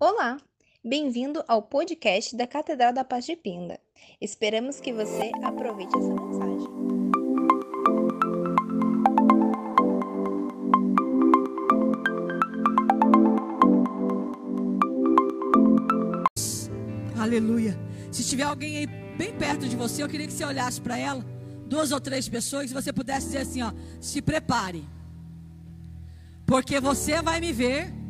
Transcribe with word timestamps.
Olá, 0.00 0.38
bem-vindo 0.84 1.44
ao 1.46 1.62
podcast 1.62 2.36
da 2.36 2.48
Catedral 2.48 2.92
da 2.92 3.04
Paz 3.04 3.24
de 3.24 3.36
Pinda. 3.36 3.78
Esperamos 4.20 4.80
que 4.80 4.92
você 4.92 5.30
aproveite 5.40 5.96
essa 5.96 6.12
mensagem. 6.12 6.68
Aleluia. 17.16 17.78
Se 18.10 18.24
tiver 18.28 18.42
alguém 18.42 18.78
aí 18.78 18.86
bem 19.16 19.32
perto 19.38 19.68
de 19.68 19.76
você, 19.76 20.02
eu 20.02 20.08
queria 20.08 20.26
que 20.26 20.32
você 20.32 20.44
olhasse 20.44 20.80
para 20.80 20.98
ela, 20.98 21.24
duas 21.66 21.92
ou 21.92 22.00
três 22.00 22.28
pessoas, 22.28 22.68
e 22.68 22.74
você 22.74 22.92
pudesse 22.92 23.26
dizer 23.26 23.38
assim, 23.38 23.62
ó, 23.62 23.72
se 24.00 24.20
prepare. 24.20 24.84
Porque 26.44 26.80
você 26.80 27.22
vai 27.22 27.40
me 27.40 27.52
ver 27.52 28.03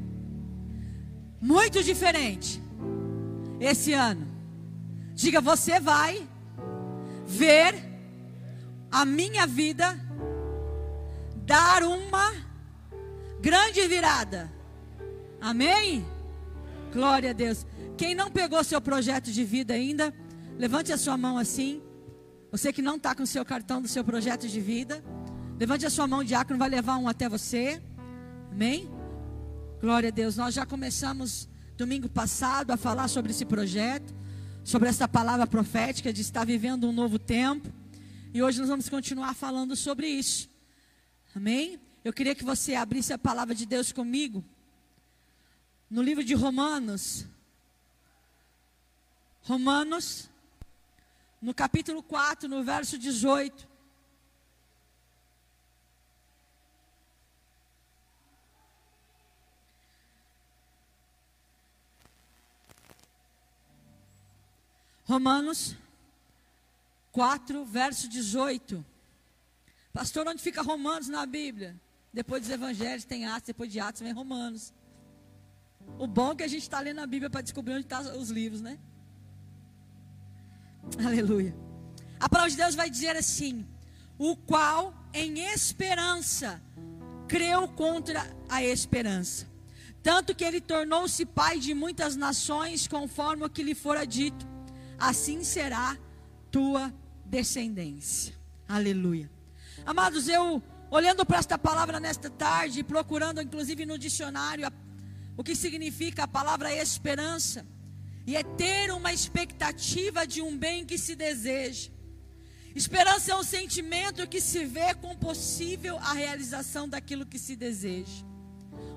muito 1.44 1.82
diferente 1.82 2.58
esse 3.60 3.92
ano. 3.92 4.26
Diga, 5.14 5.42
você 5.42 5.78
vai 5.78 6.26
ver 7.26 7.74
a 8.90 9.04
minha 9.04 9.46
vida 9.46 10.00
dar 11.44 11.82
uma 11.82 12.32
grande 13.42 13.86
virada. 13.86 14.50
Amém? 15.38 16.02
Glória 16.90 17.30
a 17.30 17.34
Deus. 17.34 17.66
Quem 17.94 18.14
não 18.14 18.30
pegou 18.30 18.64
seu 18.64 18.80
projeto 18.80 19.30
de 19.30 19.44
vida 19.44 19.74
ainda, 19.74 20.14
levante 20.56 20.94
a 20.94 20.96
sua 20.96 21.18
mão 21.18 21.36
assim. 21.36 21.82
Você 22.50 22.72
que 22.72 22.80
não 22.80 22.96
está 22.96 23.14
com 23.14 23.22
o 23.22 23.26
seu 23.26 23.44
cartão 23.44 23.82
do 23.82 23.88
seu 23.88 24.02
projeto 24.02 24.48
de 24.48 24.60
vida, 24.60 25.04
levante 25.58 25.84
a 25.84 25.90
sua 25.90 26.06
mão, 26.06 26.24
diácono 26.24 26.58
vai 26.58 26.70
levar 26.70 26.96
um 26.96 27.06
até 27.06 27.28
você. 27.28 27.82
Amém? 28.50 28.93
Glória 29.84 30.08
a 30.08 30.10
Deus. 30.10 30.38
Nós 30.38 30.54
já 30.54 30.64
começamos 30.64 31.46
domingo 31.76 32.08
passado 32.08 32.70
a 32.70 32.76
falar 32.78 33.06
sobre 33.06 33.32
esse 33.32 33.44
projeto, 33.44 34.14
sobre 34.64 34.88
essa 34.88 35.06
palavra 35.06 35.46
profética 35.46 36.10
de 36.10 36.22
estar 36.22 36.46
vivendo 36.46 36.88
um 36.88 36.92
novo 36.92 37.18
tempo. 37.18 37.70
E 38.32 38.42
hoje 38.42 38.60
nós 38.60 38.70
vamos 38.70 38.88
continuar 38.88 39.34
falando 39.34 39.76
sobre 39.76 40.06
isso. 40.06 40.48
Amém? 41.36 41.78
Eu 42.02 42.14
queria 42.14 42.34
que 42.34 42.42
você 42.42 42.74
abrisse 42.74 43.12
a 43.12 43.18
palavra 43.18 43.54
de 43.54 43.66
Deus 43.66 43.92
comigo. 43.92 44.42
No 45.90 46.00
livro 46.00 46.24
de 46.24 46.32
Romanos. 46.32 47.26
Romanos, 49.42 50.30
no 51.42 51.52
capítulo 51.52 52.02
4, 52.02 52.48
no 52.48 52.64
verso 52.64 52.96
18. 52.96 53.68
Romanos 65.04 65.76
4, 67.12 67.64
verso 67.66 68.08
18. 68.08 68.84
Pastor, 69.92 70.26
onde 70.26 70.42
fica 70.42 70.62
Romanos 70.62 71.08
na 71.08 71.26
Bíblia? 71.26 71.78
Depois 72.12 72.42
dos 72.42 72.50
Evangelhos 72.50 73.04
tem 73.04 73.26
Atos, 73.26 73.48
depois 73.48 73.70
de 73.70 73.78
Atos 73.78 74.00
vem 74.00 74.12
Romanos. 74.12 74.72
O 75.98 76.06
bom 76.06 76.32
é 76.32 76.36
que 76.36 76.42
a 76.42 76.48
gente 76.48 76.62
está 76.62 76.80
lendo 76.80 77.00
a 77.00 77.06
Bíblia 77.06 77.28
para 77.28 77.42
descobrir 77.42 77.74
onde 77.74 77.82
estão 77.82 78.02
tá 78.02 78.16
os 78.16 78.30
livros, 78.30 78.62
né? 78.62 78.78
Aleluia. 81.04 81.54
A 82.18 82.28
palavra 82.28 82.50
de 82.50 82.56
Deus 82.56 82.74
vai 82.74 82.88
dizer 82.88 83.14
assim: 83.16 83.66
o 84.18 84.34
qual 84.34 84.94
em 85.12 85.40
esperança 85.40 86.62
creu 87.28 87.68
contra 87.68 88.24
a 88.48 88.64
esperança, 88.64 89.46
tanto 90.02 90.34
que 90.34 90.44
ele 90.44 90.60
tornou-se 90.60 91.26
pai 91.26 91.58
de 91.58 91.74
muitas 91.74 92.16
nações, 92.16 92.88
conforme 92.88 93.44
o 93.44 93.50
que 93.50 93.62
lhe 93.62 93.74
fora 93.74 94.06
dito 94.06 94.53
assim 95.08 95.44
será 95.44 95.96
tua 96.50 96.92
descendência. 97.24 98.34
Aleluia. 98.68 99.30
Amados, 99.84 100.28
eu 100.28 100.62
olhando 100.90 101.26
para 101.26 101.38
esta 101.38 101.58
palavra 101.58 101.98
nesta 101.98 102.30
tarde, 102.30 102.82
procurando 102.82 103.40
inclusive 103.40 103.84
no 103.84 103.98
dicionário 103.98 104.66
a, 104.66 104.72
o 105.36 105.42
que 105.42 105.54
significa 105.54 106.24
a 106.24 106.28
palavra 106.28 106.72
esperança, 106.72 107.66
e 108.26 108.36
é 108.36 108.42
ter 108.42 108.90
uma 108.92 109.12
expectativa 109.12 110.26
de 110.26 110.40
um 110.40 110.56
bem 110.56 110.86
que 110.86 110.96
se 110.96 111.14
deseja. 111.14 111.90
Esperança 112.74 113.32
é 113.32 113.36
um 113.36 113.42
sentimento 113.42 114.26
que 114.26 114.40
se 114.40 114.64
vê 114.64 114.94
como 114.94 115.16
possível 115.16 115.96
a 115.98 116.12
realização 116.12 116.88
daquilo 116.88 117.26
que 117.26 117.38
se 117.38 117.54
deseja. 117.54 118.24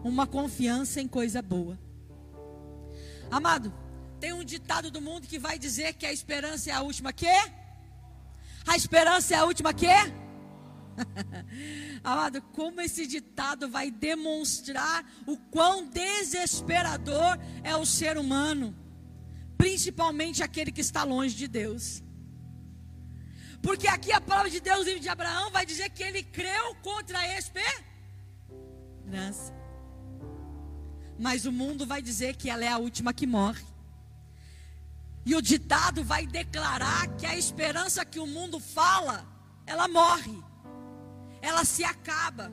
Uma 0.03 0.25
confiança 0.25 1.01
em 1.01 1.07
coisa 1.07 1.41
boa. 1.41 1.77
Amado, 3.29 3.73
tem 4.19 4.33
um 4.33 4.43
ditado 4.43 4.89
do 4.89 5.01
mundo 5.01 5.27
que 5.27 5.39
vai 5.39 5.57
dizer 5.59 5.93
que 5.93 6.05
a 6.05 6.11
esperança 6.11 6.69
é 6.69 6.73
a 6.73 6.81
última 6.81 7.13
que? 7.13 7.27
A 8.65 8.75
esperança 8.75 9.33
é 9.35 9.37
a 9.37 9.45
última 9.45 9.73
que? 9.73 9.87
Amado, 12.03 12.41
como 12.41 12.81
esse 12.81 13.05
ditado 13.05 13.69
vai 13.69 13.91
demonstrar 13.91 15.05
o 15.25 15.37
quão 15.37 15.87
desesperador 15.87 17.37
é 17.63 17.75
o 17.75 17.85
ser 17.85 18.17
humano, 18.17 18.75
principalmente 19.57 20.43
aquele 20.43 20.71
que 20.71 20.81
está 20.81 21.03
longe 21.03 21.35
de 21.35 21.47
Deus. 21.47 22.03
Porque 23.61 23.87
aqui 23.87 24.11
a 24.11 24.21
palavra 24.21 24.49
de 24.49 24.59
Deus, 24.59 24.85
livro 24.85 24.99
de 24.99 25.09
Abraão, 25.09 25.51
vai 25.51 25.65
dizer 25.65 25.89
que 25.89 26.03
ele 26.03 26.23
creu 26.23 26.75
contra 26.75 27.19
a 27.19 27.37
esperança. 27.37 27.83
Mas 31.19 31.45
o 31.45 31.51
mundo 31.51 31.85
vai 31.85 32.01
dizer 32.01 32.35
que 32.35 32.49
ela 32.49 32.63
é 32.63 32.67
a 32.67 32.77
última 32.77 33.13
que 33.13 33.25
morre. 33.25 33.76
E 35.27 35.35
o 35.35 35.41
ditado 35.41 36.05
vai 36.05 36.25
declarar 36.25 37.05
que 37.17 37.25
a 37.25 37.35
esperança 37.35 38.05
que 38.05 38.17
o 38.17 38.25
mundo 38.25 38.61
fala, 38.61 39.27
ela 39.65 39.85
morre. 39.85 40.41
Ela 41.41 41.65
se 41.65 41.83
acaba. 41.83 42.49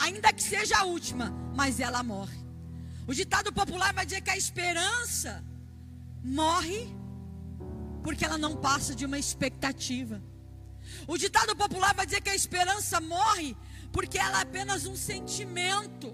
Ainda 0.00 0.32
que 0.32 0.42
seja 0.42 0.78
a 0.78 0.84
última, 0.84 1.30
mas 1.54 1.78
ela 1.78 2.02
morre. 2.02 2.36
O 3.06 3.14
ditado 3.14 3.52
popular 3.52 3.94
vai 3.94 4.04
dizer 4.04 4.22
que 4.22 4.30
a 4.30 4.36
esperança 4.36 5.44
morre 6.24 6.92
porque 8.02 8.24
ela 8.24 8.36
não 8.36 8.56
passa 8.56 8.92
de 8.92 9.06
uma 9.06 9.20
expectativa. 9.20 10.20
O 11.06 11.16
ditado 11.16 11.54
popular 11.54 11.94
vai 11.94 12.06
dizer 12.06 12.22
que 12.22 12.30
a 12.30 12.34
esperança 12.34 13.00
morre 13.00 13.56
porque 13.92 14.18
ela 14.18 14.40
é 14.40 14.42
apenas 14.42 14.84
um 14.84 14.96
sentimento. 14.96 16.08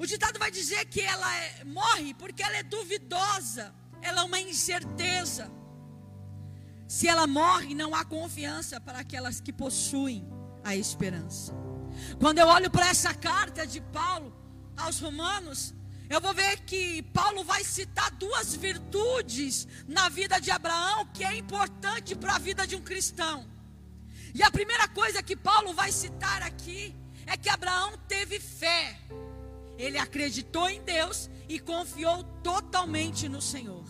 O 0.00 0.04
ditado 0.04 0.36
vai 0.36 0.50
dizer 0.50 0.84
que 0.86 1.00
ela 1.00 1.32
é, 1.36 1.62
morre 1.62 2.12
porque 2.14 2.42
ela 2.42 2.56
é 2.56 2.64
duvidosa 2.64 3.72
ela 4.02 4.20
é 4.22 4.24
uma 4.24 4.40
incerteza. 4.40 5.50
Se 6.86 7.06
ela 7.06 7.26
morre, 7.26 7.74
não 7.74 7.94
há 7.94 8.04
confiança 8.04 8.80
para 8.80 9.00
aquelas 9.00 9.40
que 9.40 9.52
possuem 9.52 10.26
a 10.64 10.74
esperança. 10.74 11.54
Quando 12.18 12.38
eu 12.38 12.46
olho 12.46 12.70
para 12.70 12.88
essa 12.88 13.12
carta 13.12 13.66
de 13.66 13.80
Paulo 13.80 14.32
aos 14.76 15.00
Romanos, 15.00 15.74
eu 16.08 16.20
vou 16.20 16.32
ver 16.32 16.60
que 16.60 17.02
Paulo 17.12 17.44
vai 17.44 17.62
citar 17.62 18.10
duas 18.12 18.54
virtudes 18.54 19.68
na 19.86 20.08
vida 20.08 20.40
de 20.40 20.50
Abraão 20.50 21.06
que 21.12 21.22
é 21.22 21.36
importante 21.36 22.14
para 22.14 22.36
a 22.36 22.38
vida 22.38 22.66
de 22.66 22.74
um 22.76 22.80
cristão. 22.80 23.46
E 24.34 24.42
a 24.42 24.50
primeira 24.50 24.88
coisa 24.88 25.22
que 25.22 25.36
Paulo 25.36 25.74
vai 25.74 25.92
citar 25.92 26.42
aqui 26.42 26.94
é 27.26 27.36
que 27.36 27.50
Abraão 27.50 27.92
teve 28.08 28.40
fé. 28.40 28.98
Ele 29.78 29.96
acreditou 29.96 30.68
em 30.68 30.82
Deus 30.82 31.30
e 31.48 31.58
confiou 31.60 32.24
totalmente 32.42 33.28
no 33.28 33.40
Senhor. 33.40 33.86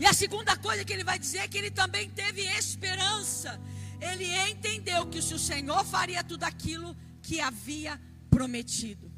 E 0.00 0.04
a 0.04 0.12
segunda 0.12 0.56
coisa 0.56 0.84
que 0.84 0.92
ele 0.92 1.04
vai 1.04 1.18
dizer 1.18 1.38
é 1.38 1.48
que 1.48 1.56
ele 1.56 1.70
também 1.70 2.10
teve 2.10 2.42
esperança. 2.42 3.60
Ele 4.00 4.26
entendeu 4.50 5.06
que 5.06 5.22
se 5.22 5.32
o 5.32 5.38
Senhor 5.38 5.84
faria 5.84 6.24
tudo 6.24 6.42
aquilo 6.42 6.96
que 7.22 7.40
havia 7.40 8.00
prometido. 8.28 9.10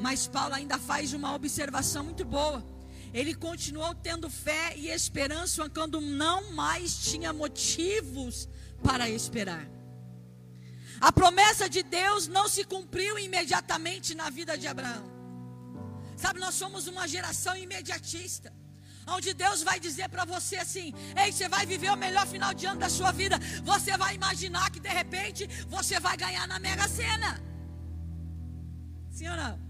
Mas 0.00 0.26
Paulo 0.26 0.54
ainda 0.54 0.78
faz 0.78 1.12
uma 1.12 1.32
observação 1.34 2.04
muito 2.04 2.24
boa. 2.24 2.64
Ele 3.14 3.34
continuou 3.34 3.94
tendo 3.94 4.28
fé 4.28 4.76
e 4.76 4.88
esperança 4.88 5.70
quando 5.70 6.00
não 6.00 6.52
mais 6.52 6.98
tinha 6.98 7.32
motivos 7.32 8.48
para 8.82 9.08
esperar. 9.08 9.75
A 11.00 11.12
promessa 11.12 11.68
de 11.68 11.82
Deus 11.82 12.26
não 12.26 12.48
se 12.48 12.64
cumpriu 12.64 13.18
imediatamente 13.18 14.14
na 14.14 14.30
vida 14.30 14.56
de 14.56 14.66
Abraão. 14.66 15.04
Sabe, 16.16 16.40
nós 16.40 16.54
somos 16.54 16.86
uma 16.86 17.06
geração 17.06 17.56
imediatista. 17.56 18.52
Onde 19.06 19.32
Deus 19.34 19.62
vai 19.62 19.78
dizer 19.78 20.08
para 20.08 20.24
você 20.24 20.56
assim: 20.56 20.92
Ei, 21.22 21.30
você 21.30 21.48
vai 21.48 21.64
viver 21.64 21.90
o 21.90 21.96
melhor 21.96 22.26
final 22.26 22.52
de 22.52 22.66
ano 22.66 22.80
da 22.80 22.88
sua 22.88 23.12
vida. 23.12 23.38
Você 23.62 23.96
vai 23.96 24.14
imaginar 24.16 24.70
que 24.70 24.80
de 24.80 24.88
repente 24.88 25.46
você 25.68 26.00
vai 26.00 26.16
ganhar 26.16 26.46
na 26.48 26.58
Mega 26.58 26.88
Sena. 26.88 27.40
Sim 29.10 29.28
ou 29.28 29.36
não? 29.36 29.66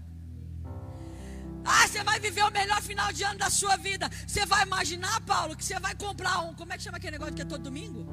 Ah, 1.63 1.85
você 1.87 2.01
vai 2.03 2.19
viver 2.19 2.43
o 2.43 2.51
melhor 2.51 2.81
final 2.81 3.11
de 3.11 3.23
ano 3.23 3.37
da 3.37 3.49
sua 3.49 3.75
vida. 3.75 4.09
Você 4.25 4.45
vai 4.45 4.63
imaginar, 4.63 5.19
Paulo, 5.21 5.55
que 5.55 5.65
você 5.65 5.79
vai 5.79 5.93
comprar 5.93 6.39
um. 6.39 6.53
Como 6.55 6.71
é 6.71 6.77
que 6.77 6.83
chama 6.83 6.97
aquele 6.97 7.11
negócio 7.11 7.35
que 7.35 7.41
é 7.41 7.45
todo 7.45 7.61
domingo? 7.61 8.07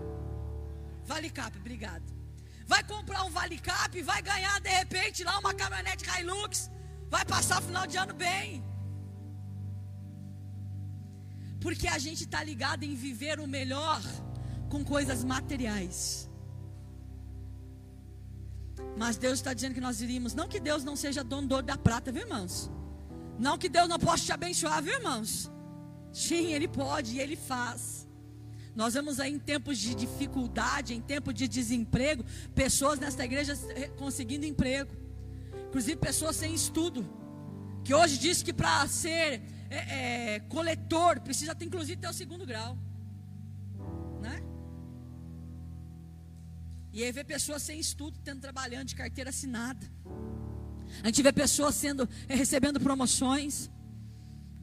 Vale 1.07 1.31
Cap, 1.31 1.57
obrigado. 1.57 2.03
Vai 2.67 2.83
comprar 2.83 3.25
um 3.25 3.31
Vale 3.31 3.59
Cap, 3.59 4.03
vai 4.03 4.21
ganhar 4.23 4.61
de 4.61 4.71
repente 4.71 5.23
lá 5.23 5.39
uma 5.39 5.55
caminhonete 5.55 6.05
Hilux. 6.19 6.71
Vai 7.09 7.25
passar 7.25 7.61
o 7.61 7.63
final 7.63 7.87
de 7.87 7.97
ano 7.97 8.15
bem. 8.15 8.65
Porque 11.61 11.87
a 11.89 11.99
gente 11.99 12.25
está 12.25 12.43
ligado 12.43 12.83
em 12.85 12.95
viver 12.95 13.39
o 13.41 13.47
melhor 13.47 14.01
com 14.69 14.85
coisas 14.85 15.23
materiais. 15.25 16.29
Mas 18.97 19.17
Deus 19.17 19.35
está 19.35 19.53
dizendo 19.53 19.75
que 19.75 19.81
nós 19.81 20.01
iríamos. 20.01 20.35
Não 20.35 20.49
que 20.49 20.61
Deus 20.61 20.85
não 20.85 20.97
seja 20.97 21.23
dono 21.25 21.49
do 21.49 21.63
da 21.63 21.77
prata, 21.77 22.13
viu, 22.13 22.23
irmãos? 22.23 22.71
Não 23.39 23.59
que 23.59 23.69
Deus 23.69 23.89
não 23.89 23.99
possa 23.99 24.25
te 24.25 24.33
abençoar, 24.33 24.83
viu, 24.83 24.95
irmãos? 24.95 25.51
Sim, 26.13 26.53
Ele 26.53 26.69
pode 26.69 27.17
e 27.17 27.21
Ele 27.21 27.37
faz. 27.37 28.04
Nós 28.75 28.95
vemos 28.95 29.21
aí 29.21 29.33
em 29.33 29.39
tempos 29.39 29.79
de 29.79 29.95
dificuldade, 29.95 30.95
em 30.95 31.01
tempos 31.01 31.33
de 31.35 31.47
desemprego, 31.47 32.25
pessoas 32.55 32.99
nesta 32.99 33.25
igreja 33.25 33.55
conseguindo 33.97 34.45
emprego. 34.45 34.93
Inclusive 35.69 35.97
pessoas 35.97 36.37
sem 36.37 36.53
estudo. 36.55 37.09
Que 37.85 37.95
hoje 37.95 38.19
diz 38.19 38.43
que 38.43 38.53
para 38.53 38.87
ser 38.89 39.43
é, 39.71 40.35
é, 40.35 40.41
coletor 40.41 41.21
precisa 41.21 41.55
ter, 41.55 41.67
inclusive 41.67 42.01
ter 42.01 42.09
o 42.09 42.13
segundo 42.13 42.47
grau. 42.47 42.79
Né? 44.21 44.43
E 46.93 47.03
aí 47.03 47.13
vê 47.13 47.25
pessoas 47.25 47.63
sem 47.63 47.79
estudo 47.79 48.19
tendo 48.25 48.41
trabalhando 48.41 48.87
de 48.87 48.95
carteira 48.95 49.31
assinada. 49.31 49.85
A 51.03 51.07
gente 51.09 51.23
vê 51.23 51.33
pessoas 51.33 51.75
sendo 51.75 52.09
eh, 52.29 52.35
recebendo 52.35 52.81
promoções. 52.81 53.71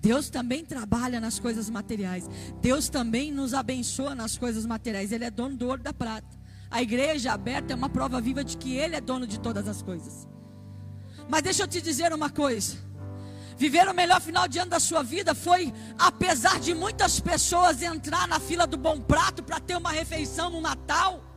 Deus 0.01 0.31
também 0.31 0.65
trabalha 0.65 1.19
nas 1.21 1.39
coisas 1.39 1.69
materiais. 1.69 2.27
Deus 2.59 2.89
também 2.89 3.31
nos 3.31 3.53
abençoa 3.53 4.15
nas 4.15 4.36
coisas 4.36 4.65
materiais. 4.65 5.12
Ele 5.12 5.25
é 5.25 5.30
dono 5.30 5.56
do 5.56 5.68
ouro 5.68 5.81
da 5.81 5.94
prata. 5.94 6.39
A 6.71 6.81
igreja 6.81 7.31
aberta 7.31 7.74
é 7.74 7.75
uma 7.75 7.89
prova 7.89 8.19
viva 8.19 8.44
de 8.44 8.57
que 8.57 8.75
Ele 8.75 8.95
é 8.95 9.01
dono 9.01 9.27
de 9.27 9.39
todas 9.39 9.68
as 9.68 9.83
coisas. 9.83 10.27
Mas 11.30 11.44
deixa 11.44 11.63
eu 11.63 11.68
te 11.68 11.80
dizer 11.80 12.12
uma 12.13 12.31
coisa. 12.31 12.77
Viver 13.57 13.88
o 13.88 13.94
melhor 13.94 14.19
final 14.19 14.48
de 14.48 14.57
ano 14.57 14.71
da 14.71 14.80
sua 14.80 15.03
vida 15.03 15.36
foi, 15.36 15.71
apesar 16.00 16.59
de 16.59 16.74
muitas 16.74 17.19
pessoas 17.19 17.83
entrar 17.83 18.27
na 18.27 18.39
fila 18.39 18.65
do 18.65 18.77
bom 18.77 19.00
prato 19.00 19.44
para 19.44 19.59
ter 19.59 19.77
uma 19.77 19.92
refeição 19.92 20.50
no 20.50 20.59
Natal 20.59 21.31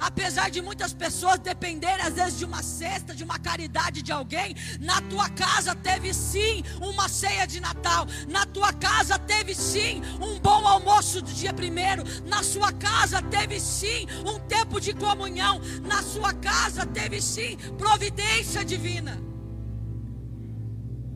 Apesar 0.00 0.50
de 0.50 0.62
muitas 0.62 0.94
pessoas 0.94 1.38
dependerem 1.38 2.00
às 2.00 2.14
vezes 2.14 2.38
de 2.38 2.44
uma 2.44 2.62
cesta, 2.62 3.14
de 3.14 3.22
uma 3.22 3.38
caridade 3.38 4.00
de 4.00 4.10
alguém, 4.10 4.56
na 4.80 5.00
tua 5.02 5.28
casa 5.28 5.74
teve 5.74 6.14
sim 6.14 6.62
uma 6.80 7.08
ceia 7.08 7.46
de 7.46 7.60
Natal, 7.60 8.06
na 8.28 8.46
tua 8.46 8.72
casa 8.72 9.18
teve 9.18 9.54
sim 9.54 10.00
um 10.20 10.38
bom 10.40 10.66
almoço 10.66 11.20
do 11.20 11.30
dia 11.30 11.52
primeiro, 11.52 12.02
na 12.24 12.42
sua 12.42 12.72
casa 12.72 13.20
teve 13.20 13.60
sim 13.60 14.06
um 14.26 14.38
tempo 14.48 14.80
de 14.80 14.94
comunhão, 14.94 15.60
na 15.82 16.02
sua 16.02 16.32
casa 16.32 16.86
teve 16.86 17.20
sim 17.20 17.58
providência 17.76 18.64
divina. 18.64 19.20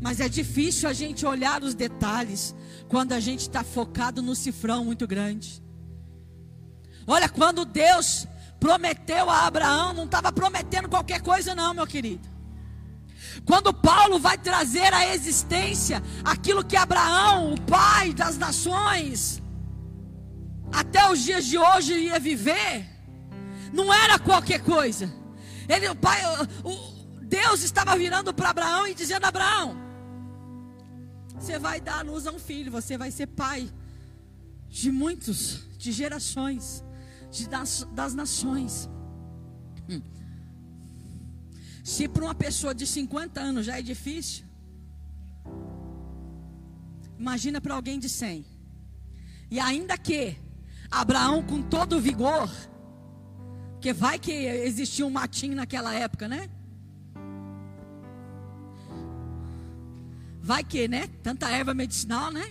Mas 0.05 0.21
é 0.21 0.29
difícil 0.29 0.87
a 0.87 0.93
gente 0.93 1.25
olhar 1.25 1.63
os 1.63 1.75
detalhes 1.75 2.55
quando 2.89 3.13
a 3.13 3.21
gente 3.21 3.41
está 3.41 3.65
focado 3.65 4.21
no 4.21 4.37
cifrão 4.37 4.85
muito 4.85 5.07
grande. 5.07 5.63
Olha, 7.07 7.27
quando 7.27 7.65
Deus 7.65 8.27
prometeu 8.65 9.29
a 9.29 9.47
Abraão, 9.47 9.93
não 9.93 10.07
estava 10.07 10.33
prometendo 10.33 10.89
qualquer 10.89 11.21
coisa, 11.21 11.55
não, 11.55 11.75
meu 11.75 11.87
querido. 11.87 12.27
Quando 13.45 13.75
Paulo 13.75 14.19
vai 14.19 14.39
trazer 14.39 14.91
à 14.95 15.15
existência 15.15 16.03
aquilo 16.25 16.65
que 16.65 16.75
Abraão, 16.75 17.53
o 17.53 17.61
pai 17.61 18.15
das 18.15 18.39
nações, 18.39 19.43
até 20.73 21.11
os 21.13 21.23
dias 21.23 21.45
de 21.45 21.59
hoje 21.59 21.93
ia 21.93 22.19
viver, 22.19 22.89
não 23.71 23.93
era 23.93 24.19
qualquer 24.19 24.63
coisa. 24.63 25.13
Ele, 25.69 25.87
o 25.91 25.95
pai, 25.95 26.23
o, 26.65 26.73
Deus 27.21 27.63
estava 27.63 27.95
virando 27.99 28.33
para 28.33 28.49
Abraão 28.49 28.89
e 28.89 28.95
dizendo: 28.95 29.27
Abraão, 29.27 29.77
você 31.39 31.59
vai 31.59 31.83
dar 31.83 31.99
à 31.99 32.03
luz 32.03 32.27
a 32.27 32.31
um 32.31 32.39
filho, 32.39 32.73
você 32.73 32.97
vai 32.97 33.11
ser 33.11 33.27
pai 33.27 33.71
de 34.71 34.91
muitos, 34.91 35.69
de 35.77 35.93
gerações 35.93 36.83
das, 37.49 37.87
das 37.93 38.15
nações. 38.15 38.89
Hum. 39.89 40.01
Se 41.83 42.09
para 42.09 42.25
uma 42.25 42.35
pessoa 42.35 42.75
de 42.75 42.87
50 42.87 43.41
anos 43.41 43.67
já 43.67 43.79
é 43.79 43.83
difícil, 43.83 44.45
imagina 47.19 47.61
para 47.61 47.75
alguém 47.75 47.99
de 47.99 48.09
100. 48.09 48.47
E 49.51 49.61
ainda 49.61 49.99
que 49.99 50.37
Abraão, 50.91 51.43
com 51.43 51.61
todo 51.61 51.97
o 51.97 52.01
vigor, 52.01 52.49
porque 53.73 53.93
vai 53.93 54.19
que 54.19 54.33
existia 54.33 55.05
um 55.05 55.11
matinho 55.11 55.57
naquela 55.57 55.93
época, 55.93 56.27
né? 56.29 56.49
Vai 60.41 60.63
que, 60.63 60.87
né? 60.89 61.09
Tanta 61.23 61.51
erva 61.51 61.75
medicinal, 61.75 62.31
né? 62.31 62.51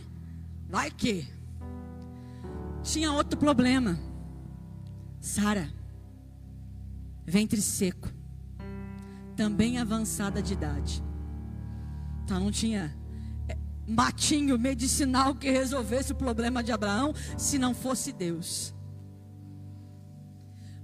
Vai 0.69 0.91
que. 0.91 1.27
Tinha 2.83 3.11
outro 3.11 3.39
problema. 3.39 3.97
Sara, 5.23 5.73
ventre 7.25 7.61
seco, 7.61 8.11
também 9.37 9.77
avançada 9.77 10.41
de 10.41 10.51
idade. 10.51 11.01
Então 12.25 12.41
não 12.41 12.51
tinha 12.51 12.93
é, 13.47 13.57
matinho 13.87 14.59
medicinal 14.59 15.33
que 15.33 15.49
resolvesse 15.49 16.11
o 16.11 16.15
problema 16.15 16.61
de 16.61 16.73
Abraão 16.73 17.13
se 17.37 17.57
não 17.57 17.73
fosse 17.73 18.11
Deus. 18.11 18.75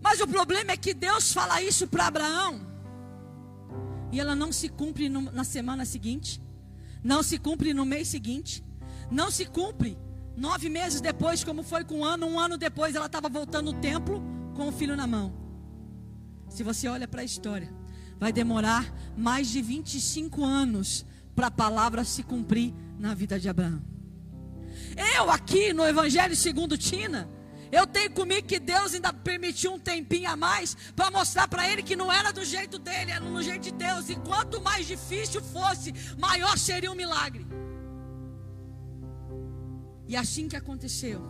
Mas 0.01 0.21
o 0.21 0.27
problema 0.27 0.71
é 0.71 0.77
que 0.77 0.93
Deus 0.93 1.33
fala 1.33 1.61
isso 1.61 1.85
para 1.85 2.07
Abraão 2.07 2.65
e 4.09 4.21
ela 4.21 4.37
não 4.37 4.53
se 4.53 4.69
cumpre 4.69 5.09
no, 5.09 5.23
na 5.33 5.43
semana 5.43 5.83
seguinte, 5.83 6.41
não 7.03 7.21
se 7.21 7.37
cumpre 7.37 7.73
no 7.73 7.85
mês 7.85 8.07
seguinte, 8.07 8.63
não 9.11 9.29
se 9.29 9.45
cumpre 9.45 9.97
Nove 10.39 10.69
meses 10.69 11.01
depois, 11.01 11.43
como 11.43 11.63
foi 11.63 11.83
com 11.83 11.99
um 11.99 12.05
ano, 12.05 12.25
um 12.25 12.39
ano 12.39 12.57
depois, 12.57 12.95
ela 12.95 13.07
estava 13.07 13.27
voltando 13.27 13.73
no 13.73 13.81
templo 13.81 14.23
com 14.55 14.69
o 14.69 14.71
filho 14.71 14.95
na 14.95 15.05
mão. 15.05 15.33
Se 16.47 16.63
você 16.63 16.87
olha 16.87 17.09
para 17.09 17.19
a 17.19 17.25
história, 17.25 17.69
vai 18.17 18.31
demorar 18.31 18.89
mais 19.17 19.49
de 19.49 19.61
25 19.61 20.45
anos 20.45 21.05
para 21.35 21.47
a 21.47 21.51
palavra 21.51 22.05
se 22.05 22.23
cumprir 22.23 22.73
na 22.97 23.13
vida 23.13 23.37
de 23.37 23.49
Abraão. 23.49 23.83
Eu 25.13 25.29
aqui 25.29 25.73
no 25.73 25.85
Evangelho 25.85 26.35
segundo 26.37 26.77
Tina, 26.77 27.29
eu 27.69 27.85
tenho 27.85 28.11
comigo 28.11 28.47
que 28.47 28.59
Deus 28.59 28.93
ainda 28.93 29.11
permitiu 29.11 29.73
um 29.73 29.79
tempinho 29.79 30.29
a 30.29 30.37
mais 30.37 30.73
para 30.95 31.11
mostrar 31.11 31.49
para 31.49 31.69
ele 31.69 31.83
que 31.83 31.97
não 31.97 32.09
era 32.09 32.31
do 32.31 32.45
jeito 32.45 32.79
dele, 32.79 33.11
era 33.11 33.25
no 33.25 33.43
jeito 33.43 33.63
de 33.63 33.71
Deus. 33.73 34.09
E 34.09 34.15
quanto 34.15 34.61
mais 34.61 34.87
difícil 34.87 35.41
fosse, 35.41 35.93
maior 36.17 36.57
seria 36.57 36.89
o 36.89 36.95
milagre. 36.95 37.45
E 40.09 40.17
assim 40.17 40.49
que 40.49 40.55
aconteceu. 40.55 41.21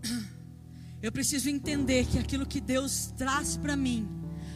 Eu 1.02 1.10
preciso 1.10 1.50
entender 1.50 2.06
que 2.06 2.20
aquilo 2.20 2.46
que 2.46 2.60
Deus 2.60 3.12
traz 3.16 3.56
para 3.56 3.76
mim, 3.76 4.08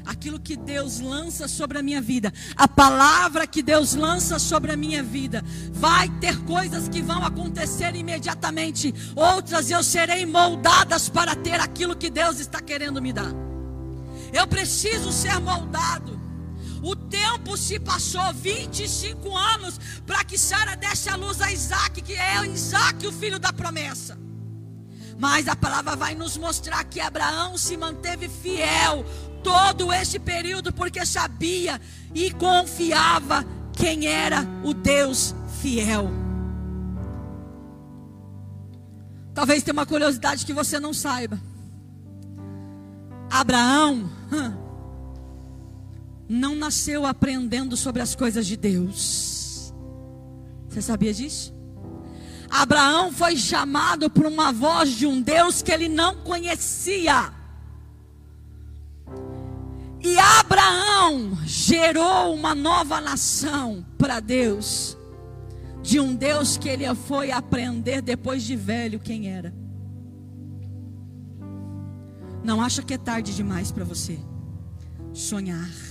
aquilo 0.06 0.38
que 0.38 0.56
Deus 0.56 1.00
lança 1.00 1.48
sobre 1.48 1.78
a 1.78 1.82
minha 1.82 2.00
vida, 2.00 2.32
a 2.54 2.68
palavra 2.68 3.44
que 3.44 3.60
Deus 3.60 3.94
lança 3.94 4.38
sobre 4.38 4.70
a 4.70 4.76
minha 4.76 5.02
vida, 5.02 5.44
vai 5.72 6.08
ter 6.20 6.38
coisas 6.44 6.88
que 6.88 7.02
vão 7.02 7.24
acontecer 7.24 7.96
imediatamente, 7.96 8.94
outras 9.16 9.68
eu 9.68 9.82
serei 9.82 10.24
moldadas 10.24 11.08
para 11.08 11.34
ter 11.34 11.60
aquilo 11.60 11.96
que 11.96 12.08
Deus 12.08 12.38
está 12.38 12.60
querendo 12.60 13.02
me 13.02 13.12
dar. 13.12 13.34
Eu 14.32 14.46
preciso 14.46 15.10
ser 15.10 15.40
moldado. 15.40 16.19
O 16.82 16.96
tempo 16.96 17.56
se 17.56 17.78
passou 17.78 18.32
25 18.32 19.36
anos 19.36 19.78
para 20.06 20.24
que 20.24 20.38
Sara 20.38 20.74
desse 20.76 21.08
a 21.08 21.16
luz 21.16 21.40
a 21.40 21.52
Isaac, 21.52 22.00
que 22.00 22.14
é 22.14 22.46
Isaac 22.46 23.06
o 23.06 23.12
filho 23.12 23.38
da 23.38 23.52
promessa. 23.52 24.18
Mas 25.18 25.48
a 25.48 25.54
palavra 25.54 25.94
vai 25.94 26.14
nos 26.14 26.38
mostrar 26.38 26.82
que 26.84 26.98
Abraão 26.98 27.58
se 27.58 27.76
manteve 27.76 28.28
fiel 28.28 29.04
todo 29.42 29.92
esse 29.92 30.18
período, 30.18 30.72
porque 30.72 31.04
sabia 31.04 31.78
e 32.14 32.30
confiava 32.30 33.44
quem 33.74 34.06
era 34.06 34.46
o 34.64 34.72
Deus 34.72 35.34
fiel. 35.60 36.10
Talvez 39.34 39.62
tenha 39.62 39.72
uma 39.74 39.86
curiosidade 39.86 40.46
que 40.46 40.52
você 40.52 40.80
não 40.80 40.94
saiba. 40.94 41.38
Abraão 43.30 44.10
não 46.30 46.54
nasceu 46.54 47.04
aprendendo 47.04 47.76
sobre 47.76 48.00
as 48.00 48.14
coisas 48.14 48.46
de 48.46 48.56
Deus. 48.56 49.74
Você 50.68 50.80
sabia 50.80 51.12
disso? 51.12 51.52
Abraão 52.48 53.12
foi 53.12 53.36
chamado 53.36 54.08
por 54.08 54.26
uma 54.26 54.52
voz 54.52 54.90
de 54.90 55.06
um 55.06 55.20
Deus 55.20 55.60
que 55.60 55.72
ele 55.72 55.88
não 55.88 56.14
conhecia. 56.18 57.32
E 60.00 60.16
Abraão 60.18 61.36
gerou 61.44 62.32
uma 62.32 62.54
nova 62.54 63.00
nação 63.00 63.84
para 63.98 64.20
Deus, 64.20 64.96
de 65.82 65.98
um 65.98 66.14
Deus 66.14 66.56
que 66.56 66.68
ele 66.68 66.84
foi 66.94 67.32
aprender 67.32 68.00
depois 68.00 68.44
de 68.44 68.54
velho 68.54 69.00
quem 69.00 69.28
era. 69.28 69.52
Não 72.44 72.62
acha 72.62 72.82
que 72.82 72.94
é 72.94 72.98
tarde 72.98 73.34
demais 73.34 73.72
para 73.72 73.84
você 73.84 74.16
sonhar. 75.12 75.89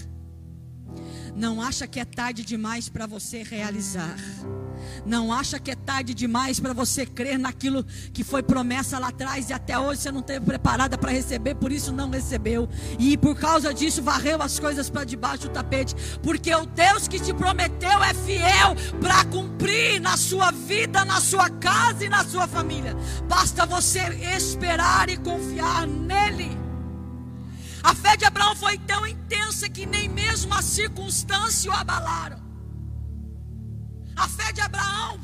Não 1.36 1.62
acha 1.62 1.88
que 1.88 2.00
é 2.00 2.06
tarde 2.06 2.44
demais 2.44 2.90
para 2.90 3.06
você 3.06 3.44
realizar. 3.44 4.16
Não 5.06 5.32
acha 5.32 5.60
que 5.60 5.72
é 5.72 5.76
tarde 5.76 6.14
demais 6.14 6.60
para 6.60 6.74
você 6.74 7.06
crer 7.06 7.38
naquilo 7.38 7.84
que 8.14 8.24
foi 8.24 8.42
promessa 8.42 9.00
lá 9.00 9.10
atrás 9.10 9.50
e 9.50 9.54
até 9.54 9.78
hoje 9.78 10.02
você 10.02 10.12
não 10.12 10.22
esteve 10.22 10.46
preparada 10.46 10.98
para 10.98 11.12
receber, 11.12 11.56
por 11.56 11.72
isso 11.72 11.92
não 11.92 12.10
recebeu. 12.10 12.70
E 12.98 13.18
por 13.18 13.36
causa 13.36 13.74
disso 13.74 14.02
varreu 14.02 14.42
as 14.42 14.60
coisas 14.60 14.90
para 14.90 15.04
debaixo 15.04 15.44
do 15.44 15.50
tapete, 15.50 15.96
porque 16.22 16.54
o 16.54 16.66
Deus 16.66 17.08
que 17.08 17.20
te 17.20 17.34
prometeu 17.34 18.04
é 18.04 18.14
fiel 18.14 18.76
para 19.00 19.26
cumprir 19.26 20.00
na 20.00 20.18
sua 20.18 20.52
vida, 20.52 21.06
na 21.06 21.20
sua 21.20 21.50
casa 21.50 22.06
e 22.06 22.10
na 22.10 22.24
sua 22.24 22.48
família. 22.48 22.96
Basta 23.28 23.66
você 23.66 24.00
esperar 24.36 25.10
e 25.10 25.18
confiar 25.18 25.88
nele. 25.88 26.59
A 27.84 27.96
fé 27.96 28.18
de 28.18 28.26
Abraão 28.26 28.56
foi 28.56 28.78
tão 28.80 29.08
intensa 29.08 29.70
que 29.70 29.86
nem 29.86 30.10
mesmo 30.10 30.54
a 30.54 30.62
circunstância 30.62 31.72
o 31.72 31.74
abalaram. 31.74 32.40
A 34.16 34.28
fé 34.28 34.52
de 34.52 34.62
Abraão, 34.62 35.20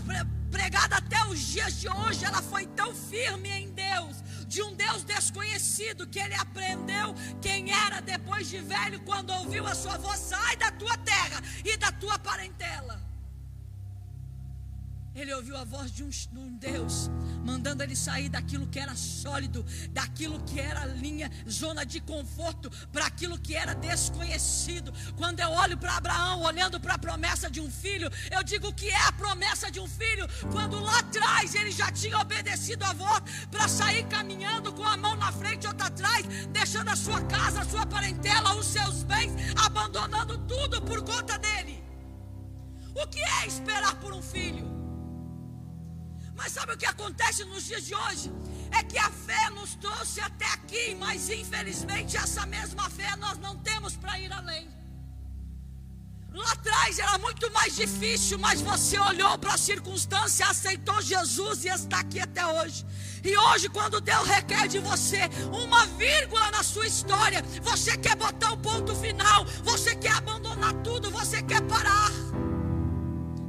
pregada 0.49 0.95
até 0.95 1.25
os 1.25 1.39
dias 1.39 1.81
de 1.81 1.89
hoje, 1.89 2.23
ela 2.23 2.41
foi 2.41 2.65
tão 2.67 2.95
firme 2.95 3.49
em 3.49 3.71
Deus, 3.71 4.23
de 4.47 4.61
um 4.61 4.73
Deus 4.73 5.03
desconhecido, 5.03 6.07
que 6.07 6.19
ele 6.19 6.35
aprendeu 6.35 7.13
quem 7.41 7.73
era 7.73 8.01
depois 8.01 8.49
de 8.49 8.59
velho, 8.59 9.01
quando 9.01 9.31
ouviu 9.31 9.67
a 9.67 9.75
sua 9.75 9.97
voz: 9.97 10.17
sai 10.17 10.55
da 10.55 10.71
tua 10.71 10.97
terra 10.99 11.41
e 11.63 11.75
da 11.75 11.91
tua 11.91 12.17
parentela. 12.17 13.04
Ele 15.15 15.33
ouviu 15.33 15.55
a 15.55 15.63
voz 15.63 15.91
de 15.91 16.03
um, 16.03 16.09
de 16.09 16.37
um, 16.37 16.57
Deus 16.57 17.09
mandando 17.45 17.83
ele 17.83 17.95
sair 17.95 18.27
daquilo 18.27 18.67
que 18.67 18.79
era 18.79 18.95
sólido, 18.95 19.63
daquilo 19.91 20.41
que 20.43 20.59
era 20.59 20.83
linha, 20.85 21.31
zona 21.49 21.85
de 21.85 22.01
conforto, 22.01 22.69
para 22.91 23.05
aquilo 23.05 23.37
que 23.37 23.55
era 23.55 23.73
desconhecido. 23.75 24.91
Quando 25.15 25.39
eu 25.39 25.49
olho 25.51 25.77
para 25.77 25.97
Abraão, 25.97 26.41
olhando 26.41 26.79
para 26.79 26.95
a 26.95 26.97
promessa 26.97 27.49
de 27.49 27.61
um 27.61 27.69
filho, 27.69 28.09
eu 28.31 28.43
digo 28.43 28.73
que 28.73 28.89
é 28.89 29.01
a 29.07 29.11
promessa 29.11 29.69
de 29.69 29.79
um 29.79 29.87
filho, 29.87 30.27
quando 30.51 30.79
lá 30.79 30.99
atrás 30.99 31.53
ele 31.53 31.71
já 31.71 31.91
tinha 31.91 32.17
obedecido 32.19 32.83
a 32.83 32.93
voz 32.93 33.23
para 33.51 33.67
sair 33.67 34.05
caminhando 34.07 34.73
com 34.73 34.83
a 34.83 34.97
mão 34.97 35.15
na 35.15 35.31
frente 35.31 35.65
e 35.65 35.67
outra 35.67 35.87
atrás, 35.87 36.25
deixando 36.49 36.89
a 36.89 36.95
sua 36.95 37.21
casa, 37.21 37.61
a 37.61 37.65
sua 37.65 37.85
parentela, 37.85 38.55
os 38.55 38.65
seus 38.65 39.03
bens, 39.03 39.31
abandonando 39.63 40.37
tudo 40.39 40.81
por 40.81 41.03
conta 41.03 41.37
dele. 41.37 41.83
O 42.95 43.07
que 43.07 43.19
é 43.19 43.45
esperar 43.45 43.95
por 43.99 44.13
um 44.13 44.21
filho? 44.21 44.84
Mas 46.35 46.51
sabe 46.51 46.73
o 46.73 46.77
que 46.77 46.85
acontece 46.85 47.45
nos 47.45 47.63
dias 47.63 47.85
de 47.85 47.95
hoje? 47.95 48.31
É 48.71 48.83
que 48.83 48.97
a 48.97 49.09
fé 49.09 49.49
nos 49.51 49.75
trouxe 49.75 50.19
até 50.19 50.45
aqui, 50.45 50.95
mas 50.95 51.29
infelizmente 51.29 52.17
essa 52.17 52.45
mesma 52.45 52.89
fé 52.89 53.15
nós 53.15 53.37
não 53.39 53.57
temos 53.57 53.95
para 53.95 54.19
ir 54.19 54.31
além. 54.31 54.75
Lá 56.35 56.51
atrás 56.51 56.99
era 56.99 57.17
muito 57.17 57.49
mais 57.53 57.77
difícil, 57.77 58.37
mas 58.37 58.59
você 58.59 58.99
olhou 58.99 59.37
para 59.37 59.53
a 59.53 59.57
circunstância, 59.57 60.45
aceitou 60.45 61.01
Jesus 61.01 61.63
e 61.63 61.69
está 61.69 61.99
aqui 62.01 62.19
até 62.19 62.45
hoje. 62.45 62.85
E 63.23 63.37
hoje, 63.37 63.69
quando 63.69 64.01
Deus 64.01 64.27
requer 64.27 64.67
de 64.67 64.79
você 64.79 65.21
uma 65.53 65.85
vírgula 65.87 66.51
na 66.51 66.61
sua 66.61 66.85
história, 66.85 67.41
você 67.61 67.97
quer 67.97 68.17
botar 68.17 68.51
o 68.51 68.57
ponto 68.57 68.93
final, 68.95 69.45
você 69.63 69.95
quer 69.95 70.11
abandonar 70.11 70.73
tudo, 70.83 71.09
você 71.09 71.41
quer 71.41 71.61
parar. 71.61 72.11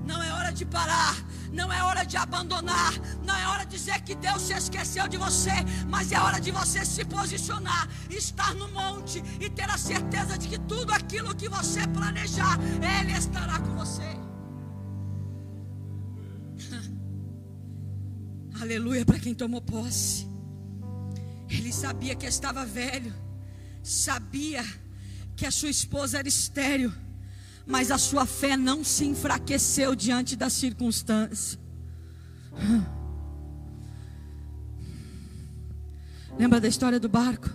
Não 0.07 0.23
é 0.23 0.33
hora 0.33 0.53
de 0.53 0.65
parar, 0.65 1.17
não 1.57 1.73
é 1.73 1.83
hora 1.83 2.05
de 2.05 2.17
abandonar, 2.19 2.93
não 3.25 3.35
é 3.35 3.49
hora 3.49 3.65
de 3.65 3.77
dizer 3.77 4.01
que 4.03 4.15
Deus 4.15 4.43
se 4.43 4.53
esqueceu 4.53 5.09
de 5.09 5.17
você, 5.17 5.57
mas 5.89 6.13
é 6.13 6.21
hora 6.21 6.39
de 6.39 6.51
você 6.51 6.85
se 6.85 7.05
posicionar, 7.05 7.89
estar 8.11 8.55
no 8.55 8.69
monte 8.69 9.23
e 9.41 9.49
ter 9.49 9.69
a 9.71 9.79
certeza 9.79 10.37
de 10.37 10.49
que 10.49 10.59
tudo 10.61 10.93
aquilo 10.93 11.35
que 11.35 11.49
você 11.49 11.87
planejar, 11.89 12.59
Ele 13.01 13.13
estará 13.13 13.59
com 13.59 13.75
você. 13.75 14.03
Aleluia 18.61 19.05
para 19.07 19.19
quem 19.19 19.35
tomou 19.35 19.63
posse. 19.63 20.29
Ele 21.49 21.73
sabia 21.73 22.15
que 22.15 22.27
estava 22.27 22.67
velho, 22.67 23.15
sabia 23.83 24.63
que 25.35 25.47
a 25.47 25.51
sua 25.51 25.71
esposa 25.71 26.19
era 26.19 26.29
estéril 26.29 26.93
mas 27.67 27.91
a 27.91 27.99
sua 27.99 28.25
fé 28.25 28.57
não 28.57 28.85
se 28.85 29.05
enfraqueceu 29.05 29.95
diante 29.97 30.37
da 30.37 30.49
circunstância. 30.49 31.59
Lembra 36.39 36.61
da 36.61 36.69
história 36.69 37.01
do 37.01 37.09
barco? 37.09 37.51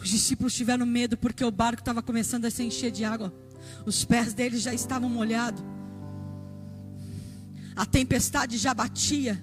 Os 0.00 0.08
discípulos 0.08 0.54
tiveram 0.54 0.86
medo 0.86 1.16
porque 1.16 1.44
o 1.44 1.50
barco 1.50 1.80
estava 1.80 2.00
começando 2.00 2.44
a 2.44 2.50
se 2.50 2.62
encher 2.62 2.92
de 2.92 3.04
água. 3.04 3.34
Os 3.84 4.04
pés 4.04 4.32
deles 4.32 4.62
já 4.62 4.72
estavam 4.72 5.10
molhados. 5.10 5.62
A 7.74 7.84
tempestade 7.84 8.56
já 8.58 8.72
batia. 8.72 9.42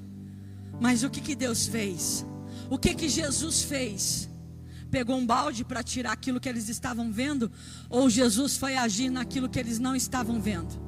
Mas 0.80 1.04
o 1.04 1.10
que, 1.10 1.20
que 1.20 1.36
Deus 1.36 1.68
fez? 1.68 2.26
O 2.70 2.78
que, 2.78 2.94
que 2.94 3.10
Jesus 3.10 3.64
fez? 3.64 4.30
Pegou 4.90 5.18
um 5.18 5.26
balde 5.26 5.64
para 5.64 5.84
tirar 5.84 6.12
aquilo 6.12 6.40
que 6.40 6.50
eles 6.50 6.70
estavam 6.70 7.12
vendo, 7.12 7.52
ou 7.90 8.10
Jesus 8.10 8.58
foi 8.58 8.76
agir 8.76 9.10
naquilo 9.10 9.50
que 9.50 9.60
eles 9.60 9.80
não 9.80 9.96
estavam 9.96 10.40
vendo? 10.40 10.84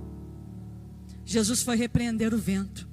Jesus 1.25 1.61
foi 1.61 1.75
repreender 1.75 2.33
o 2.33 2.37
vento. 2.37 2.87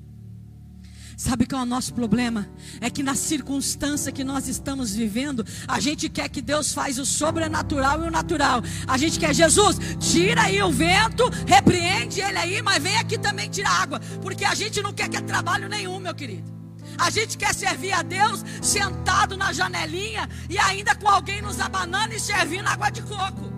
Sabe 1.17 1.47
qual 1.47 1.61
é 1.61 1.65
o 1.65 1.69
nosso 1.69 1.95
problema? 1.95 2.49
É 2.81 2.91
que 2.91 3.03
na 3.03 3.15
circunstância 3.15 4.11
que 4.11 4.25
nós 4.25 4.49
estamos 4.49 4.95
vivendo, 4.95 5.47
a 5.69 5.79
gente 5.79 6.09
quer 6.09 6.29
que 6.29 6.43
Deus 6.43 6.73
faz 6.73 6.99
o 6.99 7.07
sobrenatural 7.07 8.03
e 8.05 8.09
o 8.09 8.11
natural. 8.11 8.63
A 8.87 8.99
gente 8.99 9.19
quer 9.19 9.35
Jesus, 9.35 9.79
tira 10.01 10.43
aí 10.43 10.61
o 10.63 10.73
vento, 10.73 11.29
repreende 11.47 12.21
ele 12.21 12.39
aí, 12.39 12.63
mas 12.63 12.83
vem 12.83 12.97
aqui 12.97 13.17
também 13.19 13.49
tirar 13.49 13.83
água, 13.83 14.01
porque 14.21 14.45
a 14.45 14.55
gente 14.55 14.83
não 14.83 14.93
quer 14.93 15.09
que 15.09 15.17
é 15.17 15.21
trabalho 15.21 15.69
nenhum, 15.69 16.01
meu 16.01 16.15
querido. 16.15 16.54
A 16.99 17.11
gente 17.11 17.37
quer 17.37 17.55
servir 17.55 17.93
a 17.93 18.03
Deus 18.03 18.45
sentado 18.63 19.37
na 19.37 19.53
janelinha 19.53 20.29
e 20.49 20.59
ainda 20.59 20.95
com 20.95 21.09
alguém 21.09 21.43
nos 21.43 21.61
abanando 21.61 22.15
e 22.15 22.21
servindo 22.21 22.67
água 22.67 22.91
de 22.91 23.03
coco. 23.03 23.53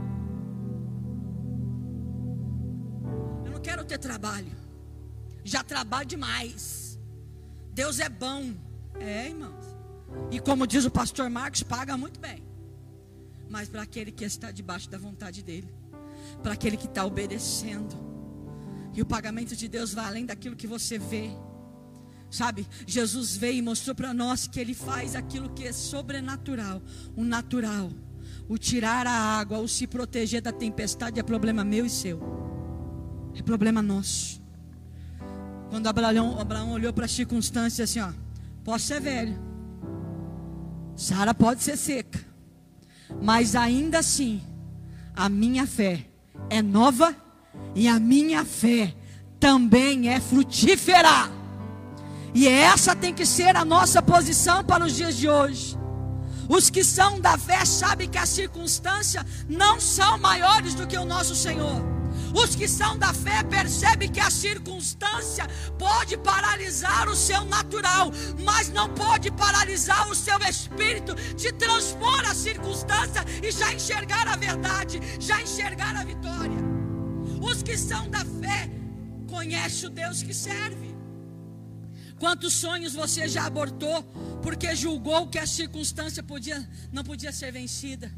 Eu 3.45 3.53
não 3.53 3.61
quero 3.61 3.85
ter 3.85 3.99
trabalho. 3.99 4.53
Já 5.45 5.63
trabalho 5.63 6.07
demais. 6.07 6.99
Deus 7.73 8.01
é 8.01 8.09
bom. 8.09 8.55
É, 8.99 9.29
irmãos. 9.29 9.65
E 10.31 10.41
como 10.41 10.67
diz 10.67 10.85
o 10.85 10.91
pastor 10.91 11.29
Marcos, 11.29 11.63
paga 11.63 11.97
muito 11.97 12.19
bem. 12.19 12.43
Mas 13.49 13.69
para 13.69 13.83
aquele 13.83 14.11
que 14.11 14.25
está 14.25 14.51
debaixo 14.51 14.91
da 14.91 14.99
vontade 14.99 15.43
dele, 15.43 15.73
para 16.43 16.55
aquele 16.55 16.77
que 16.77 16.87
está 16.87 17.05
obedecendo. 17.05 17.95
E 18.95 19.03
o 19.03 19.07
pagamento 19.07 19.55
de 19.55 19.69
Deus 19.69 19.93
vai 19.93 20.07
além 20.07 20.27
daquilo 20.27 20.57
que 20.57 20.67
você 20.67 20.99
vê. 20.99 21.31
Sabe, 22.37 22.67
Jesus 22.87 23.35
veio 23.35 23.57
e 23.57 23.63
mostrou 23.63 23.95
para 23.97 24.13
nós 24.13 24.47
que 24.47 24.61
Ele 24.61 24.75
faz 24.75 25.17
aquilo 25.17 25.49
que 25.49 25.67
é 25.67 25.73
sobrenatural, 25.73 26.83
o 27.17 27.25
natural. 27.25 27.91
O 28.47 28.59
tirar 28.59 29.07
a 29.07 29.11
água, 29.11 29.59
o 29.59 29.67
se 29.67 29.87
proteger 29.87 30.43
da 30.43 30.53
tempestade 30.53 31.19
é 31.19 31.23
problema 31.23 31.65
meu 31.65 31.87
e 31.87 31.89
seu. 31.89 32.21
É 33.35 33.41
problema 33.41 33.81
nosso. 33.81 34.43
Quando 35.71 35.87
Abraão, 35.87 36.39
Abraão 36.39 36.73
olhou 36.73 36.93
para 36.93 37.07
a 37.07 37.09
circunstância 37.09 37.85
assim, 37.85 38.01
ó, 38.01 38.13
posso 38.63 38.85
ser 38.85 39.01
velho, 39.01 39.39
Sara 40.95 41.33
pode 41.33 41.63
ser 41.63 41.79
seca, 41.79 42.21
mas 43.23 43.57
ainda 43.57 44.01
assim, 44.01 44.43
a 45.15 45.31
minha 45.31 45.67
fé 45.67 46.07
é 46.51 46.61
nova 46.61 47.17
e 47.75 47.89
a 47.89 47.99
minha 47.99 48.45
fé 48.45 48.95
também 49.41 50.11
é 50.11 50.21
frutífera. 50.21 51.36
E 52.37 52.47
essa 52.47 52.95
tem 52.95 53.15
que 53.15 53.25
ser 53.25 53.57
a 53.57 53.65
nossa 53.65 54.03
posição 54.03 54.63
para 54.63 54.85
os 54.85 54.95
dias 54.95 55.17
de 55.17 55.27
hoje. 55.27 55.75
Os 56.47 56.69
que 56.69 56.85
são 56.85 57.19
da 57.19 57.39
fé 57.39 57.65
sabem 57.65 58.11
que 58.11 58.19
as 58.19 58.29
circunstâncias 58.29 59.25
não 59.49 59.81
são 59.81 60.19
maiores 60.19 60.75
do 60.75 60.87
que 60.87 60.99
o 60.99 61.07
nosso 61.07 61.35
Senhor. 61.35 61.81
Os 62.35 62.55
que 62.55 62.69
são 62.69 62.99
da 62.99 63.15
fé 63.15 63.43
percebem 63.43 64.11
que 64.11 64.21
a 64.21 64.29
circunstância 64.29 65.47
pode 65.79 66.19
paralisar 66.19 67.09
o 67.09 67.17
seu 67.17 67.43
natural, 67.47 68.13
mas 68.45 68.69
não 68.69 68.91
pode 68.91 69.31
paralisar 69.31 70.07
o 70.11 70.15
seu 70.15 70.39
espírito 70.41 71.15
de 71.35 71.51
transpor 71.53 72.21
a 72.29 72.35
circunstância 72.35 73.25
e 73.43 73.51
já 73.51 73.73
enxergar 73.73 74.29
a 74.29 74.37
verdade, 74.37 75.01
já 75.19 75.41
enxergar 75.41 75.97
a 75.97 76.05
vitória. 76.05 76.59
Os 77.41 77.63
que 77.63 77.79
são 77.79 78.11
da 78.11 78.27
fé 78.43 78.71
conhecem 79.27 79.89
o 79.89 79.91
Deus 79.91 80.23
que 80.23 80.35
serve. 80.35 80.86
Quantos 82.19 82.55
sonhos 82.55 82.95
você 82.95 83.29
já 83.29 83.45
abortou 83.45 84.03
porque 84.43 84.75
julgou 84.75 85.29
que 85.29 85.39
a 85.39 85.47
circunstância 85.47 86.23
podia, 86.23 86.67
não 86.93 87.05
podia 87.05 87.33
ser 87.33 87.53
vencida? 87.53 88.11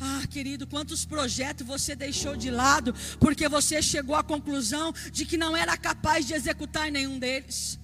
Ah, 0.00 0.26
querido, 0.28 0.66
quantos 0.66 1.04
projetos 1.04 1.66
você 1.66 1.94
deixou 1.94 2.34
de 2.36 2.50
lado 2.50 2.94
porque 3.20 3.48
você 3.48 3.80
chegou 3.80 4.16
à 4.16 4.22
conclusão 4.22 4.92
de 5.12 5.24
que 5.24 5.36
não 5.36 5.56
era 5.56 5.76
capaz 5.76 6.26
de 6.26 6.34
executar 6.34 6.90
nenhum 6.90 7.18
deles? 7.18 7.78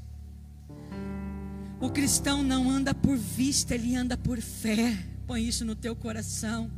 O 1.81 1.91
cristão 1.91 2.43
não 2.43 2.69
anda 2.69 2.93
por 2.93 3.17
vista, 3.17 3.75
ele 3.75 3.95
anda 3.95 4.17
por 4.17 4.41
fé. 4.41 4.99
Põe 5.27 5.47
isso 5.47 5.65
no 5.65 5.77
teu 5.77 5.95
coração. 5.95 6.71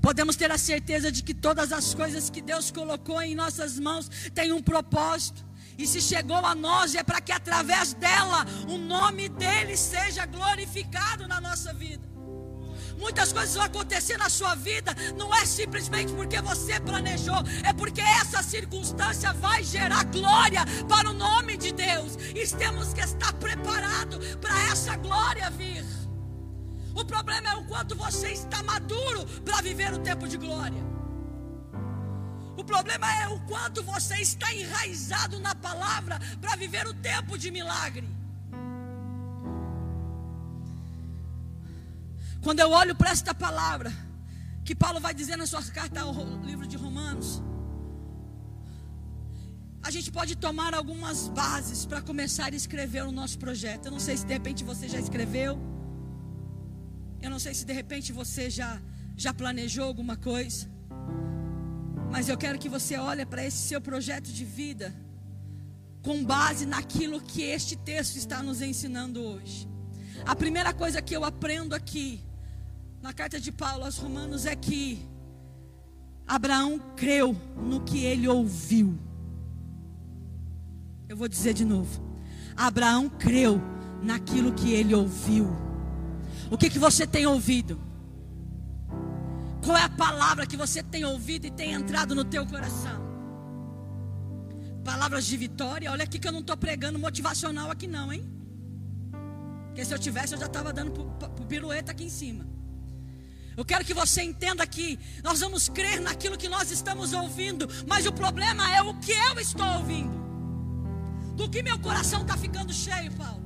Podemos 0.00 0.34
ter 0.34 0.50
a 0.50 0.56
certeza 0.56 1.12
de 1.12 1.22
que 1.22 1.34
todas 1.34 1.72
as 1.72 1.92
coisas 1.92 2.30
que 2.30 2.40
Deus 2.40 2.70
colocou 2.70 3.20
em 3.20 3.34
nossas 3.34 3.78
mãos 3.78 4.08
têm 4.34 4.52
um 4.52 4.62
propósito. 4.62 5.44
E 5.78 5.86
se 5.86 6.00
chegou 6.00 6.36
a 6.36 6.54
nós, 6.54 6.94
é 6.94 7.02
para 7.02 7.20
que 7.20 7.32
através 7.32 7.92
dela 7.94 8.46
o 8.68 8.78
nome 8.78 9.28
dele 9.28 9.76
seja 9.76 10.24
glorificado 10.24 11.28
na 11.28 11.40
nossa 11.40 11.72
vida. 11.74 12.16
Muitas 12.98 13.30
coisas 13.30 13.54
vão 13.54 13.64
acontecer 13.64 14.16
na 14.16 14.30
sua 14.30 14.54
vida, 14.54 14.94
não 15.16 15.34
é 15.34 15.44
simplesmente 15.44 16.12
porque 16.14 16.40
você 16.40 16.80
planejou, 16.80 17.42
é 17.62 17.72
porque 17.72 18.00
essa 18.00 18.42
circunstância 18.42 19.34
vai 19.34 19.62
gerar 19.62 20.04
glória 20.04 20.64
para 20.88 21.10
o 21.10 21.12
nome 21.12 21.58
de 21.58 21.72
Deus. 21.72 22.16
E 22.34 22.46
temos 22.56 22.94
que 22.94 23.00
estar 23.00 23.34
preparados 23.34 24.36
para 24.36 24.58
essa 24.70 24.96
glória 24.96 25.50
vir. 25.50 25.84
O 26.94 27.04
problema 27.04 27.50
é 27.50 27.54
o 27.56 27.64
quanto 27.64 27.94
você 27.94 28.32
está 28.32 28.62
maduro 28.62 29.26
para 29.44 29.60
viver 29.60 29.92
o 29.92 29.98
tempo 29.98 30.26
de 30.26 30.38
glória. 30.38 30.95
O 32.66 32.68
problema 32.76 33.06
é 33.22 33.28
o 33.28 33.38
quanto 33.50 33.80
você 33.84 34.16
está 34.16 34.52
enraizado 34.52 35.38
na 35.38 35.54
palavra 35.54 36.18
para 36.40 36.56
viver 36.56 36.84
o 36.88 36.94
tempo 36.94 37.38
de 37.38 37.48
milagre. 37.48 38.08
Quando 42.42 42.58
eu 42.58 42.70
olho 42.72 42.96
para 42.96 43.10
esta 43.10 43.32
palavra, 43.32 43.92
que 44.64 44.74
Paulo 44.74 44.98
vai 44.98 45.14
dizer 45.14 45.36
na 45.36 45.46
sua 45.46 45.62
carta 45.62 46.00
ao 46.00 46.12
livro 46.42 46.66
de 46.66 46.76
Romanos, 46.76 47.40
a 49.80 49.90
gente 49.92 50.10
pode 50.10 50.34
tomar 50.34 50.74
algumas 50.74 51.28
bases 51.28 51.86
para 51.86 52.02
começar 52.02 52.52
a 52.52 52.56
escrever 52.56 53.04
o 53.04 53.12
nosso 53.12 53.38
projeto. 53.38 53.86
Eu 53.86 53.92
não 53.92 54.00
sei 54.00 54.16
se 54.16 54.26
de 54.26 54.32
repente 54.32 54.64
você 54.64 54.88
já 54.88 54.98
escreveu. 54.98 55.56
Eu 57.22 57.30
não 57.30 57.38
sei 57.38 57.54
se 57.54 57.64
de 57.64 57.72
repente 57.72 58.12
você 58.12 58.50
já 58.50 58.82
já 59.16 59.32
planejou 59.32 59.84
alguma 59.84 60.16
coisa. 60.16 60.68
Mas 62.10 62.28
eu 62.28 62.36
quero 62.36 62.58
que 62.58 62.68
você 62.68 62.96
olhe 62.96 63.24
para 63.26 63.44
esse 63.44 63.58
seu 63.58 63.80
projeto 63.80 64.26
de 64.26 64.44
vida 64.44 64.94
com 66.02 66.24
base 66.24 66.66
naquilo 66.66 67.20
que 67.20 67.42
este 67.42 67.76
texto 67.76 68.16
está 68.16 68.42
nos 68.42 68.62
ensinando 68.62 69.20
hoje. 69.22 69.68
A 70.24 70.34
primeira 70.36 70.72
coisa 70.72 71.02
que 71.02 71.14
eu 71.14 71.24
aprendo 71.24 71.74
aqui 71.74 72.20
na 73.02 73.12
carta 73.12 73.40
de 73.40 73.50
Paulo 73.52 73.84
aos 73.84 73.98
Romanos 73.98 74.46
é 74.46 74.54
que 74.54 75.04
Abraão 76.26 76.78
creu 76.96 77.36
no 77.56 77.80
que 77.80 78.04
ele 78.04 78.26
ouviu. 78.28 78.98
Eu 81.08 81.16
vou 81.16 81.28
dizer 81.28 81.54
de 81.54 81.64
novo. 81.64 82.02
Abraão 82.56 83.08
creu 83.08 83.60
naquilo 84.02 84.52
que 84.52 84.72
ele 84.72 84.94
ouviu. 84.94 85.48
O 86.50 86.56
que, 86.56 86.70
que 86.70 86.78
você 86.78 87.06
tem 87.06 87.26
ouvido? 87.26 87.78
Qual 89.66 89.76
é 89.76 89.82
a 89.82 89.88
palavra 89.88 90.46
que 90.46 90.56
você 90.56 90.80
tem 90.80 91.04
ouvido 91.04 91.44
e 91.44 91.50
tem 91.50 91.72
entrado 91.72 92.14
no 92.14 92.24
teu 92.24 92.46
coração? 92.46 93.04
Palavras 94.84 95.26
de 95.26 95.36
vitória. 95.36 95.90
Olha 95.90 96.04
aqui 96.04 96.20
que 96.20 96.28
eu 96.28 96.30
não 96.30 96.38
estou 96.38 96.56
pregando 96.56 97.00
motivacional 97.00 97.68
aqui 97.68 97.88
não, 97.88 98.12
hein? 98.12 98.24
Porque 99.66 99.84
se 99.84 99.92
eu 99.92 99.98
tivesse 99.98 100.34
eu 100.34 100.38
já 100.38 100.46
estava 100.46 100.72
dando 100.72 100.92
pro 100.92 101.44
pirueta 101.46 101.90
aqui 101.90 102.04
em 102.04 102.08
cima. 102.08 102.46
Eu 103.56 103.64
quero 103.64 103.84
que 103.84 103.92
você 103.92 104.22
entenda 104.22 104.64
que 104.64 105.00
nós 105.24 105.40
vamos 105.40 105.68
crer 105.68 106.00
naquilo 106.00 106.38
que 106.38 106.48
nós 106.48 106.70
estamos 106.70 107.12
ouvindo, 107.12 107.68
mas 107.88 108.06
o 108.06 108.12
problema 108.12 108.72
é 108.72 108.80
o 108.82 108.94
que 109.00 109.10
eu 109.10 109.40
estou 109.40 109.66
ouvindo. 109.78 110.14
Do 111.34 111.50
que 111.50 111.60
meu 111.60 111.78
coração 111.80 112.22
está 112.22 112.36
ficando 112.36 112.72
cheio, 112.72 113.10
Paulo 113.14 113.45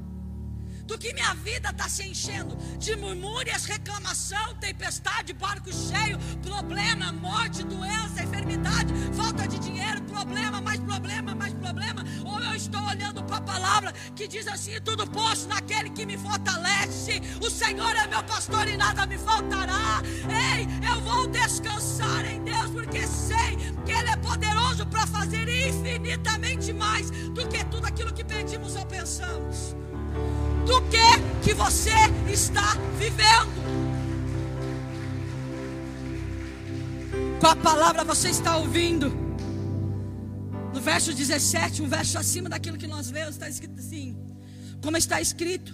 do 0.91 0.99
que 0.99 1.15
minha 1.15 1.33
vida 1.35 1.71
está 1.71 1.89
se 1.89 2.03
enchendo 2.03 2.57
de 2.77 2.97
murmúrias, 2.97 3.65
reclamação, 3.65 4.57
tempestade, 4.57 5.33
barco 5.33 5.73
cheio, 5.73 6.19
problema, 6.43 7.13
morte, 7.13 7.63
doença, 7.63 8.25
enfermidade, 8.25 8.93
falta 9.15 9.47
de 9.47 9.61
dinheiro, 9.61 10.03
problema, 10.03 10.61
mais 10.61 10.81
problema, 10.81 11.33
mais 11.33 11.55
problema. 11.55 12.05
Ou 12.25 12.41
eu 12.41 12.57
estou 12.57 12.83
olhando 12.83 13.23
para 13.23 13.37
a 13.37 13.41
palavra 13.41 13.93
que 14.17 14.27
diz 14.27 14.49
assim: 14.49 14.81
tudo 14.81 15.07
posso 15.07 15.47
naquele 15.47 15.91
que 15.91 16.05
me 16.05 16.19
fortalece. 16.19 17.23
O 17.41 17.49
Senhor 17.49 17.95
é 17.95 18.09
meu 18.09 18.25
pastor 18.25 18.67
e 18.67 18.77
nada 18.77 19.07
me 19.07 19.17
faltará. 19.17 20.03
Ei, 20.29 20.67
eu 20.93 21.01
vou 21.03 21.29
descansar 21.29 22.25
em 22.25 22.43
Deus, 22.43 22.69
porque 22.73 23.07
sei 23.07 23.57
que 23.87 23.93
Ele 23.93 24.11
é 24.11 24.17
poderoso 24.17 24.85
para 24.87 25.07
fazer 25.07 25.49
infinitamente 25.69 26.73
mais 26.73 27.11
do 27.11 27.47
que 27.47 27.65
tudo 27.67 27.87
aquilo 27.87 28.13
que 28.13 28.25
pedimos 28.25 28.75
ou 28.75 28.85
pensamos 28.87 29.77
do 30.67 30.83
que 30.83 31.09
que 31.43 31.55
você 31.55 31.91
está 32.31 32.75
vivendo. 32.99 33.61
Qual 37.41 37.53
a 37.53 37.57
palavra 37.57 38.05
você 38.05 38.29
está 38.29 38.57
ouvindo? 38.57 39.11
No 40.75 40.81
verso 40.81 41.13
17, 41.13 41.83
um 41.83 41.89
verso 41.89 42.19
acima 42.19 42.49
daquilo 42.49 42.77
que 42.77 42.87
nós 42.87 43.11
lemos, 43.11 43.35
está 43.35 43.49
escrito 43.49 43.81
assim: 43.81 44.17
Como 44.83 44.97
está 44.97 45.21
escrito, 45.21 45.73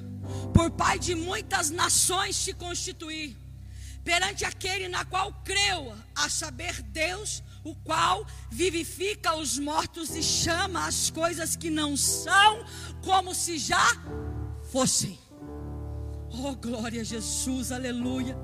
por 0.55 0.71
pai 0.71 0.99
de 0.99 1.15
muitas 1.15 1.71
nações 1.71 2.43
te 2.45 2.53
constituir, 2.53 3.37
perante 4.05 4.45
aquele 4.45 4.89
na 4.89 5.05
qual 5.05 5.33
creu, 5.45 5.95
a 6.15 6.29
saber, 6.29 6.83
Deus, 6.83 7.43
o 7.67 7.75
qual 7.75 8.25
vivifica 8.49 9.35
os 9.35 9.59
mortos 9.59 10.15
e 10.15 10.23
chama 10.23 10.87
as 10.87 11.11
coisas 11.11 11.57
que 11.57 11.69
não 11.69 11.97
são, 11.97 12.65
como 13.03 13.35
se 13.35 13.59
já 13.59 13.85
fossem. 14.71 15.19
Oh, 16.31 16.55
glória 16.55 17.01
a 17.01 17.05
Jesus, 17.05 17.73
aleluia. 17.73 18.39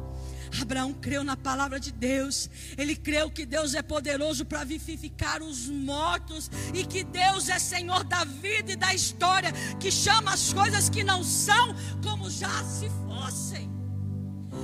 Abraão 0.61 0.92
creu 0.92 1.22
na 1.22 1.37
palavra 1.37 1.78
de 1.78 1.92
Deus. 1.92 2.50
Ele 2.76 2.96
creu 2.96 3.30
que 3.30 3.46
Deus 3.46 3.74
é 3.74 3.82
poderoso 3.82 4.44
para 4.44 4.64
vivificar 4.64 5.40
os 5.40 5.68
mortos 5.68 6.50
e 6.74 6.85
que 6.85 7.04
Deus 7.04 7.48
é 7.48 7.61
Senhor 7.61 8.02
da 8.02 8.24
vida 8.24 8.72
e 8.72 8.76
da 8.76 8.92
história, 8.92 9.52
que 9.78 9.90
chama 9.90 10.32
as 10.32 10.52
coisas 10.52 10.88
que 10.90 11.04
não 11.04 11.22
são 11.22 11.74
como 12.02 12.28
já 12.28 12.64
se 12.64 12.90
fossem. 13.06 13.70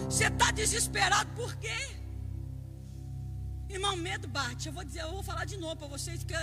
Você 0.04 0.24
está 0.24 0.50
desesperado 0.50 1.30
por 1.36 1.54
quê? 1.56 1.97
Irmão, 3.68 3.96
medo 3.96 4.26
bate. 4.28 4.68
Eu 4.68 4.72
vou 4.72 4.84
dizer, 4.84 5.02
eu 5.02 5.12
vou 5.12 5.22
falar 5.22 5.44
de 5.44 5.56
novo 5.56 5.76
para 5.76 5.88
vocês 5.88 6.22
que 6.24 6.34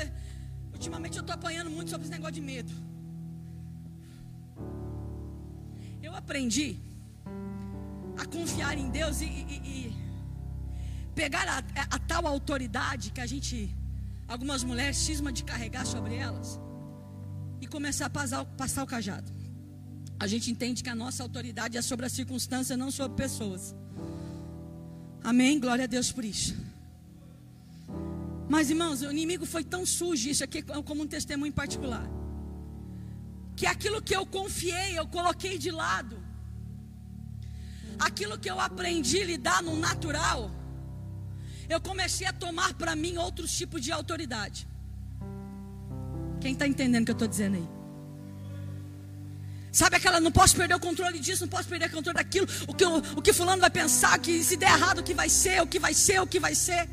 ultimamente 0.74 1.18
eu 1.18 1.22
estou 1.22 1.34
apanhando 1.34 1.70
muito 1.70 1.90
sobre 1.90 2.06
esse 2.06 2.12
negócio 2.12 2.36
de 2.36 2.42
medo. 2.42 2.74
eu 6.06 6.16
aprendi 6.16 6.78
a 8.18 8.26
confiar 8.26 8.78
em 8.78 8.90
Deus 8.90 9.22
e, 9.22 9.26
e, 9.26 9.56
e 9.74 9.96
pegar 11.14 11.48
a, 11.48 11.58
a, 11.96 12.00
tal 12.00 12.26
autoridade 12.28 13.12
que 13.12 13.20
a 13.20 13.26
gente, 13.26 13.76
algumas 14.28 14.64
mulheres 14.64 14.98
cisma 14.98 15.32
de 15.32 15.44
carregar 15.44 15.86
sobre 15.86 16.16
elas 16.16 16.60
e 17.60 17.68
começar 17.68 18.06
a 18.06 18.10
passar, 18.10 18.46
passar 18.46 18.84
o 18.84 18.88
cajado. 18.88 19.30
A 20.18 20.28
gente 20.28 20.50
entende 20.50 20.82
que 20.82 20.90
a 20.90 20.96
nossa 20.96 21.22
autoridade 21.24 21.78
é 21.78 21.82
sobre 21.82 22.06
a 22.06 22.10
circunstância, 22.10 22.78
não 22.78 22.90
sobre 22.92 23.18
pessoas. 23.18 23.76
Amém? 25.24 25.60
Glória 25.60 25.84
a 25.84 25.88
Deus 25.88 26.12
por 26.12 26.24
isso. 26.24 26.56
Mas 28.48 28.70
irmãos, 28.70 29.02
o 29.02 29.12
inimigo 29.12 29.46
foi 29.46 29.64
tão 29.64 29.86
sujo, 29.86 30.30
isso 30.30 30.44
aqui 30.44 30.60
é 30.60 30.82
como 30.84 31.04
um 31.04 31.08
testemunho 31.08 31.54
particular 31.54 32.08
que 33.56 33.66
aquilo 33.66 34.02
que 34.02 34.16
eu 34.16 34.26
confiei, 34.26 35.00
eu 35.00 35.08
coloquei 35.08 35.58
de 35.58 35.72
lado. 35.72 36.22
Aquilo 37.98 38.38
que 38.38 38.50
eu 38.50 38.60
aprendi 38.60 39.22
a 39.22 39.26
lidar 39.26 39.64
no 39.64 39.78
natural, 39.78 40.52
eu 41.70 41.80
comecei 41.80 42.28
a 42.28 42.34
tomar 42.34 42.74
para 42.74 42.96
mim 42.96 43.18
outros 43.18 43.56
tipos 43.58 43.82
de 43.82 43.92
autoridade. 43.92 44.68
Quem 46.42 46.52
está 46.52 46.68
entendendo 46.68 47.04
o 47.04 47.06
que 47.06 47.12
eu 47.12 47.20
estou 47.20 47.28
dizendo 47.28 47.56
aí? 47.56 47.68
Sabe 49.72 49.96
aquela, 49.96 50.20
não 50.20 50.32
posso 50.32 50.56
perder 50.56 50.76
o 50.76 50.80
controle 50.80 51.20
disso, 51.20 51.44
não 51.44 51.50
posso 51.50 51.68
perder 51.68 51.88
o 51.88 51.92
controle 51.92 52.18
daquilo, 52.18 52.48
o 52.68 52.74
que, 52.74 52.86
o, 52.86 52.98
o 53.18 53.22
que 53.22 53.34
fulano 53.34 53.62
vai 53.62 53.70
pensar, 53.70 54.18
que 54.20 54.44
se 54.44 54.56
der 54.58 54.72
errado, 54.72 55.00
o 55.00 55.04
que 55.04 55.14
vai 55.14 55.30
ser, 55.30 55.62
o 55.62 55.68
que 55.68 55.80
vai 55.80 55.94
ser, 55.94 56.22
o 56.22 56.28
que 56.28 56.40
vai 56.40 56.56
ser. 56.56 56.90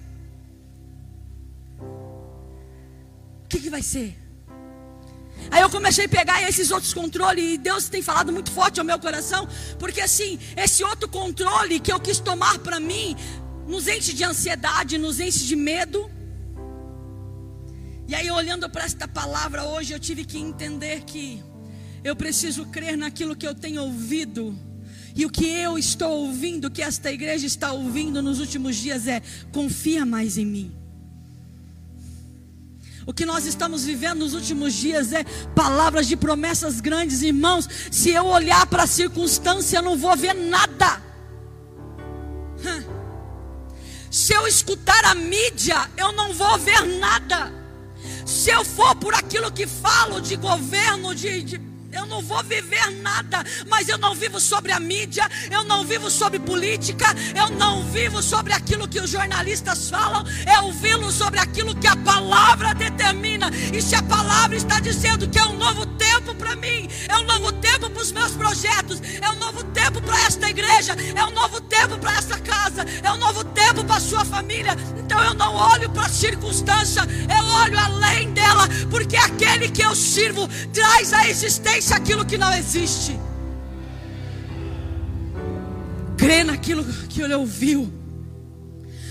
Que, 3.53 3.61
que 3.61 3.71
vai 3.71 3.83
ser? 3.83 4.17
Aí 5.51 5.61
eu 5.61 5.69
comecei 5.69 6.07
a 6.07 6.09
pegar 6.09 6.43
esses 6.49 6.71
outros 6.71 6.95
controles 6.95 7.55
e 7.55 7.59
Deus 7.59 7.89
tem 7.89 8.01
falado 8.01 8.33
muito 8.33 8.51
forte 8.51 8.81
ao 8.81 8.87
meu 8.87 8.99
coração, 8.99 9.47
porque 9.79 10.01
assim, 10.01 10.39
esse 10.57 10.83
outro 10.83 11.09
controle 11.09 11.79
que 11.79 11.93
eu 11.93 12.01
quis 12.01 12.19
tomar 12.19 12.59
para 12.61 12.81
mim 12.81 13.15
nos 13.67 13.87
enche 13.87 14.15
de 14.15 14.25
ansiedade, 14.25 14.97
nos 14.97 15.21
enche 15.21 15.45
de 15.45 15.55
medo. 15.55 16.11
E 18.09 18.15
aí 18.15 18.31
olhando 18.31 18.69
para 18.71 18.85
esta 18.85 19.07
palavra 19.07 19.65
hoje, 19.65 19.93
eu 19.93 20.01
tive 20.01 20.25
que 20.25 20.39
entender 20.39 21.03
que 21.03 21.43
eu 22.03 22.17
preciso 22.17 22.65
crer 22.67 22.97
naquilo 22.97 23.37
que 23.37 23.47
eu 23.47 23.55
tenho 23.55 23.83
ouvido. 23.83 24.59
E 25.15 25.27
o 25.27 25.31
que 25.31 25.47
eu 25.47 25.77
estou 25.77 26.11
ouvindo, 26.27 26.71
que 26.71 26.83
esta 26.83 27.13
igreja 27.13 27.47
está 27.47 27.73
ouvindo 27.73 28.23
nos 28.23 28.41
últimos 28.41 28.77
dias 28.77 29.07
é: 29.07 29.21
confia 29.53 30.07
mais 30.07 30.39
em 30.39 30.47
mim. 30.47 30.82
O 33.07 33.13
que 33.13 33.27
nós 33.27 33.47
estamos 33.47 33.85
vivendo 33.85 34.21
nos 34.21 34.35
últimos 34.35 34.73
dias 34.75 35.13
é 35.13 35.25
palavras 35.55 36.07
de 36.07 36.17
promessas 36.17 36.81
grandes, 36.81 37.23
irmãos. 37.23 37.69
Se 37.91 38.11
eu 38.11 38.27
olhar 38.27 38.67
para 38.67 38.85
a 38.85 38.87
circunstância, 38.87 39.79
eu 39.79 39.83
não 39.83 39.97
vou 39.97 40.17
ver 40.17 40.35
nada. 40.35 41.03
escutar 44.63 45.05
a 45.07 45.15
mídia, 45.15 45.91
eu 45.97 46.13
não 46.13 46.33
vou 46.33 46.59
ver 46.59 46.83
nada. 46.99 47.53
Se 48.25 48.51
eu 48.51 48.65
for 48.65 48.95
por 48.97 49.15
aquilo 49.15 49.51
que 49.51 49.67
falo 49.67 50.21
de 50.21 50.37
governo, 50.37 51.15
de, 51.15 51.43
de 51.43 51.72
eu 51.93 52.07
não 52.07 52.23
vou 52.23 52.43
viver 52.43 52.91
nada, 53.03 53.45
mas 53.69 53.89
eu 53.89 53.99
não 53.99 54.15
vivo 54.15 54.41
sobre 54.41 54.73
a 54.73 54.81
mídia, 54.81 55.29
eu 55.51 55.63
não 55.65 55.85
vivo 55.85 56.11
sobre 56.11 56.39
política, 56.39 57.07
eu 57.37 57.51
não 57.57 57.83
vivo 57.85 58.23
sobre 58.23 58.53
aquilo 58.53 58.89
que 58.89 58.99
os 58.99 59.11
jornalistas 59.11 59.91
falam, 59.91 60.25
eu 60.57 60.73
vivo 60.73 61.13
sobre 61.13 61.39
aquilo 61.39 61.75
que 61.77 61.87
a 61.87 61.97
palavra 61.97 62.75
determina. 62.75 63.51
E 63.73 63.83
se 63.83 63.95
a 63.95 64.03
palavra 64.03 64.57
está 64.57 64.81
dizendo 64.81 65.29
que 65.29 65.39
é 65.39 65.45
um 65.45 65.57
novo 65.57 65.85
tempo 65.87 66.35
para 66.35 66.57
mim, 66.57 66.89
é 67.09 67.17
um 67.19 67.25
novo 67.25 67.53
tempo 67.53 67.91
para 67.91 68.03
os 68.03 68.11
meus 68.13 68.33
projetos, 68.33 69.01
é 69.21 69.29
um 69.31 69.37
novo 69.37 69.63
tempo 69.65 70.01
para 70.01 70.19
esta 70.23 70.49
igreja, 70.49 70.97
é 71.15 71.25
um 71.25 71.31
novo 71.31 71.61
tempo 71.61 71.99
para 71.99 72.15
esta 72.17 72.39
casa, 72.39 72.87
é 73.03 73.13
um 73.13 73.19
novo 73.19 73.45
tempo 73.45 73.85
para 73.85 73.97
a 73.97 74.01
sua 74.01 74.25
família. 74.25 74.75
Então 74.99 75.23
eu 75.23 75.35
não 75.35 75.55
olho 75.55 75.91
para 75.91 76.07
a 76.07 76.09
circunstância, 76.09 77.03
eu 77.03 77.45
olho 77.63 77.79
além 77.79 78.33
dela, 78.33 78.67
porque 78.91 79.17
aquele 79.17 79.69
que 79.69 79.83
eu 79.83 79.95
sirvo 79.95 80.49
traz 80.73 81.13
a 81.13 81.29
existência 81.29 81.82
pertence 81.83 81.95
àquilo 81.95 82.25
que 82.25 82.39
não 82.39 82.53
existe. 82.53 83.19
Crê 86.17 86.45
naquilo 86.45 86.85
que 87.09 87.21
ele 87.21 87.35
ouviu. 87.35 87.93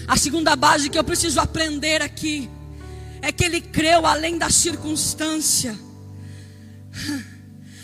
A 0.08 0.16
segunda 0.16 0.56
base 0.56 0.90
que 0.90 0.98
eu 0.98 1.04
preciso 1.04 1.40
aprender 1.40 2.02
aqui 2.02 2.50
é 3.22 3.32
que 3.32 3.44
ele 3.44 3.60
creu 3.60 4.06
além 4.06 4.38
da 4.38 4.50
circunstância. 4.50 5.78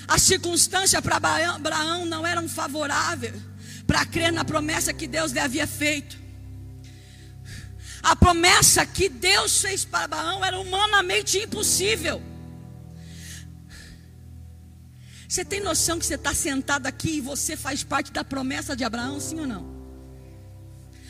A 0.07 0.17
circunstância 0.17 1.01
para 1.01 1.17
Abraão 1.17 2.05
não 2.05 2.25
era 2.25 2.41
favorável 2.47 3.33
para 3.85 4.05
crer 4.05 4.31
na 4.31 4.45
promessa 4.45 4.93
que 4.93 5.05
Deus 5.07 5.31
lhe 5.33 5.39
havia 5.39 5.67
feito. 5.67 6.17
A 8.01 8.15
promessa 8.15 8.85
que 8.85 9.09
Deus 9.09 9.61
fez 9.61 9.83
para 9.83 10.05
Abraão 10.05 10.45
era 10.45 10.57
humanamente 10.57 11.39
impossível. 11.39 12.21
Você 15.27 15.43
tem 15.43 15.59
noção 15.59 15.99
que 15.99 16.05
você 16.05 16.15
está 16.15 16.33
sentado 16.33 16.87
aqui 16.87 17.17
e 17.17 17.21
você 17.21 17.57
faz 17.57 17.83
parte 17.83 18.11
da 18.13 18.23
promessa 18.23 18.75
de 18.75 18.83
Abraão, 18.83 19.19
sim 19.19 19.39
ou 19.39 19.47
não? 19.47 19.75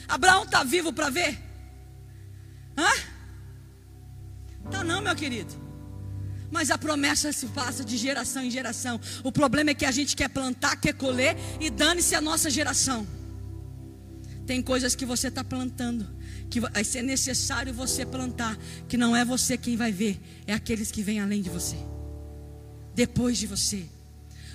Abraão 0.07 0.43
está 0.43 0.63
vivo 0.63 0.91
para 0.91 1.09
ver? 1.09 1.37
Hã? 2.75 2.89
Tá 4.71 4.83
não, 4.83 5.01
meu 5.01 5.15
querido. 5.15 5.53
Mas 6.49 6.71
a 6.71 6.77
promessa 6.77 7.31
se 7.31 7.45
passa 7.47 7.83
de 7.83 7.95
geração 7.95 8.41
em 8.41 8.49
geração. 8.49 8.99
O 9.23 9.31
problema 9.31 9.71
é 9.71 9.73
que 9.75 9.85
a 9.85 9.91
gente 9.91 10.15
quer 10.15 10.29
plantar, 10.29 10.77
quer 10.77 10.93
colher 10.93 11.37
e 11.59 11.69
dane-se 11.69 12.15
a 12.15 12.21
nossa 12.21 12.49
geração. 12.49 13.05
Tem 14.47 14.63
coisas 14.63 14.95
que 14.95 15.05
você 15.05 15.27
está 15.27 15.43
plantando, 15.43 16.07
que 16.49 16.59
vai 16.61 16.83
ser 16.83 17.03
necessário 17.03 17.73
você 17.73 18.05
plantar, 18.05 18.57
que 18.87 18.97
não 18.97 19.15
é 19.15 19.23
você 19.23 19.57
quem 19.57 19.75
vai 19.75 19.91
ver, 19.91 20.19
é 20.47 20.53
aqueles 20.53 20.89
que 20.89 21.03
vêm 21.03 21.19
além 21.19 21.41
de 21.41 21.49
você, 21.49 21.75
depois 22.95 23.37
de 23.37 23.45
você 23.45 23.89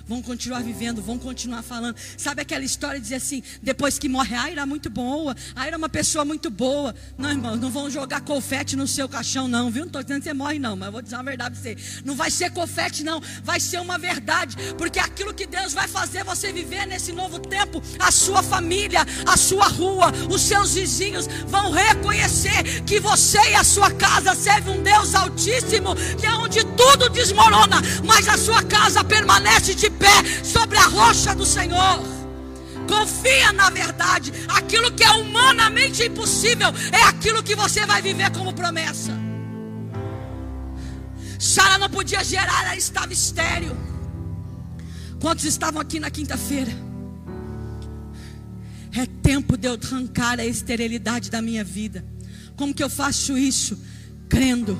vão 0.07 0.21
continuar 0.21 0.61
vivendo, 0.61 1.01
vão 1.01 1.17
continuar 1.17 1.61
falando. 1.61 1.95
Sabe 2.17 2.41
aquela 2.41 2.63
história 2.63 2.99
de 2.99 3.03
dizer 3.03 3.15
assim, 3.15 3.43
depois 3.61 3.97
que 3.97 4.09
morre, 4.09 4.35
ah, 4.35 4.49
era 4.49 4.65
muito 4.65 4.89
boa, 4.89 5.35
ah, 5.55 5.67
era 5.67 5.77
uma 5.77 5.89
pessoa 5.89 6.25
muito 6.25 6.49
boa. 6.49 6.93
Não, 7.17 7.29
irmão, 7.29 7.55
não 7.55 7.69
vão 7.69 7.89
jogar 7.89 8.21
confete 8.21 8.75
no 8.75 8.87
seu 8.87 9.07
caixão, 9.07 9.47
não, 9.47 9.69
viu? 9.69 9.81
Não 9.81 9.87
estou 9.87 10.03
dizendo 10.03 10.19
que 10.19 10.29
você 10.29 10.33
morre, 10.33 10.59
não, 10.59 10.75
mas 10.75 10.91
vou 10.91 11.01
dizer 11.01 11.15
uma 11.15 11.23
verdade 11.23 11.59
para 11.59 11.61
você. 11.61 12.01
Não 12.03 12.15
vai 12.15 12.29
ser 12.29 12.51
confete, 12.51 13.03
não, 13.03 13.21
vai 13.43 13.59
ser 13.59 13.79
uma 13.79 13.97
verdade, 13.97 14.55
porque 14.77 14.99
aquilo 14.99 15.33
que 15.33 15.45
Deus 15.45 15.73
vai 15.73 15.87
fazer 15.87 16.23
você 16.23 16.51
viver 16.51 16.85
nesse 16.85 17.11
novo 17.11 17.39
tempo, 17.39 17.81
a 17.99 18.11
sua 18.11 18.43
família, 18.43 19.05
a 19.25 19.37
sua 19.37 19.67
rua, 19.67 20.11
os 20.29 20.41
seus 20.41 20.73
vizinhos 20.73 21.27
vão 21.47 21.71
reconhecer 21.71 22.83
que 22.85 22.99
você 22.99 23.39
e 23.51 23.55
a 23.55 23.63
sua 23.63 23.91
casa 23.91 24.35
servem 24.35 24.79
um 24.79 24.83
Deus 24.83 25.15
Altíssimo, 25.15 25.95
que 26.19 26.25
é 26.25 26.31
onde 26.33 26.63
tudo 26.75 27.09
desmorona, 27.09 27.81
mas 28.03 28.27
a 28.27 28.37
sua 28.37 28.63
casa 28.63 29.03
permanece 29.03 29.75
de 29.75 29.89
pé 29.93 30.43
sobre 30.43 30.77
a 30.77 30.85
rocha 30.87 31.33
do 31.35 31.45
Senhor. 31.45 32.23
Confia 32.87 33.51
na 33.53 33.69
verdade. 33.69 34.31
Aquilo 34.49 34.91
que 34.91 35.03
é 35.03 35.11
humanamente 35.11 36.03
impossível 36.03 36.69
é 36.91 37.03
aquilo 37.03 37.43
que 37.43 37.55
você 37.55 37.85
vai 37.85 38.01
viver 38.01 38.31
como 38.31 38.53
promessa. 38.53 39.11
Sara 41.39 41.77
não 41.77 41.89
podia 41.89 42.23
gerar, 42.23 42.63
ela 42.63 42.75
estava 42.75 43.11
estéreo. 43.11 43.75
Quantos 45.19 45.45
estavam 45.45 45.81
aqui 45.81 45.99
na 45.99 46.09
quinta-feira? 46.09 46.71
É 48.95 49.05
tempo 49.05 49.57
de 49.57 49.67
eu 49.67 49.77
arrancar 49.81 50.39
a 50.39 50.45
esterilidade 50.45 51.29
da 51.29 51.41
minha 51.41 51.63
vida. 51.63 52.05
Como 52.55 52.73
que 52.73 52.83
eu 52.83 52.89
faço 52.89 53.37
isso? 53.37 53.77
Crendo, 54.29 54.77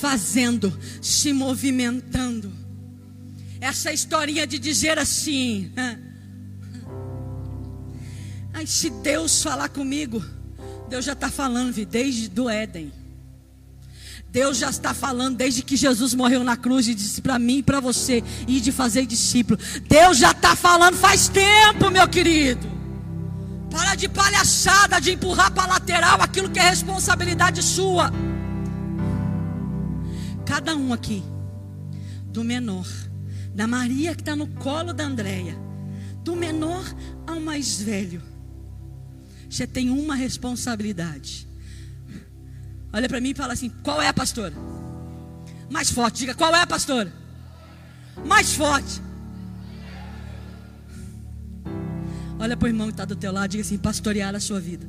fazendo, 0.00 0.76
se 1.00 1.32
movimentando 1.32 2.65
essa 3.60 3.92
historinha 3.92 4.46
de 4.46 4.58
dizer 4.58 4.98
assim. 4.98 5.72
Ai, 8.52 8.66
se 8.66 8.88
Deus 8.88 9.42
falar 9.42 9.68
comigo, 9.68 10.24
Deus 10.88 11.04
já 11.04 11.12
está 11.12 11.30
falando 11.30 11.74
desde 11.84 12.28
do 12.28 12.48
Éden. 12.48 12.92
Deus 14.28 14.58
já 14.58 14.70
está 14.70 14.92
falando 14.92 15.36
desde 15.36 15.62
que 15.62 15.76
Jesus 15.76 16.12
morreu 16.14 16.44
na 16.44 16.56
cruz 16.56 16.88
e 16.88 16.94
disse 16.94 17.22
para 17.22 17.38
mim 17.38 17.58
e 17.58 17.62
para 17.62 17.80
você 17.80 18.22
ir 18.46 18.60
de 18.60 18.72
fazer 18.72 19.06
discípulo. 19.06 19.58
Deus 19.88 20.18
já 20.18 20.32
está 20.32 20.54
falando 20.54 20.94
faz 20.96 21.28
tempo, 21.28 21.90
meu 21.90 22.06
querido. 22.08 22.66
Para 23.70 23.94
de 23.94 24.08
palhaçada, 24.08 25.00
de 25.00 25.12
empurrar 25.12 25.50
para 25.52 25.66
lateral 25.66 26.20
aquilo 26.20 26.50
que 26.50 26.58
é 26.58 26.68
responsabilidade 26.68 27.62
sua. 27.62 28.12
Cada 30.44 30.76
um 30.76 30.92
aqui, 30.92 31.22
do 32.26 32.44
menor 32.44 32.86
da 33.56 33.66
Maria 33.66 34.14
que 34.14 34.20
está 34.20 34.36
no 34.36 34.46
colo 34.46 34.92
da 34.92 35.04
Andréia, 35.04 35.56
do 36.22 36.36
menor 36.36 36.84
ao 37.26 37.40
mais 37.40 37.80
velho. 37.80 38.22
Você 39.48 39.66
tem 39.66 39.88
uma 39.88 40.14
responsabilidade. 40.14 41.48
Olha 42.92 43.08
para 43.08 43.18
mim 43.18 43.30
e 43.30 43.34
fala 43.34 43.54
assim: 43.54 43.70
qual 43.82 44.00
é 44.02 44.08
a 44.08 44.12
pastora? 44.12 44.52
Mais 45.70 45.90
forte, 45.90 46.18
diga 46.18 46.34
qual 46.34 46.54
é 46.54 46.60
a 46.60 46.66
pastora? 46.66 47.10
Mais 48.26 48.52
forte. 48.52 49.00
Olha 52.38 52.58
para 52.58 52.66
o 52.66 52.68
irmão 52.68 52.88
que 52.88 52.92
está 52.92 53.06
do 53.06 53.16
teu 53.16 53.32
lado, 53.32 53.52
diga 53.52 53.62
assim: 53.62 53.78
pastorear 53.78 54.34
a 54.34 54.40
sua 54.40 54.60
vida. 54.60 54.86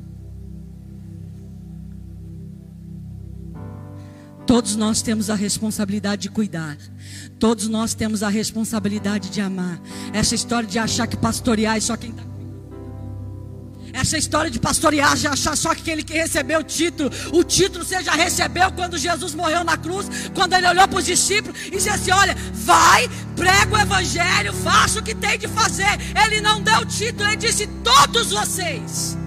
Todos 4.48 4.76
nós 4.76 5.02
temos 5.02 5.28
a 5.28 5.34
responsabilidade 5.34 6.22
de 6.22 6.30
cuidar. 6.30 6.78
Todos 7.38 7.68
nós 7.68 7.92
temos 7.92 8.22
a 8.22 8.30
responsabilidade 8.30 9.28
de 9.28 9.42
amar. 9.42 9.78
Essa 10.10 10.34
história 10.34 10.66
de 10.66 10.78
achar 10.78 11.06
que 11.06 11.18
pastorear 11.18 11.76
é 11.76 11.80
só 11.80 11.98
quem 11.98 12.08
está 12.08 12.22
essa 13.90 14.16
história 14.16 14.50
de 14.50 14.60
pastorear, 14.60 15.16
de 15.16 15.26
achar 15.26 15.56
só 15.56 15.74
que 15.74 15.80
aquele 15.80 16.02
que 16.02 16.12
recebeu 16.12 16.60
o 16.60 16.62
título, 16.62 17.10
o 17.32 17.42
título 17.42 17.84
você 17.84 18.02
já 18.02 18.12
recebeu 18.12 18.70
quando 18.72 18.96
Jesus 18.96 19.34
morreu 19.34 19.64
na 19.64 19.76
cruz, 19.76 20.06
quando 20.34 20.52
ele 20.52 20.68
olhou 20.68 20.86
para 20.86 20.98
os 20.98 21.04
discípulos 21.04 21.58
e 21.66 21.70
disse 21.70 21.88
assim: 21.88 22.12
Olha, 22.12 22.36
vai, 22.52 23.08
prega 23.34 23.74
o 23.74 23.78
evangelho, 23.78 24.52
faça 24.52 25.00
o 25.00 25.02
que 25.02 25.14
tem 25.14 25.38
de 25.38 25.48
fazer. 25.48 25.98
Ele 26.24 26.40
não 26.40 26.62
deu 26.62 26.78
o 26.78 26.86
título, 26.86 27.28
ele 27.28 27.36
disse: 27.36 27.66
Todos 27.82 28.30
vocês. 28.30 29.18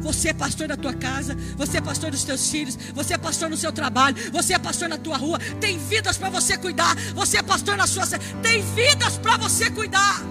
Você 0.00 0.30
é 0.30 0.32
pastor 0.32 0.68
da 0.68 0.76
tua 0.76 0.94
casa, 0.94 1.36
você 1.56 1.78
é 1.78 1.80
pastor 1.80 2.10
dos 2.10 2.24
teus 2.24 2.50
filhos, 2.50 2.76
você 2.94 3.14
é 3.14 3.18
pastor 3.18 3.50
no 3.50 3.56
seu 3.56 3.72
trabalho, 3.72 4.16
você 4.32 4.54
é 4.54 4.58
pastor 4.58 4.88
na 4.88 4.98
tua 4.98 5.16
rua. 5.16 5.38
Tem 5.60 5.78
vidas 5.78 6.16
para 6.16 6.30
você 6.30 6.56
cuidar. 6.56 6.96
Você 7.14 7.36
é 7.36 7.42
pastor 7.42 7.76
na 7.76 7.86
sua. 7.86 8.06
Tem 8.42 8.62
vidas 8.74 9.18
para 9.18 9.36
você 9.36 9.70
cuidar. 9.70 10.22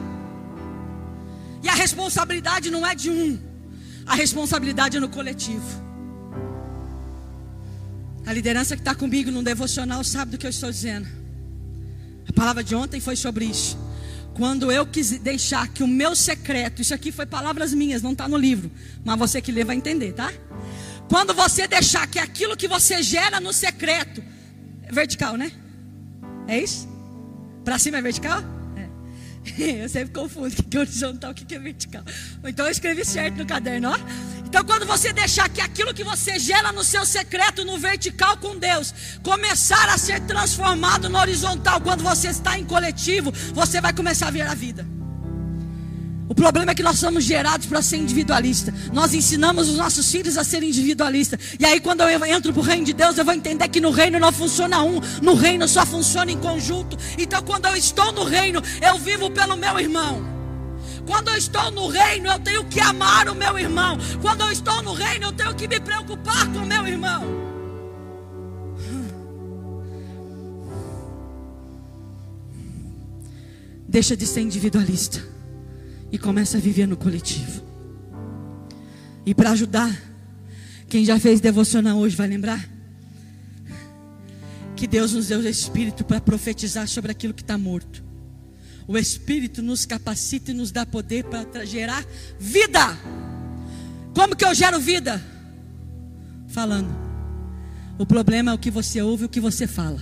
E 1.62 1.70
a 1.70 1.74
responsabilidade 1.74 2.72
não 2.72 2.86
é 2.86 2.96
de 2.96 3.10
um, 3.10 3.38
a 4.06 4.16
responsabilidade 4.16 4.98
é 4.98 5.00
no 5.00 5.10
coletivo. 5.10 5.90
A 8.26 8.34
liderança 8.34 8.76
que 8.76 8.82
está 8.82 8.96
comigo 8.96 9.30
no 9.32 9.44
devocional 9.44 10.04
sabe 10.04 10.32
do 10.32 10.38
que 10.38 10.46
eu 10.46 10.50
estou 10.50 10.72
dizendo. 10.72 11.08
A 12.28 12.34
palavra 12.34 12.64
de 12.64 12.76
ontem 12.76 13.00
foi 13.00 13.16
sobre 13.16 13.46
isso. 13.46 13.78
Quando 14.40 14.72
eu 14.72 14.86
quis 14.86 15.20
deixar 15.20 15.68
que 15.68 15.84
o 15.84 15.88
meu 15.88 16.16
secreto, 16.16 16.82
isso 16.82 16.94
aqui 16.94 17.12
foi 17.12 17.26
palavras 17.26 17.74
minhas, 17.74 18.02
não 18.02 18.14
está 18.14 18.26
no 18.26 18.38
livro, 18.38 18.72
mas 19.04 19.20
você 19.20 19.42
que 19.42 19.52
lê 19.52 19.66
vai 19.66 19.76
entender, 19.76 20.14
tá? 20.14 20.32
Quando 21.10 21.34
você 21.34 21.68
deixar 21.68 22.08
que 22.08 22.18
aquilo 22.18 22.56
que 22.56 22.66
você 22.66 23.04
gera 23.04 23.42
no 23.42 23.52
secreto, 23.52 24.24
é 24.84 24.94
vertical, 24.94 25.36
né? 25.36 25.52
É 26.48 26.58
isso? 26.58 26.88
Para 27.66 27.78
cima 27.78 27.98
é 27.98 28.02
vertical? 28.02 28.42
É. 29.58 29.84
Eu 29.84 29.90
sempre 29.90 30.14
confundo 30.14 30.48
o 30.48 30.52
que 30.64 30.78
é 30.78 30.80
horizontal, 30.80 31.32
o 31.32 31.34
que 31.36 31.54
é 31.54 31.60
vertical. 31.60 32.04
Então 32.46 32.66
eu 32.66 32.72
escrevi 32.72 33.04
certo 33.04 33.40
no 33.40 33.46
caderno, 33.46 33.90
ó. 33.90 33.98
Então, 34.50 34.64
quando 34.64 34.84
você 34.84 35.14
deixar 35.14 35.48
que 35.48 35.62
aquilo 35.62 35.94
que 35.94 36.04
você 36.04 36.40
gera 36.40 36.72
no 36.72 36.84
seu 36.84 37.06
secreto, 37.06 37.64
no 37.64 37.78
vertical 37.78 38.36
com 38.38 38.58
Deus, 38.58 38.92
começar 39.22 39.88
a 39.90 39.98
ser 39.98 40.22
transformado 40.22 41.08
no 41.08 41.20
horizontal, 41.20 41.80
quando 41.80 42.04
você 42.04 42.30
está 42.30 42.58
em 42.58 42.66
coletivo, 42.66 43.32
você 43.54 43.80
vai 43.80 43.94
começar 43.94 44.28
a 44.28 44.32
ver 44.32 44.48
a 44.48 44.56
vida. 44.56 44.88
O 46.28 46.34
problema 46.34 46.72
é 46.72 46.76
que 46.76 46.82
nós 46.82 46.98
somos 46.98 47.24
gerados 47.24 47.68
para 47.68 47.82
ser 47.84 47.98
individualista. 47.98 48.74
Nós 48.92 49.14
ensinamos 49.14 49.70
os 49.70 49.78
nossos 49.78 50.12
filhos 50.12 50.36
a 50.36 50.44
serem 50.44 50.70
individualistas. 50.70 51.40
E 51.60 51.66
aí, 51.66 51.80
quando 51.80 52.02
eu 52.02 52.26
entro 52.26 52.52
para 52.52 52.60
o 52.60 52.64
reino 52.64 52.86
de 52.86 52.94
Deus, 52.94 53.20
eu 53.20 53.26
vou 53.26 53.34
entender 53.36 53.68
que 53.68 53.80
no 53.80 53.92
reino 53.92 54.20
não 54.20 54.32
funciona 54.32 54.82
um, 54.82 55.00
no 55.22 55.36
reino 55.36 55.68
só 55.68 55.86
funciona 55.86 56.32
em 56.32 56.38
conjunto. 56.38 56.98
Então, 57.20 57.44
quando 57.44 57.68
eu 57.68 57.76
estou 57.76 58.12
no 58.12 58.24
reino, 58.24 58.64
eu 58.82 58.98
vivo 58.98 59.30
pelo 59.30 59.56
meu 59.56 59.80
irmão. 59.80 60.39
Quando 61.10 61.30
eu 61.30 61.38
estou 61.38 61.72
no 61.72 61.88
reino, 61.88 62.30
eu 62.30 62.40
tenho 62.40 62.64
que 62.66 62.80
amar 62.80 63.28
o 63.30 63.34
meu 63.34 63.58
irmão. 63.58 63.98
Quando 64.22 64.42
eu 64.42 64.52
estou 64.52 64.84
no 64.84 64.94
reino, 64.94 65.26
eu 65.26 65.34
tenho 65.34 65.56
que 65.56 65.68
me 65.68 65.80
preocupar 65.80 66.46
com 66.54 66.60
o 66.60 66.66
meu 66.68 66.86
irmão. 66.86 67.24
Deixa 73.88 74.16
de 74.16 74.28
ser 74.28 74.42
individualista 74.42 75.26
e 76.12 76.20
começa 76.20 76.60
a 76.60 76.62
viver 76.62 76.86
no 76.86 76.96
coletivo. 76.96 77.64
E 79.26 79.34
para 79.34 79.50
ajudar, 79.50 79.92
quem 80.88 81.04
já 81.04 81.20
fez 81.20 81.42
devocional 81.42 81.98
hoje 81.98 82.16
vai 82.16 82.28
lembrar 82.28 82.70
que 84.76 84.86
Deus 84.86 85.14
nos 85.14 85.30
deu 85.30 85.40
o 85.40 85.48
Espírito 85.48 86.06
para 86.06 86.22
profetizar 86.22 86.88
sobre 86.88 87.12
aquilo 87.12 87.34
que 87.34 87.42
está 87.42 87.58
morto. 87.58 88.09
O 88.90 88.98
Espírito 88.98 89.62
nos 89.62 89.86
capacita 89.86 90.50
e 90.50 90.54
nos 90.56 90.72
dá 90.72 90.84
poder 90.84 91.24
para 91.24 91.64
gerar 91.64 92.04
vida. 92.40 92.98
Como 94.16 94.36
que 94.36 94.44
eu 94.44 94.52
gero 94.56 94.80
vida? 94.80 95.24
Falando. 96.48 96.90
O 98.00 98.06
problema 98.08 98.50
é 98.50 98.54
o 98.56 98.58
que 98.58 98.72
você 98.72 99.00
ouve 99.00 99.24
e 99.24 99.26
o 99.28 99.30
que 99.30 99.40
você 99.40 99.68
fala. 99.68 100.02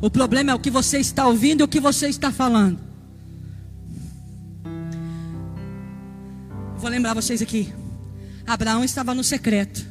O 0.00 0.08
problema 0.08 0.50
é 0.50 0.54
o 0.54 0.58
que 0.58 0.70
você 0.70 0.98
está 0.98 1.26
ouvindo 1.26 1.60
e 1.60 1.64
o 1.64 1.68
que 1.68 1.78
você 1.78 2.08
está 2.08 2.32
falando. 2.32 2.80
Vou 6.78 6.88
lembrar 6.88 7.12
vocês 7.12 7.42
aqui. 7.42 7.70
Abraão 8.46 8.82
estava 8.82 9.14
no 9.14 9.22
secreto. 9.22 9.86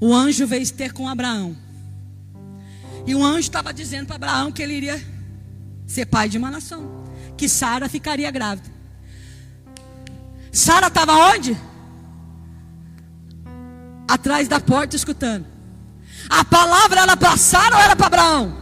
O 0.00 0.12
anjo 0.12 0.44
veio 0.44 0.68
ter 0.72 0.92
com 0.92 1.08
Abraão. 1.08 1.56
E 3.06 3.14
o 3.14 3.24
anjo 3.24 3.42
estava 3.42 3.72
dizendo 3.72 4.06
para 4.06 4.16
Abraão 4.16 4.50
que 4.50 4.60
ele 4.60 4.74
iria 4.74 5.13
ser 5.86 6.06
pai 6.06 6.28
de 6.28 6.38
uma 6.38 6.50
nação. 6.50 7.04
Que 7.36 7.48
Sara 7.48 7.88
ficaria 7.88 8.30
grávida. 8.30 8.70
Sara 10.52 10.86
estava 10.86 11.12
onde? 11.12 11.56
Atrás 14.06 14.46
da 14.46 14.60
porta 14.60 14.94
escutando. 14.94 15.46
A 16.28 16.44
palavra 16.44 17.00
era 17.00 17.16
para 17.16 17.36
Sara 17.36 17.76
ou 17.76 17.82
era 17.82 17.96
para 17.96 18.06
Abraão? 18.06 18.56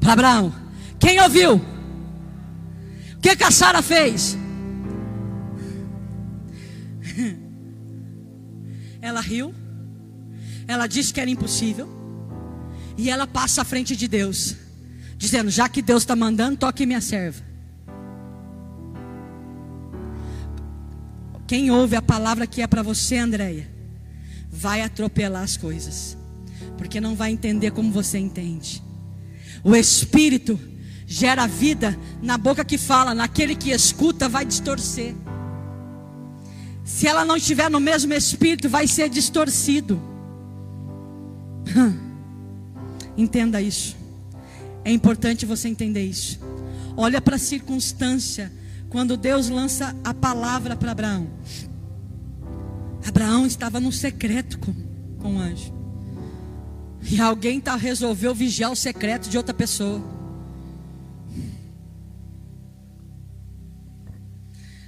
Para 0.00 0.12
Abraão. 0.12 0.54
Quem 0.98 1.20
ouviu? 1.20 1.56
O 1.56 3.20
que, 3.20 3.34
que 3.36 3.44
a 3.44 3.50
Sara 3.50 3.82
fez? 3.82 4.38
Ela 9.00 9.20
riu, 9.20 9.54
ela 10.66 10.86
disse 10.86 11.12
que 11.12 11.20
era 11.20 11.28
impossível, 11.28 11.86
e 12.96 13.10
ela 13.10 13.26
passa 13.26 13.60
à 13.60 13.64
frente 13.64 13.94
de 13.94 14.08
Deus, 14.08 14.56
dizendo: 15.24 15.50
Já 15.50 15.68
que 15.68 15.80
Deus 15.80 16.02
está 16.02 16.14
mandando, 16.14 16.58
toque 16.58 16.84
minha 16.86 17.00
serva. 17.00 17.42
Quem 21.46 21.70
ouve 21.70 21.96
a 21.96 22.02
palavra 22.02 22.46
que 22.46 22.62
é 22.62 22.66
para 22.66 22.82
você, 22.82 23.16
Andréia, 23.16 23.68
vai 24.50 24.82
atropelar 24.82 25.42
as 25.42 25.56
coisas, 25.56 26.16
porque 26.76 27.00
não 27.00 27.14
vai 27.14 27.32
entender 27.32 27.70
como 27.70 27.90
você 27.90 28.18
entende. 28.18 28.82
O 29.62 29.74
Espírito 29.74 30.58
gera 31.06 31.46
vida 31.46 31.98
na 32.22 32.36
boca 32.38 32.64
que 32.64 32.78
fala, 32.78 33.14
naquele 33.14 33.54
que 33.54 33.70
escuta 33.70 34.28
vai 34.28 34.44
distorcer. 34.44 35.14
Se 36.84 37.06
ela 37.06 37.24
não 37.24 37.36
estiver 37.36 37.70
no 37.70 37.80
mesmo 37.80 38.12
espírito, 38.12 38.68
vai 38.68 38.86
ser 38.86 39.08
distorcido. 39.08 40.00
Entenda 43.16 43.60
isso. 43.62 44.03
É 44.84 44.92
importante 44.92 45.46
você 45.46 45.68
entender 45.68 46.04
isso. 46.04 46.38
Olha 46.96 47.20
para 47.20 47.36
a 47.36 47.38
circunstância 47.38 48.52
quando 48.90 49.16
Deus 49.16 49.48
lança 49.48 49.96
a 50.04 50.12
palavra 50.12 50.76
para 50.76 50.92
Abraão. 50.92 51.28
Abraão 53.06 53.46
estava 53.46 53.80
no 53.80 53.90
secreto 53.90 54.58
com, 54.58 54.72
com 55.18 55.36
o 55.36 55.38
anjo. 55.38 55.72
E 57.10 57.20
alguém 57.20 57.60
tá, 57.60 57.76
resolveu 57.76 58.34
vigiar 58.34 58.70
o 58.70 58.76
secreto 58.76 59.28
de 59.28 59.36
outra 59.36 59.52
pessoa. 59.52 60.02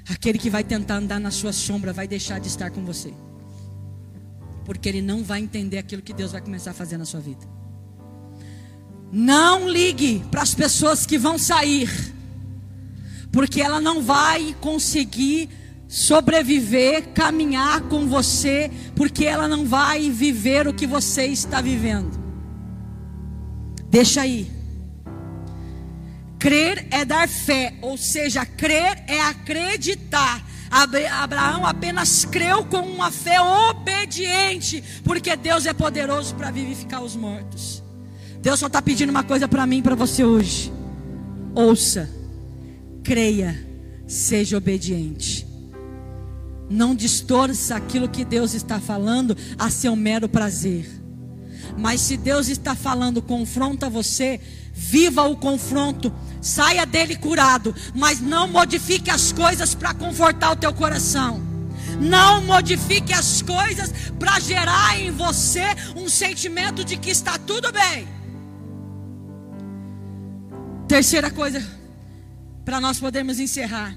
Aquele 0.09 0.39
que 0.39 0.49
vai 0.49 0.63
tentar 0.63 0.97
andar 0.97 1.19
na 1.19 1.31
sua 1.31 1.53
sombra 1.53 1.93
vai 1.93 2.07
deixar 2.07 2.39
de 2.39 2.49
estar 2.49 2.71
com 2.71 2.85
você. 2.85 3.13
Porque 4.65 4.89
ele 4.89 5.03
não 5.03 5.25
vai 5.25 5.41
entender 5.41 5.79
aquilo 5.79 6.01
que 6.01 6.13
Deus 6.13 6.33
vai 6.33 6.41
começar 6.41 6.71
a 6.71 6.75
fazer 6.75 6.97
na 6.97 7.05
sua 7.05 7.21
vida. 7.21 7.47
Não 9.13 9.69
ligue 9.69 10.25
para 10.31 10.43
as 10.43 10.55
pessoas 10.55 11.07
que 11.07 11.17
vão 11.17 11.39
sair, 11.39 11.89
porque 13.33 13.61
ela 13.61 13.81
não 13.81 14.03
vai 14.03 14.55
conseguir 14.61 15.49
sobreviver, 15.89 17.09
caminhar 17.15 17.83
com 17.83 18.07
você, 18.07 18.71
porque 18.95 19.25
ela 19.25 19.47
não 19.47 19.65
vai 19.65 20.11
viver 20.11 20.67
o 20.67 20.75
que 20.75 20.87
você 20.87 21.27
está 21.27 21.61
vivendo. 21.61 22.19
Deixa 23.89 24.23
aí. 24.23 24.51
Crer 26.39 26.87
é 26.91 27.05
dar 27.05 27.29
fé, 27.29 27.75
ou 27.81 27.97
seja, 27.97 28.45
crer 28.45 29.05
é 29.07 29.21
acreditar. 29.23 30.45
Abraão 30.71 31.65
apenas 31.65 32.25
creu 32.25 32.65
com 32.65 32.81
uma 32.81 33.11
fé 33.11 33.41
obediente, 33.41 34.83
porque 35.05 35.35
Deus 35.37 35.65
é 35.65 35.73
poderoso 35.73 36.35
para 36.35 36.51
vivificar 36.51 37.03
os 37.03 37.15
mortos. 37.15 37.86
Deus 38.47 38.61
só 38.61 38.69
está 38.69 38.81
pedindo 38.81 39.11
uma 39.11 39.25
coisa 39.25 39.49
para 39.49 39.67
mim 39.67 39.79
e 39.79 39.83
para 39.83 39.97
você 39.97 40.23
hoje. 40.23 40.73
Ouça, 41.53 42.09
creia, 43.03 43.59
seja 44.07 44.57
obediente. 44.57 45.45
Não 46.71 46.95
distorça 46.95 47.75
aquilo 47.75 48.09
que 48.09 48.25
Deus 48.25 48.55
está 48.55 48.79
falando 48.79 49.37
a 49.59 49.69
seu 49.69 49.97
mero 49.97 50.29
prazer. 50.29 50.89
Mas 51.77 52.01
se 52.03 52.17
Deus 52.17 52.47
está 52.47 52.77
falando, 52.77 53.21
confronta 53.21 53.91
você, 53.91 54.41
viva 54.73 55.25
o 55.25 55.37
confronto, 55.37 56.15
saia 56.41 56.87
dele 56.87 57.17
curado, 57.17 57.75
mas 57.97 58.21
não 58.21 58.47
modifique 58.47 59.11
as 59.11 59.33
coisas 59.33 59.75
para 59.75 59.93
confortar 59.93 60.53
o 60.53 60.57
teu 60.57 60.73
coração. 60.73 61.43
Não 62.01 62.43
modifique 62.43 63.13
as 63.13 63.43
coisas 63.43 63.93
para 64.21 64.39
gerar 64.39 65.01
em 65.01 65.11
você 65.11 65.65
um 65.97 66.09
sentimento 66.09 66.85
de 66.85 66.97
que 66.97 67.11
está 67.11 67.37
tudo 67.41 67.73
bem. 67.73 68.15
Terceira 70.89 71.31
coisa, 71.31 71.61
para 72.65 72.81
nós 72.81 73.01
podermos 73.01 73.41
encerrar. 73.41 73.97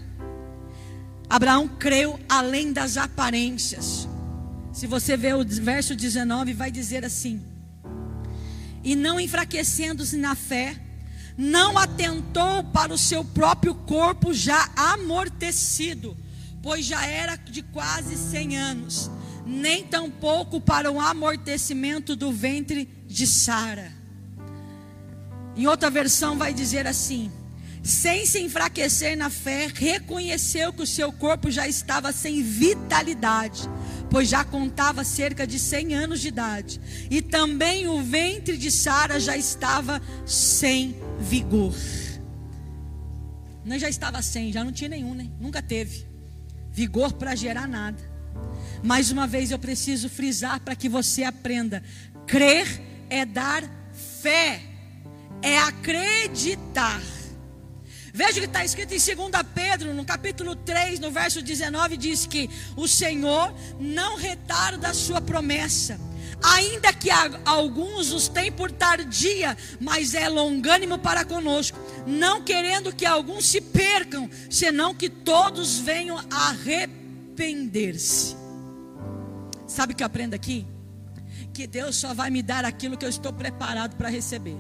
Abraão 1.30 1.68
creu 1.68 2.20
além 2.28 2.74
das 2.74 2.98
aparências. 2.98 4.08
Se 4.74 4.88
você 4.88 5.16
ver 5.16 5.36
o 5.36 5.46
verso 5.46 5.96
19, 5.96 6.54
vai 6.54 6.72
dizer 6.72 7.06
assim: 7.06 7.44
e 8.84 8.96
não 8.96 9.20
enfraquecendo-se 9.20 10.18
na 10.18 10.36
fé, 10.36 10.76
não 11.38 11.78
atentou 11.78 12.64
para 12.64 12.94
o 12.94 12.98
seu 12.98 13.24
próprio 13.24 13.76
corpo 13.76 14.34
já 14.34 14.70
amortecido, 14.76 16.18
pois 16.62 16.86
já 16.86 17.06
era 17.06 17.36
de 17.36 17.62
quase 17.62 18.18
cem 18.18 18.58
anos, 18.58 19.12
nem 19.46 19.84
tampouco 19.84 20.60
para 20.60 20.92
o 20.92 21.00
amortecimento 21.00 22.16
do 22.16 22.32
ventre 22.32 22.90
de 23.06 23.28
Sara. 23.28 23.99
Em 25.60 25.68
outra 25.68 25.90
versão 25.90 26.38
vai 26.38 26.54
dizer 26.54 26.88
assim: 26.88 27.32
sem 27.84 28.26
se 28.26 28.40
enfraquecer 28.40 29.18
na 29.18 29.30
fé, 29.30 29.70
reconheceu 29.74 30.72
que 30.72 30.84
o 30.84 30.88
seu 30.88 31.12
corpo 31.12 31.52
já 31.52 31.68
estava 31.68 32.12
sem 32.12 32.42
vitalidade 32.42 33.70
pois 34.10 34.28
já 34.28 34.44
contava 34.44 35.04
cerca 35.04 35.46
de 35.46 35.60
100 35.60 35.94
anos 35.94 36.20
de 36.20 36.30
idade, 36.30 36.82
e 37.10 37.22
também 37.22 37.88
o 37.88 38.02
ventre 38.02 38.58
de 38.58 38.72
Sara 38.72 39.20
já 39.20 39.38
estava 39.38 40.02
sem 40.26 40.96
vigor. 41.20 41.76
Não 43.64 43.78
já 43.78 43.88
estava 43.88 44.22
sem, 44.22 44.52
já 44.52 44.64
não 44.64 44.72
tinha 44.72 44.90
nenhum, 44.90 45.14
né? 45.14 45.30
Nunca 45.40 45.62
teve 45.62 46.08
vigor 46.72 47.14
para 47.14 47.36
gerar 47.36 47.68
nada. 47.68 48.00
Mais 48.84 49.12
uma 49.12 49.28
vez 49.28 49.52
eu 49.52 49.60
preciso 49.60 50.10
frisar 50.10 50.60
para 50.62 50.76
que 50.76 50.90
você 50.90 51.24
aprenda: 51.24 51.84
crer 52.26 52.66
é 53.10 53.26
dar 53.26 53.64
fé, 54.22 54.62
é 55.42 55.58
acreditar. 55.60 57.02
Veja 58.14 58.38
o 58.38 58.42
que 58.42 58.48
está 58.48 58.66
escrito 58.66 58.94
em 58.94 58.98
2 58.98 59.08
Pedro, 59.54 59.94
no 59.94 60.04
capítulo 60.04 60.56
3, 60.56 61.00
no 61.00 61.12
verso 61.12 61.42
19, 61.42 61.96
diz 61.96 62.26
que 62.26 62.50
o 62.76 62.88
Senhor 62.88 63.54
não 63.80 64.18
retarda 64.18 64.90
a 64.90 64.94
sua 64.94 65.22
promessa, 65.22 66.00
ainda 66.44 66.92
que 66.92 67.10
alguns 67.46 68.12
os 68.12 68.28
têm 68.28 68.52
por 68.52 68.72
tardia, 68.72 69.56
mas 69.80 70.16
é 70.16 70.28
longânimo 70.28 71.00
para 71.00 71.24
conosco, 71.24 71.80
não 72.06 72.44
querendo 72.44 72.94
que 72.94 73.06
alguns 73.06 73.46
se 73.46 73.62
percam, 73.62 74.30
senão 74.50 74.94
que 74.94 75.10
todos 75.10 75.80
venham 75.80 76.20
arrepender-se. 76.30 78.36
Sabe 79.68 79.94
o 79.94 79.96
que 79.96 80.04
eu 80.04 80.08
aprendo 80.08 80.34
aqui? 80.34 80.68
Que 81.54 81.68
Deus 81.68 81.96
só 81.96 82.14
vai 82.14 82.30
me 82.30 82.42
dar 82.42 82.66
aquilo 82.66 82.98
que 82.98 83.06
eu 83.06 83.10
estou 83.10 83.32
preparado 83.32 83.96
para 83.96 84.10
receber. 84.10 84.58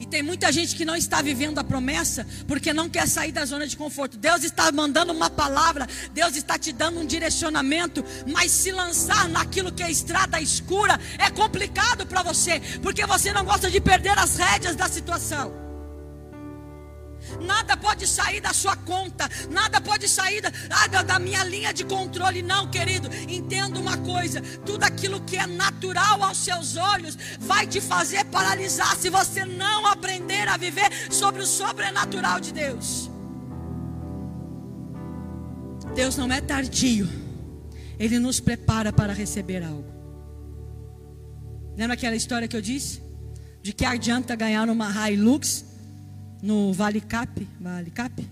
E 0.00 0.06
tem 0.06 0.22
muita 0.22 0.50
gente 0.52 0.74
que 0.74 0.84
não 0.84 0.96
está 0.96 1.22
vivendo 1.22 1.58
a 1.58 1.64
promessa 1.64 2.26
porque 2.46 2.72
não 2.72 2.88
quer 2.88 3.08
sair 3.08 3.32
da 3.32 3.44
zona 3.44 3.66
de 3.66 3.76
conforto. 3.76 4.16
Deus 4.16 4.44
está 4.44 4.70
mandando 4.72 5.12
uma 5.12 5.30
palavra, 5.30 5.86
Deus 6.12 6.36
está 6.36 6.58
te 6.58 6.72
dando 6.72 7.00
um 7.00 7.06
direcionamento, 7.06 8.04
mas 8.32 8.50
se 8.50 8.72
lançar 8.72 9.28
naquilo 9.28 9.72
que 9.72 9.82
é 9.82 9.90
estrada 9.90 10.40
escura 10.40 11.00
é 11.18 11.30
complicado 11.30 12.06
para 12.06 12.22
você, 12.22 12.60
porque 12.82 13.06
você 13.06 13.32
não 13.32 13.44
gosta 13.44 13.70
de 13.70 13.80
perder 13.80 14.18
as 14.18 14.36
rédeas 14.36 14.76
da 14.76 14.88
situação. 14.88 15.63
Nada 17.40 17.76
pode 17.76 18.06
sair 18.06 18.40
da 18.40 18.52
sua 18.52 18.76
conta, 18.76 19.28
nada 19.50 19.80
pode 19.80 20.08
sair 20.08 20.40
da, 20.40 20.52
ah, 20.70 20.86
da, 20.86 21.02
da 21.02 21.18
minha 21.18 21.44
linha 21.44 21.72
de 21.72 21.84
controle, 21.84 22.42
não, 22.42 22.70
querido. 22.70 23.08
Entenda 23.28 23.78
uma 23.78 23.96
coisa: 23.98 24.40
tudo 24.64 24.84
aquilo 24.84 25.20
que 25.20 25.36
é 25.36 25.46
natural 25.46 26.22
aos 26.22 26.38
seus 26.38 26.76
olhos 26.76 27.16
vai 27.38 27.66
te 27.66 27.80
fazer 27.80 28.24
paralisar 28.26 28.96
se 28.96 29.10
você 29.10 29.44
não 29.44 29.86
aprender 29.86 30.48
a 30.48 30.56
viver 30.56 30.90
sobre 31.10 31.42
o 31.42 31.46
sobrenatural 31.46 32.40
de 32.40 32.52
Deus. 32.52 33.10
Deus 35.94 36.16
não 36.16 36.32
é 36.32 36.40
tardio, 36.40 37.08
Ele 37.98 38.18
nos 38.18 38.40
prepara 38.40 38.92
para 38.92 39.12
receber 39.12 39.62
algo. 39.62 39.92
Lembra 41.76 41.94
aquela 41.94 42.16
história 42.16 42.48
que 42.48 42.56
eu 42.56 42.62
disse? 42.62 43.02
De 43.62 43.72
que 43.72 43.84
adianta 43.84 44.36
ganhar 44.36 44.68
uma 44.68 45.10
Hilux 45.10 45.64
no 46.44 46.74
Vale 46.74 47.00
Cap, 47.00 47.48
Vale 47.58 47.90
Cap. 47.90 48.30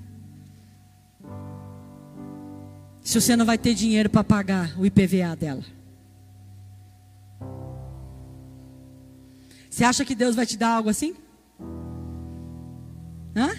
Se 3.03 3.19
você 3.19 3.35
não 3.35 3.47
vai 3.47 3.57
ter 3.57 3.73
dinheiro 3.75 4.11
para 4.11 4.23
pagar 4.23 4.79
o 4.79 4.85
IPVA 4.85 5.35
dela. 5.35 5.65
Você 9.71 9.83
acha 9.83 10.05
que 10.05 10.15
Deus 10.15 10.37
vai 10.37 10.45
te 10.45 10.59
dar 10.59 10.77
algo 10.77 10.91
assim? 10.91 11.17
Hã? 13.35 13.51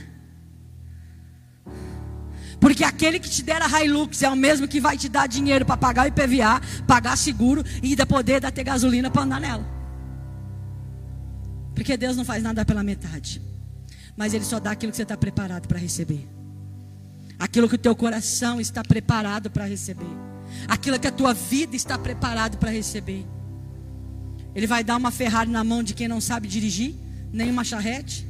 Porque 2.59 2.83
aquele 2.83 3.19
que 3.19 3.29
te 3.29 3.41
der 3.41 3.59
a 3.59 3.83
Hilux 3.83 4.21
é 4.21 4.29
o 4.29 4.35
mesmo 4.35 4.67
que 4.67 4.79
vai 4.79 4.95
te 4.95 5.09
dar 5.09 5.27
dinheiro 5.27 5.65
para 5.65 5.75
pagar 5.75 6.05
o 6.05 6.07
IPVA, 6.07 6.61
pagar 6.87 7.17
seguro 7.17 7.63
e 7.81 7.87
ainda 7.87 8.05
poder 8.05 8.39
dar 8.39 8.51
ter 8.51 8.63
gasolina 8.63 9.09
para 9.09 9.23
andar 9.23 9.41
nela. 9.41 9.65
Porque 11.73 11.97
Deus 11.97 12.15
não 12.15 12.23
faz 12.23 12.43
nada 12.43 12.63
pela 12.63 12.83
metade 12.83 13.52
mas 14.15 14.33
Ele 14.33 14.45
só 14.45 14.59
dá 14.59 14.71
aquilo 14.71 14.91
que 14.91 14.95
você 14.95 15.03
está 15.03 15.17
preparado 15.17 15.67
para 15.67 15.79
receber. 15.79 16.27
Aquilo 17.39 17.67
que 17.67 17.75
o 17.75 17.79
teu 17.79 17.95
coração 17.95 18.61
está 18.61 18.83
preparado 18.83 19.49
para 19.49 19.65
receber. 19.65 20.05
Aquilo 20.67 20.99
que 20.99 21.07
a 21.07 21.11
tua 21.11 21.33
vida 21.33 21.75
está 21.75 21.97
preparado 21.97 22.57
para 22.57 22.71
receber. 22.71 23.25
Ele 24.55 24.67
vai 24.67 24.83
dar 24.83 24.97
uma 24.97 25.11
Ferrari 25.11 25.49
na 25.49 25.63
mão 25.63 25.81
de 25.81 25.93
quem 25.93 26.07
não 26.07 26.21
sabe 26.21 26.47
dirigir, 26.47 26.95
nem 27.31 27.49
uma 27.49 27.63
charrete. 27.63 28.27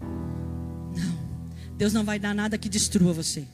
Não. 0.00 1.76
Deus 1.76 1.92
não 1.92 2.04
vai 2.04 2.18
dar 2.18 2.34
nada 2.34 2.58
que 2.58 2.68
destrua 2.68 3.12
você. 3.12 3.46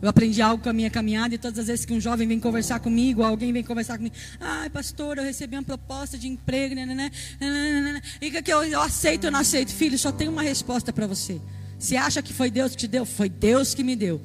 Eu 0.00 0.08
aprendi 0.08 0.40
algo 0.40 0.62
com 0.62 0.70
a 0.70 0.72
minha 0.72 0.90
caminhada 0.90 1.34
e 1.34 1.38
todas 1.38 1.58
as 1.58 1.66
vezes 1.66 1.84
que 1.84 1.92
um 1.92 2.00
jovem 2.00 2.26
vem 2.28 2.38
conversar 2.38 2.78
comigo, 2.78 3.22
alguém 3.22 3.52
vem 3.52 3.64
conversar 3.64 3.96
comigo, 3.96 4.14
ai 4.40 4.70
pastor, 4.70 5.18
eu 5.18 5.24
recebi 5.24 5.56
uma 5.56 5.62
proposta 5.64 6.16
de 6.16 6.28
emprego, 6.28 6.74
né, 6.76 6.86
né, 6.86 6.94
né, 6.94 7.10
né 7.40 8.02
e 8.20 8.30
que 8.30 8.52
eu, 8.52 8.62
eu 8.62 8.80
aceito 8.80 9.24
ou 9.24 9.30
não 9.32 9.40
aceito? 9.40 9.72
Filho, 9.72 9.98
só 9.98 10.12
tem 10.12 10.28
uma 10.28 10.42
resposta 10.42 10.92
para 10.92 11.06
você. 11.06 11.40
Se 11.78 11.96
acha 11.96 12.22
que 12.22 12.32
foi 12.32 12.50
Deus 12.50 12.72
que 12.72 12.78
te 12.78 12.88
deu, 12.88 13.04
foi 13.04 13.28
Deus 13.28 13.74
que 13.74 13.82
me 13.82 13.96
deu. 13.96 14.20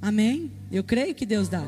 Amém? 0.00 0.52
Eu 0.70 0.84
creio 0.84 1.14
que 1.14 1.24
Deus 1.24 1.48
dá. 1.48 1.62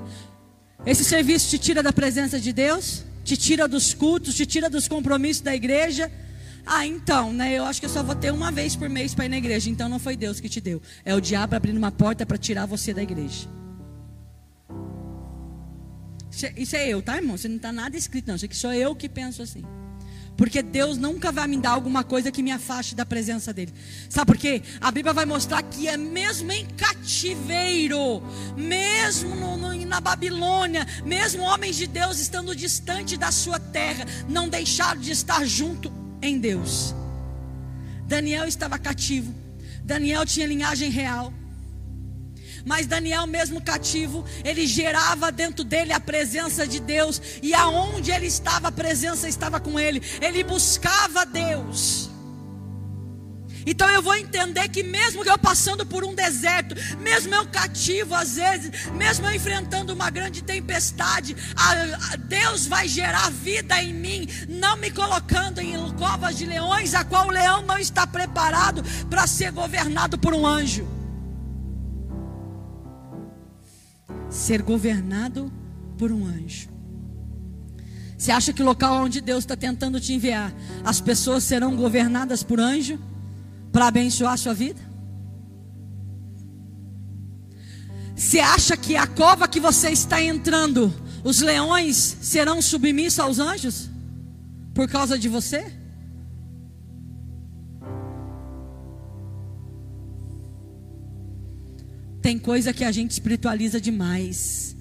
Esse 0.84 1.04
serviço 1.04 1.48
te 1.48 1.58
tira 1.58 1.82
da 1.82 1.92
presença 1.92 2.38
de 2.38 2.52
Deus, 2.52 3.04
te 3.24 3.36
tira 3.36 3.66
dos 3.66 3.94
cultos, 3.94 4.34
te 4.34 4.44
tira 4.44 4.68
dos 4.68 4.86
compromissos 4.86 5.42
da 5.42 5.54
igreja. 5.54 6.10
Ah, 6.66 6.84
então, 6.84 7.32
né? 7.32 7.56
Eu 7.56 7.64
acho 7.64 7.78
que 7.78 7.86
eu 7.86 7.90
só 7.90 8.02
vou 8.02 8.16
ter 8.16 8.32
uma 8.32 8.50
vez 8.50 8.74
por 8.74 8.88
mês 8.88 9.14
para 9.14 9.26
ir 9.26 9.28
na 9.28 9.38
igreja. 9.38 9.70
Então 9.70 9.88
não 9.88 10.00
foi 10.00 10.16
Deus 10.16 10.40
que 10.40 10.48
te 10.48 10.60
deu. 10.60 10.82
É 11.04 11.14
o 11.14 11.20
diabo 11.20 11.54
abrindo 11.54 11.76
uma 11.76 11.92
porta 11.92 12.26
para 12.26 12.36
tirar 12.36 12.66
você 12.66 12.92
da 12.92 13.02
igreja. 13.02 13.48
Isso 16.56 16.76
é 16.76 16.88
eu, 16.88 17.00
tá, 17.00 17.16
irmão? 17.16 17.36
Você 17.36 17.48
não 17.48 17.56
está 17.56 17.72
nada 17.72 17.96
escrito, 17.96 18.26
não. 18.26 18.34
Isso 18.34 18.44
aqui 18.44 18.56
sou 18.56 18.72
eu 18.72 18.96
que 18.96 19.08
penso 19.08 19.42
assim. 19.42 19.62
Porque 20.36 20.60
Deus 20.60 20.98
nunca 20.98 21.32
vai 21.32 21.46
me 21.46 21.56
dar 21.56 21.70
alguma 21.70 22.04
coisa 22.04 22.30
que 22.30 22.42
me 22.42 22.50
afaste 22.50 22.94
da 22.94 23.06
presença 23.06 23.54
dEle. 23.54 23.72
Sabe 24.10 24.26
por 24.26 24.36
quê? 24.36 24.60
A 24.80 24.90
Bíblia 24.90 25.14
vai 25.14 25.24
mostrar 25.24 25.62
que 25.62 25.88
é 25.88 25.96
mesmo 25.96 26.50
em 26.52 26.66
cativeiro, 26.66 28.22
mesmo 28.54 29.34
no, 29.34 29.56
no, 29.56 29.86
na 29.86 30.00
Babilônia, 30.00 30.86
mesmo 31.06 31.42
homens 31.42 31.76
de 31.76 31.86
Deus 31.86 32.18
estando 32.18 32.54
distante 32.54 33.16
da 33.16 33.32
sua 33.32 33.58
terra, 33.58 34.04
não 34.28 34.46
deixaram 34.46 35.00
de 35.00 35.12
estar 35.12 35.42
junto 35.46 36.05
em 36.22 36.38
Deus. 36.38 36.94
Daniel 38.06 38.46
estava 38.46 38.78
cativo. 38.78 39.34
Daniel 39.82 40.24
tinha 40.24 40.46
linhagem 40.46 40.90
real. 40.90 41.32
Mas 42.64 42.86
Daniel, 42.86 43.26
mesmo 43.28 43.60
cativo, 43.60 44.24
ele 44.44 44.66
gerava 44.66 45.30
dentro 45.30 45.64
dele 45.64 45.92
a 45.92 46.00
presença 46.00 46.66
de 46.66 46.80
Deus. 46.80 47.22
E 47.40 47.54
aonde 47.54 48.10
ele 48.10 48.26
estava, 48.26 48.68
a 48.68 48.72
presença 48.72 49.28
estava 49.28 49.60
com 49.60 49.78
ele. 49.78 50.02
Ele 50.20 50.42
buscava 50.42 51.24
Deus. 51.24 52.10
Então 53.66 53.90
eu 53.90 54.00
vou 54.00 54.14
entender 54.14 54.68
que 54.68 54.84
mesmo 54.84 55.24
eu 55.24 55.36
passando 55.36 55.84
por 55.84 56.04
um 56.04 56.14
deserto, 56.14 56.76
mesmo 57.00 57.34
eu 57.34 57.44
cativo 57.46 58.14
às 58.14 58.36
vezes, 58.36 58.70
mesmo 58.92 59.26
eu 59.26 59.34
enfrentando 59.34 59.92
uma 59.92 60.08
grande 60.08 60.42
tempestade, 60.42 61.36
a, 61.56 62.12
a 62.12 62.16
Deus 62.16 62.66
vai 62.66 62.86
gerar 62.86 63.28
vida 63.30 63.82
em 63.82 63.92
mim, 63.92 64.28
não 64.48 64.76
me 64.76 64.90
colocando 64.90 65.58
em 65.60 65.76
covas 65.96 66.36
de 66.36 66.46
leões, 66.46 66.94
a 66.94 67.04
qual 67.04 67.26
o 67.26 67.30
leão 67.30 67.62
não 67.62 67.78
está 67.78 68.06
preparado 68.06 68.84
para 69.10 69.26
ser 69.26 69.50
governado 69.50 70.16
por 70.16 70.32
um 70.32 70.46
anjo. 70.46 70.86
Ser 74.30 74.62
governado 74.62 75.52
por 75.98 76.12
um 76.12 76.24
anjo. 76.24 76.68
Você 78.16 78.30
acha 78.30 78.52
que 78.52 78.62
o 78.62 78.64
local 78.64 79.02
onde 79.02 79.20
Deus 79.20 79.40
está 79.40 79.56
tentando 79.56 80.00
te 80.00 80.12
enviar, 80.12 80.52
as 80.84 81.00
pessoas 81.00 81.44
serão 81.44 81.76
governadas 81.76 82.42
por 82.42 82.60
anjo? 82.60 82.98
Para 83.76 83.88
abençoar 83.88 84.32
a 84.32 84.36
sua 84.38 84.54
vida? 84.54 84.80
Você 88.14 88.38
acha 88.38 88.74
que 88.74 88.96
a 88.96 89.06
cova 89.06 89.46
que 89.46 89.60
você 89.60 89.90
está 89.90 90.22
entrando, 90.22 90.90
os 91.22 91.42
leões 91.42 92.16
serão 92.22 92.62
submissos 92.62 93.18
aos 93.18 93.38
anjos? 93.38 93.90
Por 94.72 94.88
causa 94.88 95.18
de 95.18 95.28
você? 95.28 95.70
Tem 102.22 102.38
coisa 102.38 102.72
que 102.72 102.82
a 102.82 102.90
gente 102.90 103.10
espiritualiza 103.10 103.78
demais. 103.78 104.74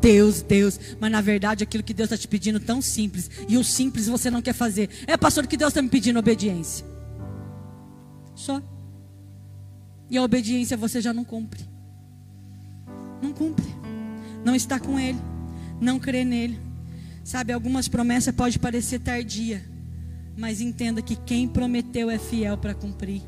Deus, 0.00 0.42
Deus, 0.42 0.80
mas 0.98 1.12
na 1.12 1.20
verdade 1.20 1.62
aquilo 1.62 1.84
que 1.84 1.94
Deus 1.94 2.08
está 2.08 2.16
te 2.16 2.26
pedindo 2.26 2.56
é 2.56 2.60
tão 2.60 2.82
simples, 2.82 3.30
e 3.48 3.56
o 3.56 3.62
simples 3.62 4.08
você 4.08 4.28
não 4.28 4.42
quer 4.42 4.54
fazer. 4.54 4.90
É, 5.06 5.16
pastor, 5.16 5.46
que 5.46 5.56
Deus 5.56 5.70
está 5.70 5.80
me 5.80 5.88
pedindo 5.88 6.18
obediência. 6.18 6.89
Só. 8.40 8.62
E 10.08 10.16
a 10.16 10.22
obediência 10.22 10.74
você 10.74 10.98
já 10.98 11.12
não 11.12 11.24
cumpre. 11.24 11.62
Não 13.20 13.34
cumpre. 13.34 13.66
Não 14.42 14.54
está 14.54 14.80
com 14.80 14.98
Ele. 14.98 15.18
Não 15.78 15.98
crê 15.98 16.24
nele. 16.24 16.58
Sabe, 17.22 17.52
algumas 17.52 17.86
promessas 17.86 18.34
podem 18.34 18.58
parecer 18.58 19.00
tardia. 19.00 19.62
Mas 20.38 20.62
entenda 20.62 21.02
que 21.02 21.16
quem 21.16 21.46
prometeu 21.46 22.08
é 22.08 22.18
fiel 22.18 22.56
para 22.56 22.72
cumprir. 22.72 23.20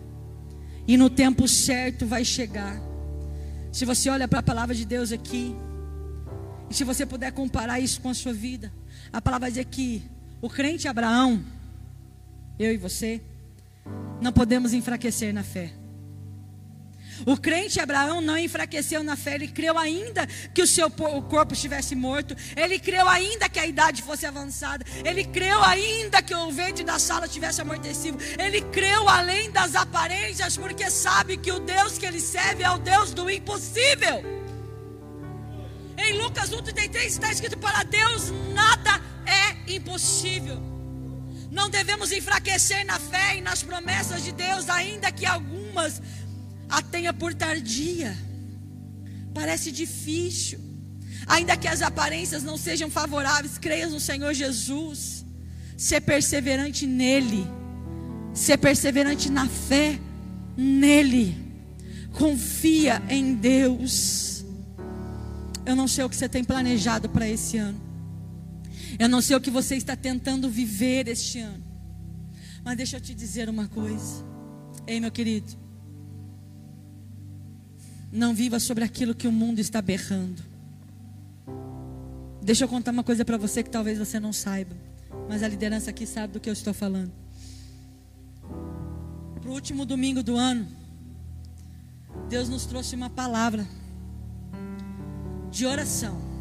E 0.88 0.96
no 0.96 1.10
tempo 1.10 1.46
certo 1.46 2.06
vai 2.06 2.24
chegar. 2.24 2.80
Se 3.70 3.84
você 3.84 4.08
olha 4.08 4.26
para 4.26 4.38
a 4.38 4.42
palavra 4.42 4.74
de 4.74 4.86
Deus 4.86 5.12
aqui. 5.12 5.54
E 6.70 6.74
se 6.74 6.84
você 6.84 7.04
puder 7.04 7.32
comparar 7.32 7.78
isso 7.80 8.00
com 8.00 8.08
a 8.08 8.14
sua 8.14 8.32
vida. 8.32 8.72
A 9.12 9.20
palavra 9.20 9.50
diz 9.50 9.66
que 9.70 10.02
o 10.40 10.48
crente 10.48 10.88
Abraão, 10.88 11.44
eu 12.58 12.72
e 12.72 12.78
você, 12.78 13.20
não 14.22 14.32
podemos 14.32 14.72
enfraquecer 14.72 15.34
na 15.34 15.42
fé. 15.42 15.72
O 17.26 17.36
crente 17.36 17.78
Abraão 17.78 18.20
não 18.20 18.38
enfraqueceu 18.38 19.02
na 19.04 19.16
fé, 19.16 19.34
ele 19.34 19.46
creu 19.46 19.78
ainda 19.78 20.26
que 20.26 20.62
o 20.62 20.66
seu 20.66 20.90
corpo 20.90 21.52
estivesse 21.52 21.94
morto, 21.94 22.34
ele 22.56 22.78
creu 22.78 23.06
ainda 23.08 23.48
que 23.48 23.60
a 23.60 23.66
idade 23.66 24.02
fosse 24.02 24.26
avançada, 24.26 24.84
ele 25.04 25.24
creu 25.24 25.62
ainda 25.62 26.22
que 26.22 26.34
o 26.34 26.50
verde 26.50 26.82
da 26.82 26.98
sala 26.98 27.28
tivesse 27.28 27.60
amortecido, 27.60 28.18
ele 28.38 28.62
creu 28.62 29.08
além 29.08 29.50
das 29.52 29.76
aparências, 29.76 30.56
porque 30.56 30.90
sabe 30.90 31.36
que 31.36 31.52
o 31.52 31.60
Deus 31.60 31.98
que 31.98 32.06
ele 32.06 32.20
serve 32.20 32.64
é 32.64 32.70
o 32.70 32.78
Deus 32.78 33.12
do 33.12 33.30
impossível. 33.30 34.24
Em 35.98 36.14
Lucas 36.14 36.50
1,33 36.50 37.04
está 37.04 37.30
escrito: 37.30 37.58
Para 37.58 37.84
Deus 37.84 38.32
nada 38.52 39.00
impossível. 39.68 40.71
Não 41.52 41.68
devemos 41.68 42.10
enfraquecer 42.10 42.84
na 42.86 42.98
fé 42.98 43.36
e 43.36 43.42
nas 43.42 43.62
promessas 43.62 44.24
de 44.24 44.32
Deus, 44.32 44.70
ainda 44.70 45.12
que 45.12 45.26
algumas 45.26 46.00
a 46.66 46.80
tenha 46.80 47.12
por 47.12 47.34
tardia. 47.34 48.16
Parece 49.34 49.70
difícil. 49.70 50.58
Ainda 51.26 51.54
que 51.54 51.68
as 51.68 51.82
aparências 51.82 52.42
não 52.42 52.56
sejam 52.56 52.90
favoráveis, 52.90 53.58
creia 53.58 53.86
no 53.86 54.00
Senhor 54.00 54.32
Jesus. 54.32 55.26
Ser 55.76 56.00
perseverante 56.00 56.86
nele. 56.86 57.46
Ser 58.32 58.56
perseverante 58.56 59.30
na 59.30 59.46
fé 59.46 60.00
nele. 60.56 61.36
Confia 62.12 63.02
em 63.10 63.34
Deus. 63.34 64.42
Eu 65.66 65.76
não 65.76 65.86
sei 65.86 66.02
o 66.02 66.08
que 66.08 66.16
você 66.16 66.30
tem 66.30 66.42
planejado 66.42 67.10
para 67.10 67.28
esse 67.28 67.58
ano. 67.58 67.91
Eu 69.02 69.08
não 69.08 69.20
sei 69.20 69.34
o 69.34 69.40
que 69.40 69.50
você 69.50 69.74
está 69.74 69.96
tentando 69.96 70.48
viver 70.48 71.08
este 71.08 71.40
ano. 71.40 71.64
Mas 72.64 72.76
deixa 72.76 72.98
eu 72.98 73.00
te 73.00 73.12
dizer 73.12 73.48
uma 73.48 73.66
coisa. 73.66 74.24
Ei, 74.86 75.00
meu 75.00 75.10
querido. 75.10 75.54
Não 78.12 78.32
viva 78.32 78.60
sobre 78.60 78.84
aquilo 78.84 79.12
que 79.12 79.26
o 79.26 79.32
mundo 79.32 79.58
está 79.58 79.82
berrando. 79.82 80.40
Deixa 82.40 82.62
eu 82.62 82.68
contar 82.68 82.92
uma 82.92 83.02
coisa 83.02 83.24
para 83.24 83.36
você 83.36 83.64
que 83.64 83.70
talvez 83.70 83.98
você 83.98 84.20
não 84.20 84.32
saiba. 84.32 84.76
Mas 85.28 85.42
a 85.42 85.48
liderança 85.48 85.90
aqui 85.90 86.06
sabe 86.06 86.34
do 86.34 86.38
que 86.38 86.48
eu 86.48 86.52
estou 86.52 86.72
falando. 86.72 87.10
Para 89.40 89.50
o 89.50 89.52
último 89.52 89.84
domingo 89.84 90.22
do 90.22 90.36
ano, 90.36 90.68
Deus 92.28 92.48
nos 92.48 92.66
trouxe 92.66 92.94
uma 92.94 93.10
palavra 93.10 93.66
de 95.50 95.66
oração. 95.66 96.31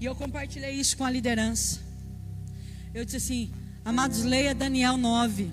E 0.00 0.04
eu 0.04 0.14
compartilhei 0.14 0.72
isso 0.72 0.96
com 0.96 1.04
a 1.04 1.10
liderança. 1.10 1.80
Eu 2.92 3.04
disse 3.04 3.16
assim: 3.16 3.52
Amados, 3.84 4.22
leia 4.22 4.54
Daniel 4.54 4.96
9. 4.96 5.50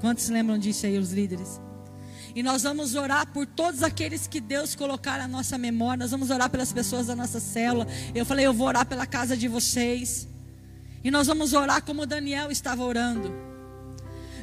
Quantos 0.00 0.28
lembram 0.28 0.58
disso 0.58 0.86
aí, 0.86 0.96
os 0.96 1.12
líderes? 1.12 1.60
E 2.34 2.42
nós 2.42 2.62
vamos 2.62 2.94
orar 2.94 3.26
por 3.26 3.44
todos 3.44 3.82
aqueles 3.82 4.26
que 4.26 4.40
Deus 4.40 4.74
colocar 4.74 5.18
na 5.18 5.28
nossa 5.28 5.58
memória. 5.58 5.98
Nós 5.98 6.10
vamos 6.10 6.30
orar 6.30 6.48
pelas 6.48 6.72
pessoas 6.72 7.08
da 7.08 7.16
nossa 7.16 7.40
célula. 7.40 7.86
Eu 8.14 8.24
falei, 8.24 8.46
eu 8.46 8.54
vou 8.54 8.66
orar 8.66 8.86
pela 8.86 9.04
casa 9.04 9.36
de 9.36 9.48
vocês. 9.48 10.28
E 11.02 11.10
nós 11.10 11.26
vamos 11.26 11.52
orar 11.52 11.82
como 11.82 12.06
Daniel 12.06 12.50
estava 12.50 12.82
orando. 12.84 13.34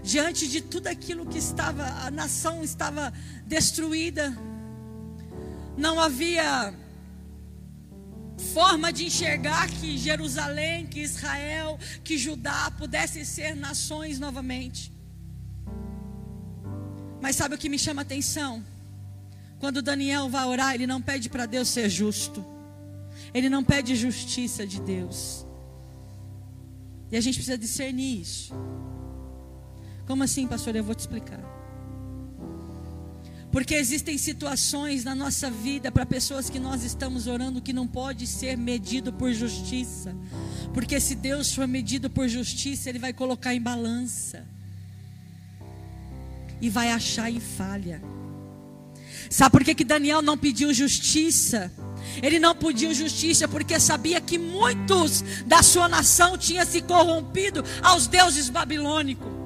Diante 0.04 0.48
de 0.48 0.62
tudo 0.62 0.88
aquilo 0.88 1.26
que 1.26 1.38
estava, 1.38 1.84
a 2.06 2.12
nação 2.12 2.64
estava 2.64 3.14
destruída. 3.46 4.38
Não 5.78 6.00
havia 6.00 6.74
forma 8.38 8.94
de 8.94 9.06
enxergar 9.06 9.68
que 9.70 9.98
Jerusalém, 9.98 10.86
que 10.86 11.00
Israel, 11.00 11.80
que 12.04 12.18
Judá 12.18 12.72
pudessem 12.72 13.24
ser 13.24 13.56
nações 13.56 14.20
novamente. 14.20 14.92
Mas 17.22 17.36
sabe 17.36 17.56
o 17.56 17.58
que 17.58 17.70
me 17.70 17.80
chama 17.80 18.02
a 18.02 18.04
atenção? 18.04 18.64
Quando 19.60 19.82
Daniel 19.82 20.30
vai 20.30 20.46
orar, 20.46 20.76
ele 20.76 20.86
não 20.86 21.02
pede 21.02 21.30
para 21.30 21.46
Deus 21.46 21.68
ser 21.68 21.90
justo. 21.90 22.46
Ele 23.34 23.50
não 23.50 23.64
pede 23.64 23.96
justiça 23.96 24.66
de 24.68 24.80
Deus. 24.80 25.46
E 27.12 27.18
a 27.18 27.22
gente 27.22 27.36
precisa 27.36 27.58
discernir 27.58 28.22
isso. 28.22 28.54
Como 30.06 30.24
assim, 30.24 30.48
pastor? 30.48 30.76
Eu 30.76 30.84
vou 30.84 30.94
te 30.94 31.00
explicar. 31.00 31.57
Porque 33.58 33.74
existem 33.74 34.20
situações 34.20 35.04
na 35.04 35.16
nossa 35.16 35.50
vida 35.50 35.92
para 35.92 36.06
pessoas 36.06 36.48
que 36.48 36.60
nós 36.60 36.84
estamos 36.84 37.26
orando 37.26 37.60
que 37.60 37.74
não 37.74 37.88
pode 37.88 38.28
ser 38.28 38.56
medido 38.56 39.12
por 39.12 39.34
justiça. 39.34 40.16
Porque 40.76 41.00
se 41.00 41.16
Deus 41.16 41.52
for 41.52 41.68
medido 41.68 42.08
por 42.08 42.28
justiça, 42.28 42.88
ele 42.88 43.00
vai 43.00 43.14
colocar 43.14 43.56
em 43.56 43.60
balança 43.60 44.46
e 46.62 46.70
vai 46.70 46.92
achar 46.92 47.32
em 47.32 47.40
falha. 47.40 48.00
Sabe 49.28 49.54
por 49.54 49.64
que, 49.64 49.74
que 49.74 49.84
Daniel 49.84 50.22
não 50.22 50.38
pediu 50.38 50.72
justiça? 50.72 51.72
Ele 52.22 52.38
não 52.38 52.54
pediu 52.54 52.94
justiça 52.94 53.48
porque 53.48 53.80
sabia 53.80 54.22
que 54.22 54.38
muitos 54.38 55.24
da 55.48 55.64
sua 55.64 55.90
nação 55.90 56.38
tinham 56.38 56.64
se 56.64 56.80
corrompido 56.84 57.64
aos 57.82 58.06
deuses 58.06 58.50
babilônicos. 58.50 59.37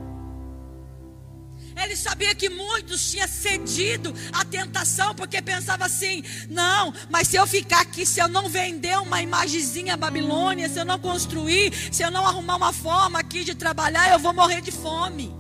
Ele 1.84 1.96
sabia 1.96 2.34
que 2.36 2.50
muitos 2.50 3.12
tinham 3.12 3.28
cedido 3.28 4.14
à 4.32 4.46
tentação, 4.46 5.16
porque 5.16 5.42
pensava 5.42 5.86
assim: 5.86 6.24
não, 6.50 6.94
mas 7.10 7.28
se 7.28 7.36
eu 7.36 7.48
ficar 7.48 7.82
aqui, 7.82 8.06
se 8.06 8.20
eu 8.20 8.28
não 8.28 8.50
vender 8.50 8.98
uma 9.00 9.22
imagenzinha 9.22 9.98
babilônia, 9.98 10.70
se 10.70 10.80
eu 10.80 10.86
não 10.86 11.00
construir, 11.00 11.74
se 11.92 12.04
eu 12.04 12.12
não 12.12 12.26
arrumar 12.26 12.56
uma 12.56 12.74
forma 12.74 13.20
aqui 13.20 13.44
de 13.44 13.56
trabalhar, 13.56 14.12
eu 14.12 14.20
vou 14.20 14.34
morrer 14.34 14.62
de 14.62 14.72
fome. 14.72 15.34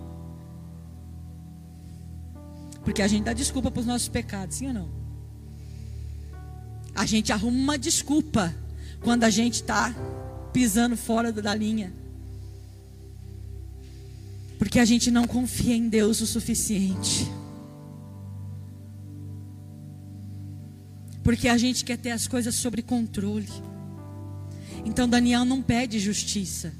Porque 2.83 3.01
a 3.01 3.07
gente 3.07 3.25
dá 3.25 3.33
desculpa 3.33 3.69
para 3.69 3.79
os 3.79 3.85
nossos 3.85 4.07
pecados, 4.07 4.57
sim 4.57 4.67
ou 4.67 4.73
não? 4.73 5.01
A 6.95 7.05
gente 7.05 7.31
arruma 7.31 7.57
uma 7.57 7.77
desculpa 7.77 8.53
quando 9.01 9.23
a 9.23 9.29
gente 9.29 9.55
está 9.55 9.93
pisando 10.51 10.97
fora 10.97 11.31
da 11.31 11.55
linha. 11.55 12.00
Porque 14.61 14.77
a 14.77 14.85
gente 14.85 15.09
não 15.09 15.25
confia 15.25 15.75
em 15.75 15.89
Deus 15.89 16.21
o 16.21 16.27
suficiente. 16.27 17.27
Porque 21.23 21.47
a 21.47 21.57
gente 21.57 21.83
quer 21.83 21.97
ter 21.97 22.11
as 22.11 22.27
coisas 22.27 22.53
sob 22.53 22.79
controle. 22.83 23.49
Então 24.85 25.09
Daniel 25.09 25.45
não 25.45 25.63
pede 25.63 25.99
justiça. 25.99 26.71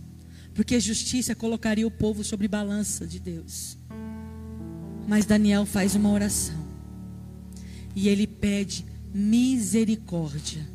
Porque 0.54 0.80
justiça 0.80 1.34
colocaria 1.34 1.88
o 1.88 1.90
povo 1.90 2.24
sobre 2.24 2.48
balança 2.48 3.08
de 3.08 3.20
Deus. 3.20 3.76
Mas 5.08 5.26
Daniel 5.26 5.66
faz 5.66 5.96
uma 5.96 6.12
oração. 6.12 6.64
E 7.96 8.08
ele 8.08 8.28
pede 8.28 8.86
misericórdia. 9.12 10.70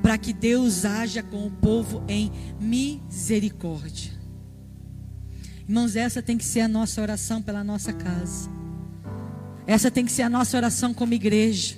Para 0.00 0.16
que 0.16 0.32
Deus 0.32 0.86
haja 0.86 1.22
com 1.22 1.46
o 1.46 1.50
povo 1.50 2.02
em 2.08 2.32
misericórdia. 2.58 4.21
Irmãos, 5.68 5.96
essa 5.96 6.20
tem 6.20 6.36
que 6.36 6.44
ser 6.44 6.60
a 6.60 6.68
nossa 6.68 7.00
oração 7.00 7.40
pela 7.40 7.62
nossa 7.62 7.92
casa. 7.92 8.50
Essa 9.66 9.90
tem 9.90 10.04
que 10.04 10.12
ser 10.12 10.22
a 10.22 10.30
nossa 10.30 10.56
oração 10.56 10.92
como 10.92 11.14
igreja. 11.14 11.76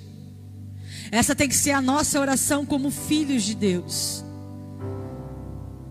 Essa 1.11 1.35
tem 1.35 1.47
que 1.47 1.55
ser 1.55 1.71
a 1.71 1.81
nossa 1.81 2.19
oração 2.19 2.65
como 2.65 2.89
filhos 2.89 3.43
de 3.43 3.55
Deus. 3.55 4.23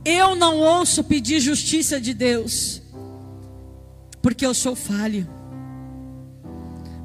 Eu 0.05 0.35
não 0.35 0.59
ouço 0.59 1.03
pedir 1.03 1.41
justiça 1.41 2.01
de 2.01 2.13
Deus, 2.13 2.83
porque 4.21 4.45
eu 4.45 4.53
sou 4.53 4.75
falho. 4.75 5.27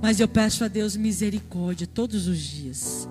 Mas 0.02 0.20
eu 0.20 0.28
peço 0.28 0.64
a 0.64 0.68
Deus 0.68 0.96
misericórdia 0.96 1.86
todos 1.86 2.28
os 2.28 2.40
dias. 2.40 3.08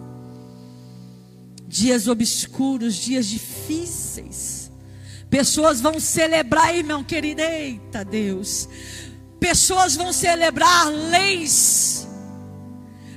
Dias 1.66 2.08
obscuros, 2.08 2.96
dias 2.96 3.26
difíceis. 3.26 4.67
Pessoas 5.30 5.80
vão 5.80 6.00
celebrar, 6.00 6.74
irmão 6.74 7.04
querido, 7.04 7.42
eita 7.42 8.04
Deus. 8.04 8.68
Pessoas 9.38 9.94
vão 9.94 10.12
celebrar 10.12 10.86
leis. 10.86 12.08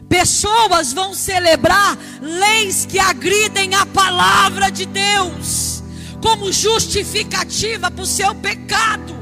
Pessoas 0.09 0.91
vão 0.91 1.13
celebrar 1.13 1.97
leis 2.21 2.85
que 2.85 2.99
agridem 2.99 3.75
a 3.75 3.85
palavra 3.85 4.69
de 4.69 4.85
Deus 4.85 5.81
como 6.21 6.51
justificativa 6.51 7.89
para 7.89 8.03
o 8.03 8.05
seu 8.05 8.33
pecado. 8.35 9.13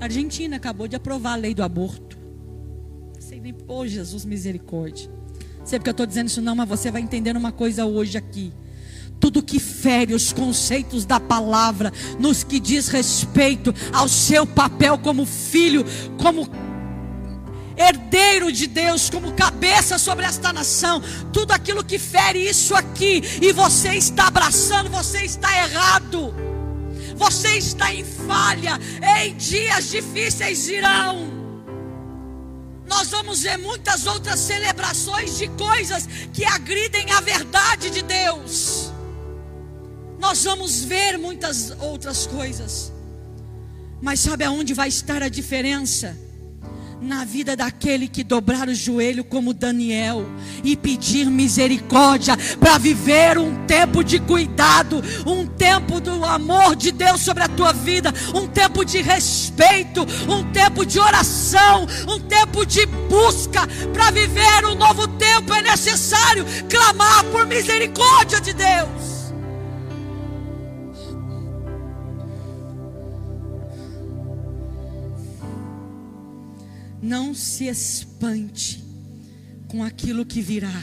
A 0.00 0.04
Argentina 0.04 0.56
acabou 0.56 0.86
de 0.86 0.96
aprovar 0.96 1.32
a 1.32 1.36
lei 1.36 1.54
do 1.54 1.62
aborto. 1.62 2.16
Sei 3.18 3.40
nem, 3.40 3.52
pô, 3.52 3.86
Jesus, 3.86 4.24
misericórdia. 4.24 5.10
Sei 5.64 5.78
porque 5.78 5.90
eu 5.90 5.92
estou 5.92 6.06
dizendo 6.06 6.28
isso, 6.28 6.40
não, 6.40 6.54
mas 6.54 6.68
você 6.68 6.90
vai 6.90 7.02
entender 7.02 7.36
uma 7.36 7.52
coisa 7.52 7.84
hoje 7.84 8.16
aqui. 8.16 8.52
Tudo 9.20 9.42
que 9.42 9.60
fere 9.60 10.14
os 10.14 10.32
conceitos 10.32 11.04
da 11.04 11.20
palavra, 11.20 11.92
nos 12.18 12.42
que 12.42 12.58
diz 12.58 12.88
respeito 12.88 13.72
ao 13.92 14.08
seu 14.08 14.46
papel 14.46 14.98
como 14.98 15.26
filho, 15.26 15.84
como 16.16 16.48
herdeiro 17.76 18.50
de 18.50 18.66
Deus, 18.66 19.08
como 19.08 19.32
cabeça 19.32 19.98
sobre 19.98 20.26
esta 20.26 20.52
nação, 20.52 21.02
tudo 21.32 21.52
aquilo 21.52 21.84
que 21.84 21.98
fere 21.98 22.38
isso 22.38 22.74
aqui, 22.74 23.22
e 23.40 23.52
você 23.52 23.94
está 23.94 24.26
abraçando, 24.26 24.90
você 24.90 25.22
está 25.22 25.54
errado. 25.56 26.34
Você 27.20 27.58
está 27.58 27.92
em 27.92 28.02
falha. 28.02 28.80
Em 29.18 29.36
dias 29.36 29.90
difíceis 29.90 30.66
irão. 30.68 31.30
Nós 32.86 33.08
vamos 33.08 33.42
ver 33.42 33.58
muitas 33.58 34.06
outras 34.06 34.40
celebrações 34.40 35.36
de 35.36 35.46
coisas 35.48 36.08
que 36.32 36.44
agridem 36.46 37.10
a 37.12 37.20
verdade 37.20 37.90
de 37.90 38.00
Deus. 38.02 38.89
Nós 40.20 40.44
vamos 40.44 40.84
ver 40.84 41.18
muitas 41.18 41.70
outras 41.80 42.26
coisas. 42.26 42.92
Mas 44.02 44.20
sabe 44.20 44.44
aonde 44.44 44.74
vai 44.74 44.88
estar 44.88 45.22
a 45.22 45.28
diferença? 45.28 46.16
na 47.00 47.24
vida 47.24 47.56
daquele 47.56 48.06
que 48.06 48.22
dobrar 48.22 48.68
o 48.68 48.74
joelho 48.74 49.24
como 49.24 49.54
Daniel 49.54 50.26
e 50.62 50.76
pedir 50.76 51.30
misericórdia 51.30 52.36
para 52.58 52.76
viver 52.76 53.38
um 53.38 53.64
tempo 53.66 54.04
de 54.04 54.20
cuidado, 54.20 55.02
um 55.26 55.46
tempo 55.46 55.98
do 55.98 56.24
amor 56.24 56.76
de 56.76 56.92
Deus 56.92 57.22
sobre 57.22 57.42
a 57.42 57.48
tua 57.48 57.72
vida, 57.72 58.12
um 58.34 58.46
tempo 58.46 58.84
de 58.84 59.00
respeito, 59.00 60.06
um 60.28 60.52
tempo 60.52 60.84
de 60.84 60.98
oração, 60.98 61.86
um 62.06 62.20
tempo 62.20 62.66
de 62.66 62.84
busca 62.84 63.66
para 63.92 64.10
viver 64.10 64.66
um 64.66 64.74
novo 64.74 65.08
tempo 65.08 65.54
é 65.54 65.62
necessário 65.62 66.44
clamar 66.68 67.24
por 67.32 67.46
misericórdia 67.46 68.40
de 68.40 68.52
Deus. 68.52 69.09
Não 77.10 77.34
se 77.34 77.66
espante 77.66 78.84
com 79.66 79.82
aquilo 79.82 80.24
que 80.24 80.40
virá, 80.40 80.80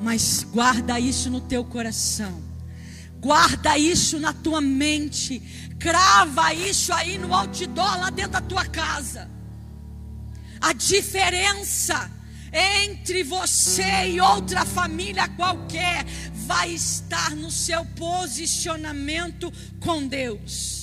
mas 0.00 0.44
guarda 0.44 1.00
isso 1.00 1.28
no 1.28 1.40
teu 1.40 1.64
coração, 1.64 2.40
guarda 3.18 3.76
isso 3.76 4.20
na 4.20 4.32
tua 4.32 4.60
mente, 4.60 5.42
crava 5.80 6.54
isso 6.54 6.92
aí 6.92 7.18
no 7.18 7.34
outdoor 7.34 7.98
lá 7.98 8.08
dentro 8.08 8.34
da 8.34 8.40
tua 8.40 8.64
casa. 8.64 9.28
A 10.60 10.72
diferença 10.72 12.08
entre 12.52 13.24
você 13.24 14.10
e 14.10 14.20
outra 14.20 14.64
família 14.64 15.26
qualquer 15.26 16.06
vai 16.46 16.70
estar 16.70 17.34
no 17.34 17.50
seu 17.50 17.84
posicionamento 17.84 19.52
com 19.80 20.06
Deus 20.06 20.76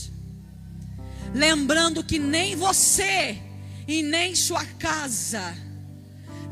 lembrando 1.34 2.04
que 2.04 2.20
nem 2.20 2.56
você 2.56 3.42
e 3.88 4.02
nem 4.02 4.36
sua 4.36 4.66
casa 4.80 5.56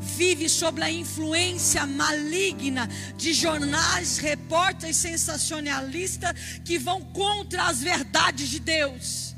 vive 0.02 0.48
sob 0.48 0.82
a 0.82 0.90
influência 0.90 1.86
maligna 1.86 2.88
de 3.16 3.32
jornais, 3.32 4.18
repórteres 4.18 4.96
sensacionalistas 4.96 6.34
que 6.64 6.78
vão 6.78 7.00
contra 7.00 7.64
as 7.64 7.80
verdades 7.80 8.48
de 8.48 8.58
Deus. 8.58 9.31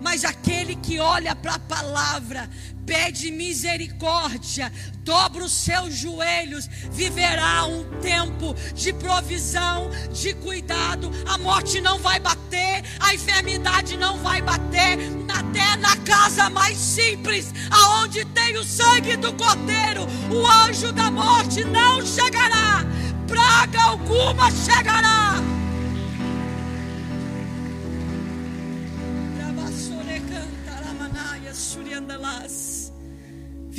Mas 0.00 0.24
aquele 0.24 0.74
que 0.76 0.98
olha 0.98 1.36
para 1.36 1.54
a 1.54 1.58
palavra, 1.58 2.48
pede 2.86 3.30
misericórdia, 3.30 4.72
dobra 5.04 5.44
os 5.44 5.52
seus 5.52 5.94
joelhos, 5.94 6.68
viverá 6.90 7.64
um 7.64 7.84
tempo 8.00 8.54
de 8.74 8.92
provisão, 8.92 9.90
de 10.12 10.34
cuidado. 10.34 11.10
A 11.26 11.38
morte 11.38 11.80
não 11.80 11.98
vai 11.98 12.18
bater, 12.18 12.82
a 12.98 13.14
enfermidade 13.14 13.96
não 13.96 14.18
vai 14.18 14.40
bater, 14.42 14.98
até 15.28 15.76
na 15.76 15.96
casa 15.98 16.50
mais 16.50 16.76
simples, 16.76 17.52
aonde 17.70 18.24
tem 18.24 18.56
o 18.56 18.64
sangue 18.64 19.16
do 19.16 19.32
cordeiro, 19.34 20.06
o 20.30 20.46
anjo 20.46 20.92
da 20.92 21.10
morte 21.10 21.64
não 21.64 22.04
chegará, 22.04 22.84
praga 23.28 23.82
alguma 23.82 24.50
chegará. 24.50 25.49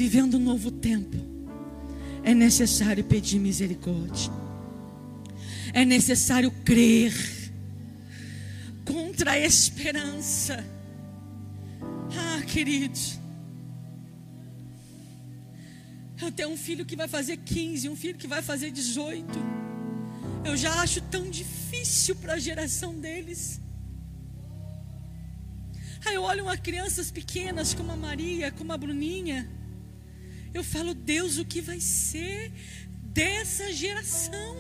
Vivendo 0.01 0.37
um 0.37 0.39
novo 0.39 0.71
tempo, 0.71 1.15
é 2.23 2.33
necessário 2.33 3.03
pedir 3.03 3.37
misericórdia, 3.37 4.33
é 5.73 5.85
necessário 5.85 6.49
crer 6.65 7.13
contra 8.83 9.33
a 9.33 9.39
esperança. 9.39 10.65
Ah, 12.17 12.41
queridos, 12.47 13.19
eu 16.19 16.31
tenho 16.31 16.49
um 16.49 16.57
filho 16.57 16.83
que 16.83 16.95
vai 16.95 17.07
fazer 17.07 17.37
15, 17.37 17.87
um 17.87 17.95
filho 17.95 18.17
que 18.17 18.25
vai 18.25 18.41
fazer 18.41 18.71
18. 18.71 19.27
Eu 20.43 20.57
já 20.57 20.81
acho 20.81 20.99
tão 21.11 21.29
difícil 21.29 22.15
para 22.15 22.33
a 22.33 22.39
geração 22.39 22.95
deles. 22.95 23.61
Aí 26.03 26.15
eu 26.15 26.23
olho 26.23 26.45
uma 26.45 26.57
crianças 26.57 27.11
pequenas 27.11 27.75
como 27.75 27.91
a 27.91 27.95
Maria, 27.95 28.51
como 28.51 28.73
a 28.73 28.77
Bruninha. 28.79 29.60
Eu 30.53 30.63
falo, 30.63 30.93
Deus, 30.93 31.37
o 31.37 31.45
que 31.45 31.61
vai 31.61 31.79
ser 31.79 32.51
dessa 33.03 33.71
geração? 33.71 34.55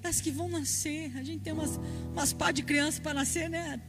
Das 0.00 0.20
que 0.20 0.30
vão 0.30 0.48
nascer. 0.48 1.16
A 1.16 1.22
gente 1.22 1.42
tem 1.42 1.52
umas, 1.52 1.78
umas 2.12 2.32
pá 2.32 2.52
de 2.52 2.62
crianças 2.62 3.00
para 3.00 3.14
nascer, 3.14 3.48
né? 3.48 3.80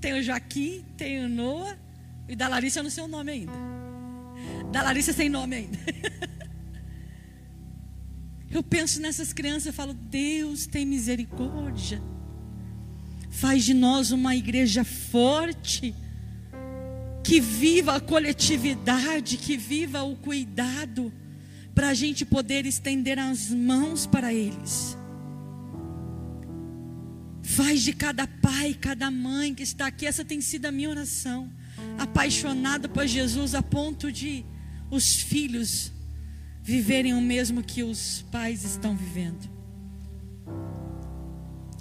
Tem 0.00 0.14
o 0.14 0.22
Joaquim, 0.22 0.84
tem 0.96 1.24
o 1.24 1.28
Noah. 1.28 1.76
E 2.28 2.36
da 2.36 2.46
Larissa 2.46 2.78
eu 2.80 2.84
não 2.84 2.90
sei 2.90 3.02
o 3.02 3.08
nome 3.08 3.32
ainda. 3.32 3.52
Da 4.70 4.82
Larissa 4.82 5.12
sem 5.12 5.28
nome 5.28 5.56
ainda. 5.56 5.78
Eu 8.50 8.62
penso 8.62 8.98
nessas 9.00 9.32
crianças 9.32 9.66
e 9.66 9.72
falo, 9.72 9.92
Deus 9.92 10.66
tem 10.66 10.86
misericórdia. 10.86 12.00
Faz 13.38 13.62
de 13.64 13.72
nós 13.72 14.10
uma 14.10 14.34
igreja 14.34 14.82
forte, 14.82 15.94
que 17.22 17.40
viva 17.40 17.94
a 17.94 18.00
coletividade, 18.00 19.36
que 19.36 19.56
viva 19.56 20.02
o 20.02 20.16
cuidado, 20.16 21.12
para 21.72 21.90
a 21.90 21.94
gente 21.94 22.24
poder 22.24 22.66
estender 22.66 23.16
as 23.16 23.50
mãos 23.50 24.06
para 24.06 24.34
eles. 24.34 24.96
Faz 27.44 27.82
de 27.82 27.92
cada 27.92 28.26
pai, 28.26 28.74
cada 28.74 29.08
mãe 29.08 29.54
que 29.54 29.62
está 29.62 29.86
aqui, 29.86 30.04
essa 30.04 30.24
tem 30.24 30.40
sido 30.40 30.66
a 30.66 30.72
minha 30.72 30.90
oração, 30.90 31.48
apaixonada 31.96 32.88
por 32.88 33.06
Jesus 33.06 33.54
a 33.54 33.62
ponto 33.62 34.10
de 34.10 34.44
os 34.90 35.14
filhos 35.14 35.92
viverem 36.60 37.14
o 37.14 37.20
mesmo 37.20 37.62
que 37.62 37.84
os 37.84 38.24
pais 38.32 38.64
estão 38.64 38.96
vivendo. 38.96 39.57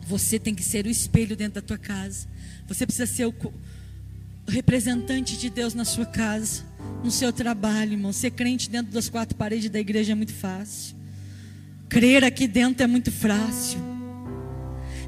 Você 0.08 0.40
tem 0.40 0.56
que 0.56 0.64
ser 0.64 0.86
o 0.86 0.90
espelho 0.90 1.36
dentro 1.36 1.56
da 1.56 1.62
tua 1.62 1.78
casa. 1.78 2.28
Você 2.66 2.86
precisa 2.86 3.06
ser 3.06 3.26
o 3.26 3.36
representante 4.48 5.36
de 5.36 5.50
Deus 5.50 5.74
na 5.74 5.84
sua 5.84 6.06
casa, 6.06 6.64
no 7.04 7.12
seu 7.12 7.34
trabalho, 7.34 7.92
irmão. 7.92 8.14
Ser 8.14 8.32
crente 8.32 8.70
dentro 8.70 8.94
das 8.94 9.10
quatro 9.10 9.36
paredes 9.36 9.70
da 9.70 9.80
igreja 9.80 10.14
é 10.14 10.16
muito 10.16 10.34
fácil. 10.34 10.96
Crer 11.90 12.24
aqui 12.24 12.48
dentro 12.48 12.84
é 12.84 12.88
muito 12.88 13.12
fácil. 13.12 13.80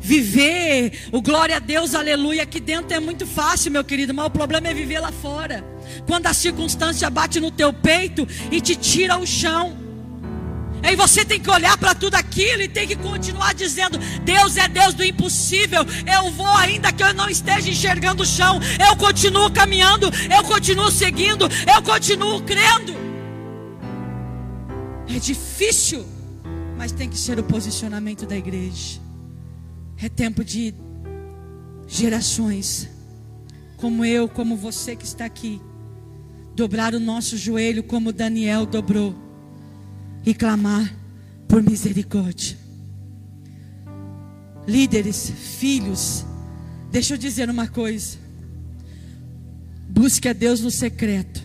Viver 0.02 1.08
o 1.14 1.22
glória 1.22 1.56
a 1.56 1.60
Deus, 1.60 1.96
aleluia, 1.96 2.44
aqui 2.44 2.60
dentro 2.60 2.94
é 2.94 3.00
muito 3.00 3.26
fácil, 3.26 3.72
meu 3.72 3.86
querido, 3.86 4.14
mas 4.14 4.26
o 4.26 4.30
problema 4.30 4.68
é 4.68 4.74
viver 4.74 5.00
lá 5.00 5.14
fora. 5.14 5.64
Quando 6.08 6.28
a 6.28 6.34
circunstância 6.34 7.10
bate 7.10 7.40
no 7.40 7.52
teu 7.52 7.72
peito 7.72 8.28
e 8.52 8.60
te 8.60 8.76
tira 8.76 9.18
o 9.18 9.26
chão. 9.26 9.78
Aí 10.82 10.96
você 10.96 11.26
tem 11.26 11.40
que 11.40 11.50
olhar 11.50 11.78
para 11.78 11.94
tudo 11.94 12.16
aquilo 12.16 12.62
e 12.62 12.68
tem 12.68 12.88
que 12.88 12.96
continuar 12.96 13.54
dizendo: 13.54 13.98
Deus 14.24 14.58
é 14.58 14.68
Deus 14.68 14.94
do 14.94 15.04
impossível. 15.04 15.82
Eu 16.06 16.32
vou, 16.32 16.48
ainda 16.48 16.92
que 16.92 17.04
eu 17.04 17.14
não 17.14 17.30
esteja 17.30 17.70
enxergando 17.70 18.24
o 18.24 18.26
chão, 18.26 18.60
eu 18.88 18.96
continuo 18.96 19.52
caminhando, 19.52 20.10
eu 20.34 20.44
continuo 20.44 20.90
seguindo, 20.92 21.46
eu 21.46 21.82
continuo 21.84 22.42
crendo. 22.44 22.94
É 25.14 25.20
difícil, 25.20 26.06
mas 26.78 26.92
tem 26.92 27.10
que 27.10 27.18
ser 27.18 27.40
o 27.40 27.44
posicionamento 27.44 28.26
da 28.26 28.38
igreja. 28.38 29.00
É 30.02 30.08
tempo 30.08 30.46
de 30.46 30.74
gerações, 31.88 32.88
como 33.76 34.06
eu, 34.06 34.30
como 34.30 34.56
você 34.56 34.96
que 34.96 35.04
está 35.04 35.26
aqui, 35.26 35.60
dobrar 36.56 36.94
o 36.94 37.00
nosso 37.00 37.38
joelho 37.38 37.84
como 37.84 38.14
Daniel 38.14 38.66
dobrou 38.66 39.29
e 40.26 40.34
clamar 40.34 40.94
por 41.48 41.64
misericórdia. 41.64 42.58
Líderes, 44.68 45.32
filhos, 45.32 46.26
deixa 46.92 47.16
eu 47.16 47.18
dizer 47.18 47.50
uma 47.50 47.68
coisa. 47.68 48.18
Busque 49.90 50.30
a 50.30 50.34
Deus 50.34 50.62
no 50.62 50.70
secreto. 50.70 51.44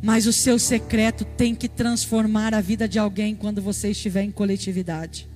Mas 0.00 0.26
o 0.26 0.32
seu 0.32 0.58
secreto 0.58 1.24
tem 1.24 1.54
que 1.54 1.68
transformar 1.68 2.54
a 2.54 2.60
vida 2.60 2.88
de 2.88 2.98
alguém 2.98 3.34
quando 3.34 3.60
você 3.60 3.90
estiver 3.90 4.22
em 4.22 4.30
coletividade. 4.30 5.28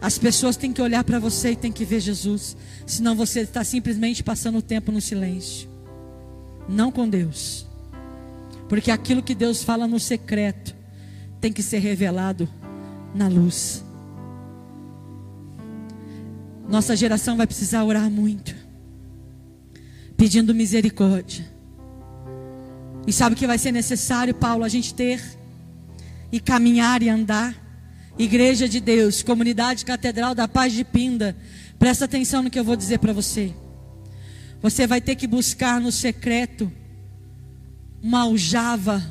As 0.00 0.18
pessoas 0.18 0.56
têm 0.56 0.72
que 0.72 0.80
olhar 0.80 1.04
para 1.04 1.18
você 1.18 1.52
e 1.52 1.56
têm 1.56 1.72
que 1.72 1.84
ver 1.84 2.00
Jesus. 2.00 2.56
Senão 2.86 3.14
você 3.14 3.40
está 3.40 3.64
simplesmente 3.64 4.22
passando 4.22 4.58
o 4.58 4.62
tempo 4.62 4.90
no 4.90 5.00
silêncio. 5.00 5.68
Não 6.68 6.90
com 6.90 7.08
Deus. 7.08 7.67
Porque 8.68 8.90
aquilo 8.90 9.22
que 9.22 9.34
Deus 9.34 9.62
fala 9.62 9.86
no 9.86 9.98
secreto 9.98 10.74
tem 11.40 11.52
que 11.52 11.62
ser 11.62 11.78
revelado 11.78 12.48
na 13.14 13.28
luz. 13.28 13.84
Nossa 16.68 16.94
geração 16.94 17.36
vai 17.36 17.46
precisar 17.46 17.84
orar 17.84 18.10
muito, 18.10 18.54
pedindo 20.16 20.54
misericórdia. 20.54 21.46
E 23.06 23.12
sabe 23.12 23.34
que 23.34 23.46
vai 23.46 23.56
ser 23.56 23.72
necessário, 23.72 24.34
Paulo, 24.34 24.64
a 24.64 24.68
gente 24.68 24.92
ter 24.92 25.22
e 26.30 26.38
caminhar 26.38 27.02
e 27.02 27.08
andar 27.08 27.68
Igreja 28.18 28.68
de 28.68 28.80
Deus, 28.80 29.22
Comunidade 29.22 29.84
Catedral 29.84 30.34
da 30.34 30.48
Paz 30.48 30.72
de 30.72 30.84
Pinda, 30.84 31.36
presta 31.78 32.04
atenção 32.04 32.42
no 32.42 32.50
que 32.50 32.58
eu 32.58 32.64
vou 32.64 32.74
dizer 32.74 32.98
para 32.98 33.12
você. 33.12 33.54
Você 34.60 34.88
vai 34.88 35.00
ter 35.00 35.14
que 35.14 35.26
buscar 35.26 35.80
no 35.80 35.92
secreto 35.92 36.70
uma 38.02 38.22
aljava, 38.22 39.02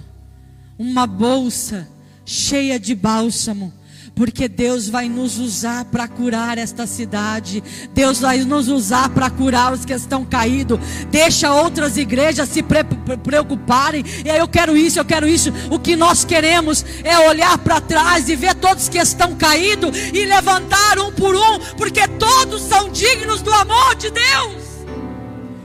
uma 0.78 1.06
bolsa 1.06 1.88
cheia 2.26 2.80
de 2.80 2.94
bálsamo, 2.94 3.74
porque 4.16 4.48
Deus 4.48 4.90
vai 4.90 5.08
nos 5.08 5.38
usar 5.38 5.86
para 5.86 6.08
curar 6.08 6.58
esta 6.58 6.88
cidade. 6.88 7.64
Deus 7.94 8.20
vai 8.20 8.40
nos 8.40 8.68
usar 8.68 9.10
para 9.10 9.30
curar 9.30 9.72
os 9.72 9.86
que 9.86 9.94
estão 9.94 10.26
caídos. 10.26 10.80
Deixa 11.12 11.54
outras 11.54 11.98
igrejas 11.98 12.50
se 12.50 12.64
pre 12.64 12.84
preocuparem. 13.24 14.04
E 14.26 14.30
aí 14.30 14.40
eu 14.40 14.48
quero 14.48 14.76
isso, 14.76 15.00
eu 15.00 15.06
quero 15.06 15.28
isso. 15.28 15.54
O 15.70 15.78
que 15.78 15.96
nós 15.96 16.26
queremos 16.26 16.84
é 17.04 17.30
olhar 17.30 17.60
para 17.60 17.80
trás 17.80 18.28
e 18.28 18.36
ver 18.36 18.56
todos 18.56 18.90
que 18.90 18.98
estão 18.98 19.36
caídos 19.36 19.96
e 20.12 20.26
levantar 20.26 20.98
um 20.98 21.12
por 21.12 21.36
um, 21.36 21.60
porque 21.78 22.08
todos 22.08 22.64
são 22.64 22.90
dignos 22.90 23.44
do 23.44 23.54
amor 23.54 23.96
de 23.98 24.10
Deus. 24.10 24.64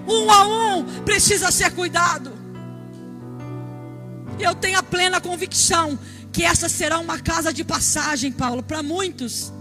Um 0.07 0.31
a 0.31 0.47
um 0.47 0.85
precisa 1.05 1.51
ser 1.51 1.71
cuidado. 1.71 2.32
Eu 4.43 4.55
tenho 4.57 4.77
a 4.79 4.83
plena 4.83 5.21
convicção 5.21 5.99
que 6.33 6.43
essa 6.43 6.69
será 6.69 6.99
uma 6.99 7.19
casa 7.19 7.53
de 7.53 7.63
passagem, 7.63 8.33
Paulo, 8.33 8.63
para 8.63 8.83
muitos. 8.83 9.53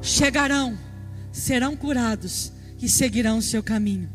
Chegarão, 0.00 0.78
serão 1.30 1.76
curados 1.76 2.52
e 2.80 2.88
seguirão 2.88 3.38
o 3.38 3.42
seu 3.42 3.62
caminho. 3.62 4.08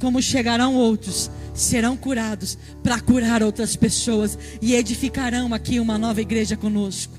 Como 0.00 0.22
chegarão 0.22 0.74
outros, 0.74 1.30
serão 1.54 1.96
curados 1.96 2.56
para 2.82 3.00
curar 3.00 3.42
outras 3.42 3.76
pessoas 3.76 4.38
e 4.60 4.74
edificarão 4.74 5.52
aqui 5.52 5.78
uma 5.78 5.98
nova 5.98 6.20
igreja 6.20 6.56
conosco. 6.56 7.14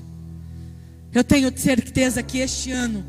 Eu 1.12 1.22
tenho 1.22 1.56
certeza 1.56 2.22
que 2.22 2.38
este 2.38 2.72
ano 2.72 3.04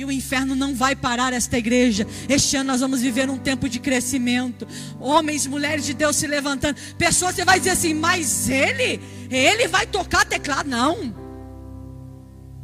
e 0.00 0.04
o 0.04 0.10
inferno 0.10 0.54
não 0.56 0.74
vai 0.74 0.96
parar 0.96 1.34
esta 1.34 1.58
igreja. 1.58 2.06
Este 2.26 2.56
ano 2.56 2.72
nós 2.72 2.80
vamos 2.80 3.02
viver 3.02 3.28
um 3.28 3.36
tempo 3.36 3.68
de 3.68 3.78
crescimento. 3.78 4.66
Homens, 4.98 5.46
mulheres 5.46 5.84
de 5.84 5.92
Deus 5.92 6.16
se 6.16 6.26
levantando. 6.26 6.80
Pessoas, 6.96 7.34
você 7.34 7.44
vai 7.44 7.58
dizer 7.58 7.72
assim, 7.72 7.92
mas 7.92 8.48
ele, 8.48 8.98
ele 9.30 9.68
vai 9.68 9.86
tocar 9.86 10.24
teclado. 10.24 10.70
Não. 10.70 11.14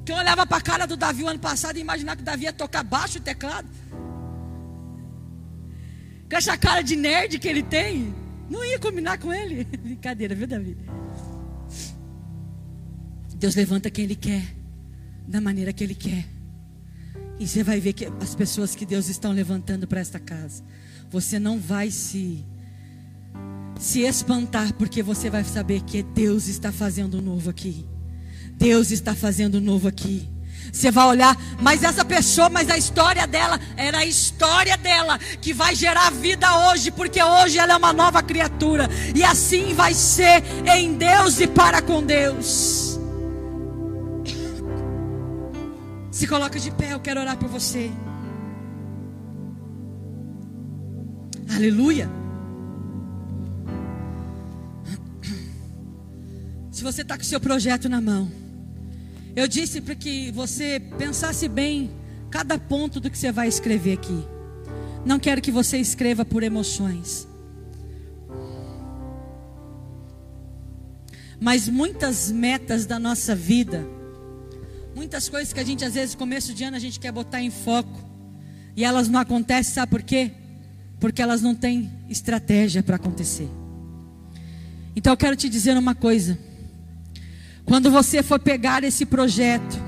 Quem 0.02 0.16
olhava 0.16 0.46
para 0.46 0.56
a 0.56 0.62
cara 0.62 0.86
do 0.86 0.96
Davi 0.96 1.24
o 1.24 1.28
ano 1.28 1.38
passado 1.38 1.76
e 1.76 1.80
imaginar 1.80 2.16
que 2.16 2.22
Davi 2.22 2.44
ia 2.44 2.54
tocar 2.54 2.82
baixo 2.82 3.18
o 3.18 3.20
teclado. 3.20 3.68
Com 6.30 6.36
essa 6.38 6.56
cara 6.56 6.80
de 6.80 6.96
nerd 6.96 7.38
que 7.38 7.48
ele 7.48 7.62
tem, 7.62 8.14
não 8.48 8.64
ia 8.64 8.78
combinar 8.78 9.18
com 9.18 9.30
ele. 9.30 9.64
Brincadeira, 9.76 10.34
viu, 10.34 10.46
Davi? 10.46 10.74
Deus 13.34 13.54
levanta 13.54 13.90
quem 13.90 14.06
Ele 14.06 14.16
quer, 14.16 14.42
da 15.28 15.38
maneira 15.38 15.70
que 15.70 15.84
Ele 15.84 15.94
quer. 15.94 16.35
E 17.38 17.46
você 17.46 17.62
vai 17.62 17.80
ver 17.80 17.92
que 17.92 18.06
as 18.20 18.34
pessoas 18.34 18.74
que 18.74 18.86
Deus 18.86 19.08
estão 19.08 19.32
levantando 19.32 19.86
para 19.86 20.00
esta 20.00 20.18
casa, 20.18 20.62
você 21.10 21.38
não 21.38 21.58
vai 21.58 21.90
se 21.90 22.44
se 23.78 24.00
espantar 24.00 24.72
porque 24.74 25.02
você 25.02 25.28
vai 25.28 25.44
saber 25.44 25.82
que 25.82 26.02
Deus 26.02 26.48
está 26.48 26.72
fazendo 26.72 27.20
novo 27.20 27.50
aqui. 27.50 27.86
Deus 28.52 28.90
está 28.90 29.14
fazendo 29.14 29.60
novo 29.60 29.86
aqui. 29.86 30.28
Você 30.72 30.90
vai 30.90 31.06
olhar, 31.06 31.36
mas 31.60 31.82
essa 31.82 32.04
pessoa, 32.04 32.48
mas 32.48 32.68
a 32.68 32.76
história 32.76 33.26
dela 33.26 33.60
era 33.76 33.98
a 33.98 34.06
história 34.06 34.76
dela 34.76 35.18
que 35.18 35.52
vai 35.52 35.74
gerar 35.74 36.10
vida 36.10 36.68
hoje, 36.68 36.90
porque 36.90 37.22
hoje 37.22 37.58
ela 37.58 37.74
é 37.74 37.76
uma 37.76 37.92
nova 37.92 38.22
criatura, 38.22 38.88
e 39.14 39.22
assim 39.22 39.74
vai 39.74 39.94
ser 39.94 40.42
em 40.66 40.94
Deus 40.94 41.40
e 41.40 41.46
para 41.46 41.80
com 41.80 42.02
Deus. 42.02 42.95
Se 46.16 46.26
coloca 46.26 46.58
de 46.58 46.70
pé, 46.70 46.94
eu 46.94 46.98
quero 46.98 47.20
orar 47.20 47.36
por 47.36 47.46
você. 47.46 47.90
Aleluia. 51.54 52.08
Se 56.70 56.82
você 56.82 57.02
está 57.02 57.18
com 57.18 57.22
o 57.22 57.26
seu 57.26 57.38
projeto 57.38 57.86
na 57.90 58.00
mão, 58.00 58.32
eu 59.36 59.46
disse 59.46 59.82
para 59.82 59.94
que 59.94 60.30
você 60.30 60.80
pensasse 60.96 61.48
bem 61.48 61.90
cada 62.30 62.58
ponto 62.58 62.98
do 62.98 63.10
que 63.10 63.18
você 63.18 63.30
vai 63.30 63.46
escrever 63.46 63.92
aqui. 63.92 64.24
Não 65.04 65.18
quero 65.18 65.42
que 65.42 65.52
você 65.52 65.76
escreva 65.76 66.24
por 66.24 66.42
emoções. 66.42 67.28
Mas 71.38 71.68
muitas 71.68 72.32
metas 72.32 72.86
da 72.86 72.98
nossa 72.98 73.34
vida 73.34 73.95
Muitas 74.96 75.28
coisas 75.28 75.52
que 75.52 75.60
a 75.60 75.62
gente, 75.62 75.84
às 75.84 75.92
vezes, 75.92 76.14
no 76.14 76.18
começo 76.18 76.54
de 76.54 76.64
ano, 76.64 76.74
a 76.74 76.80
gente 76.80 76.98
quer 76.98 77.12
botar 77.12 77.42
em 77.42 77.50
foco. 77.50 78.02
E 78.74 78.82
elas 78.82 79.10
não 79.10 79.20
acontecem, 79.20 79.74
sabe 79.74 79.90
por 79.90 80.02
quê? 80.02 80.30
Porque 80.98 81.20
elas 81.20 81.42
não 81.42 81.54
têm 81.54 81.92
estratégia 82.08 82.82
para 82.82 82.96
acontecer. 82.96 83.46
Então 84.96 85.12
eu 85.12 85.16
quero 85.18 85.36
te 85.36 85.50
dizer 85.50 85.76
uma 85.76 85.94
coisa. 85.94 86.38
Quando 87.66 87.90
você 87.90 88.22
for 88.22 88.40
pegar 88.40 88.84
esse 88.84 89.04
projeto 89.04 89.78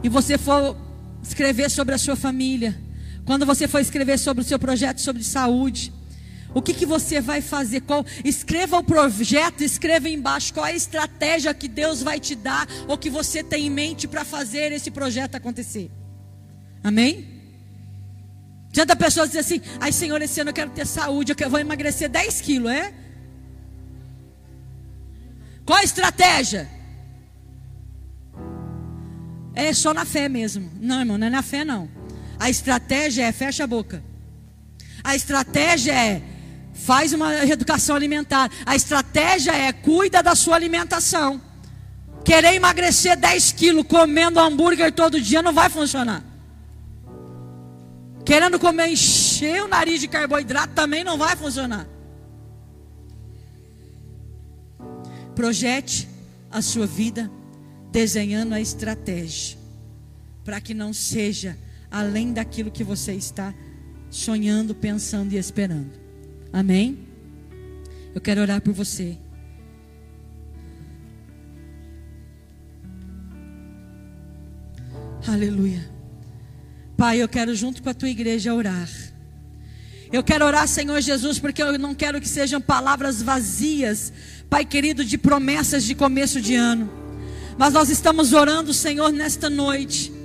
e 0.00 0.08
você 0.08 0.38
for 0.38 0.76
escrever 1.20 1.68
sobre 1.68 1.96
a 1.96 1.98
sua 1.98 2.14
família, 2.14 2.80
quando 3.24 3.44
você 3.44 3.66
for 3.66 3.80
escrever 3.80 4.16
sobre 4.16 4.44
o 4.44 4.46
seu 4.46 4.60
projeto 4.60 5.00
sobre 5.00 5.24
saúde, 5.24 5.92
o 6.52 6.60
que, 6.60 6.74
que 6.74 6.86
você 6.86 7.20
vai 7.20 7.40
fazer? 7.40 7.82
Qual, 7.82 8.04
escreva 8.24 8.78
o 8.78 8.84
projeto, 8.84 9.62
escreva 9.62 10.08
embaixo 10.08 10.52
qual 10.52 10.66
é 10.66 10.72
a 10.72 10.76
estratégia 10.76 11.54
que 11.54 11.68
Deus 11.68 12.02
vai 12.02 12.18
te 12.18 12.34
dar 12.34 12.66
ou 12.88 12.98
que 12.98 13.08
você 13.08 13.42
tem 13.42 13.66
em 13.66 13.70
mente 13.70 14.08
para 14.08 14.24
fazer 14.24 14.72
esse 14.72 14.90
projeto 14.90 15.36
acontecer. 15.36 15.90
Amém? 16.82 17.40
Adianta 18.70 18.92
a 18.94 18.96
pessoa 18.96 19.26
dizer 19.26 19.40
assim: 19.40 19.60
ai 19.80 19.92
Senhor, 19.92 20.20
esse 20.22 20.40
ano 20.40 20.50
eu 20.50 20.54
quero 20.54 20.70
ter 20.70 20.86
saúde, 20.86 21.34
eu 21.38 21.50
vou 21.50 21.60
emagrecer 21.60 22.08
10 22.08 22.40
quilos, 22.40 22.70
é? 22.70 22.94
Qual 25.64 25.78
a 25.78 25.84
estratégia? 25.84 26.68
É 29.54 29.72
só 29.72 29.92
na 29.92 30.04
fé 30.04 30.28
mesmo. 30.28 30.70
Não, 30.80 31.00
irmão, 31.00 31.18
não 31.18 31.26
é 31.26 31.30
na 31.30 31.42
fé 31.42 31.64
não. 31.64 31.88
A 32.38 32.48
estratégia 32.48 33.24
é 33.24 33.32
fecha 33.32 33.64
a 33.64 33.66
boca. 33.66 34.02
A 35.04 35.14
estratégia 35.14 35.92
é 35.92 36.22
Faz 36.80 37.12
uma 37.12 37.44
educação 37.44 37.94
alimentar. 37.94 38.50
A 38.64 38.74
estratégia 38.74 39.52
é 39.52 39.70
cuida 39.70 40.22
da 40.22 40.34
sua 40.34 40.56
alimentação. 40.56 41.40
Querer 42.24 42.54
emagrecer 42.54 43.18
10 43.18 43.52
quilos 43.52 43.86
comendo 43.86 44.40
hambúrguer 44.40 44.90
todo 44.92 45.20
dia 45.20 45.42
não 45.42 45.52
vai 45.52 45.68
funcionar. 45.68 46.24
Querendo 48.24 48.58
comer 48.58 48.88
encher 48.88 49.62
o 49.62 49.68
nariz 49.68 50.00
de 50.00 50.08
carboidrato 50.08 50.72
também 50.72 51.04
não 51.04 51.18
vai 51.18 51.36
funcionar. 51.36 51.86
Projete 55.34 56.08
a 56.50 56.62
sua 56.62 56.86
vida 56.86 57.30
desenhando 57.92 58.54
a 58.54 58.60
estratégia 58.60 59.58
para 60.44 60.60
que 60.60 60.72
não 60.72 60.92
seja 60.92 61.58
além 61.90 62.32
daquilo 62.32 62.70
que 62.70 62.84
você 62.84 63.12
está 63.12 63.52
sonhando, 64.08 64.74
pensando 64.74 65.32
e 65.34 65.36
esperando. 65.36 65.99
Amém? 66.52 66.98
Eu 68.14 68.20
quero 68.20 68.40
orar 68.40 68.60
por 68.60 68.72
você. 68.72 69.16
Aleluia. 75.26 75.88
Pai, 76.96 77.22
eu 77.22 77.28
quero 77.28 77.54
junto 77.54 77.82
com 77.82 77.88
a 77.88 77.94
tua 77.94 78.08
igreja 78.08 78.52
orar. 78.52 78.88
Eu 80.12 80.24
quero 80.24 80.44
orar, 80.44 80.66
Senhor 80.66 81.00
Jesus, 81.00 81.38
porque 81.38 81.62
eu 81.62 81.78
não 81.78 81.94
quero 81.94 82.20
que 82.20 82.28
sejam 82.28 82.60
palavras 82.60 83.22
vazias, 83.22 84.12
Pai 84.48 84.64
querido, 84.64 85.04
de 85.04 85.16
promessas 85.16 85.84
de 85.84 85.94
começo 85.94 86.40
de 86.40 86.56
ano. 86.56 86.90
Mas 87.56 87.72
nós 87.74 87.90
estamos 87.90 88.32
orando, 88.32 88.74
Senhor, 88.74 89.12
nesta 89.12 89.48
noite 89.48 90.19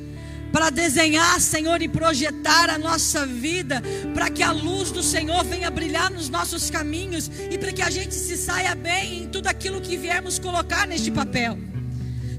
para 0.56 0.70
desenhar, 0.70 1.42
Senhor, 1.42 1.82
e 1.82 1.88
projetar 1.90 2.70
a 2.70 2.78
nossa 2.78 3.26
vida, 3.26 3.84
para 4.14 4.30
que 4.30 4.42
a 4.42 4.54
luz 4.54 4.90
do 4.90 5.04
Senhor 5.04 5.44
venha 5.44 5.70
brilhar 5.70 6.10
nos 6.10 6.30
nossos 6.30 6.70
caminhos 6.70 7.30
e 7.52 7.58
para 7.58 7.74
que 7.74 7.82
a 7.82 7.90
gente 7.90 8.16
se 8.16 8.38
saia 8.38 8.74
bem 8.74 9.24
em 9.24 9.28
tudo 9.28 9.48
aquilo 9.48 9.82
que 9.82 9.98
viermos 9.98 10.40
colocar 10.40 10.88
neste 10.88 11.12
papel. 11.12 11.60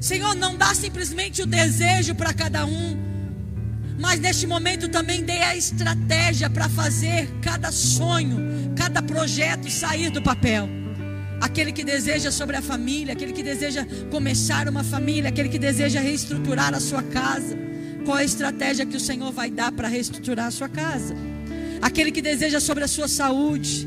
Senhor, 0.01 0.35
não 0.35 0.57
dá 0.57 0.75
simplesmente 0.75 1.43
o 1.43 1.47
desejo 1.47 2.14
para 2.14 2.33
cada 2.33 2.64
um, 2.64 2.97
mas 4.01 4.19
neste 4.19 4.47
momento 4.47 4.89
também 4.89 5.23
dê 5.23 5.41
a 5.41 5.55
estratégia 5.55 6.49
para 6.49 6.71
fazer 6.71 7.29
cada 7.43 7.71
sonho, 7.71 8.73
cada 8.75 9.03
projeto 9.03 9.71
sair 9.71 10.09
do 10.09 10.23
papel. 10.23 10.67
Aquele 11.39 11.71
que 11.71 11.85
deseja 11.85 12.31
sobre 12.31 12.57
a 12.57 12.62
família, 12.62 13.12
aquele 13.12 13.35
que 13.35 13.43
deseja 13.43 13.87
começar 14.11 14.71
uma 14.71 14.83
família, 14.83 15.29
aquele 15.29 15.51
que 15.51 15.59
deseja 15.59 16.01
reestruturar 16.01 16.73
a 16.73 16.81
sua 16.81 17.03
casa 17.03 17.67
qual 18.07 18.19
a 18.19 18.25
estratégia 18.25 18.87
que 18.87 18.97
o 18.97 19.01
Senhor 19.01 19.33
vai 19.33 19.51
dar 19.51 19.73
para 19.73 19.89
reestruturar 19.89 20.47
a 20.47 20.51
sua 20.53 20.69
casa. 20.69 21.15
Aquele 21.83 22.13
que 22.13 22.23
deseja 22.23 22.61
sobre 22.61 22.85
a 22.85 22.89
sua 22.89 23.09
saúde, 23.09 23.87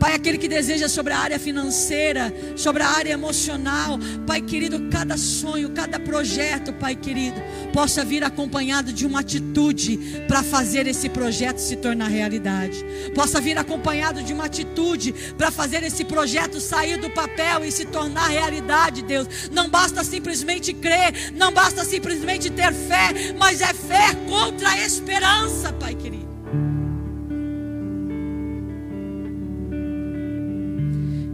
Pai, 0.00 0.14
aquele 0.14 0.38
que 0.38 0.48
deseja 0.48 0.88
sobre 0.88 1.12
a 1.12 1.18
área 1.18 1.38
financeira, 1.38 2.34
sobre 2.56 2.82
a 2.82 2.88
área 2.88 3.12
emocional, 3.12 3.98
Pai 4.26 4.40
querido, 4.40 4.88
cada 4.90 5.18
sonho, 5.18 5.68
cada 5.70 6.00
projeto, 6.00 6.72
Pai 6.72 6.96
querido, 6.96 7.38
possa 7.70 8.02
vir 8.02 8.24
acompanhado 8.24 8.94
de 8.94 9.06
uma 9.06 9.20
atitude 9.20 10.24
para 10.26 10.42
fazer 10.42 10.86
esse 10.86 11.10
projeto 11.10 11.58
se 11.58 11.76
tornar 11.76 12.08
realidade. 12.08 12.82
Possa 13.14 13.42
vir 13.42 13.58
acompanhado 13.58 14.22
de 14.22 14.32
uma 14.32 14.46
atitude 14.46 15.12
para 15.36 15.50
fazer 15.50 15.82
esse 15.82 16.02
projeto 16.02 16.58
sair 16.60 16.96
do 16.96 17.10
papel 17.10 17.62
e 17.66 17.70
se 17.70 17.84
tornar 17.84 18.28
realidade, 18.28 19.02
Deus. 19.02 19.50
Não 19.52 19.68
basta 19.68 20.02
simplesmente 20.02 20.72
crer, 20.72 21.30
não 21.34 21.52
basta 21.52 21.84
simplesmente 21.84 22.48
ter 22.48 22.72
fé, 22.72 23.34
mas 23.38 23.60
é 23.60 23.74
fé 23.74 24.14
contra 24.26 24.70
a 24.70 24.80
esperança, 24.80 25.74
Pai 25.74 25.94
querido. 25.94 26.29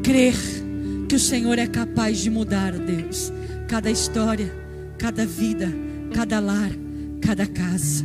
Crer 0.06 0.36
que 1.08 1.16
o 1.16 1.18
Senhor 1.18 1.58
é 1.58 1.66
capaz 1.66 2.18
de 2.18 2.30
mudar, 2.30 2.72
Deus, 2.74 3.32
cada 3.66 3.90
história, 3.90 4.54
cada 4.96 5.26
vida, 5.26 5.68
cada 6.14 6.38
lar, 6.38 6.70
cada 7.20 7.44
casa. 7.44 8.04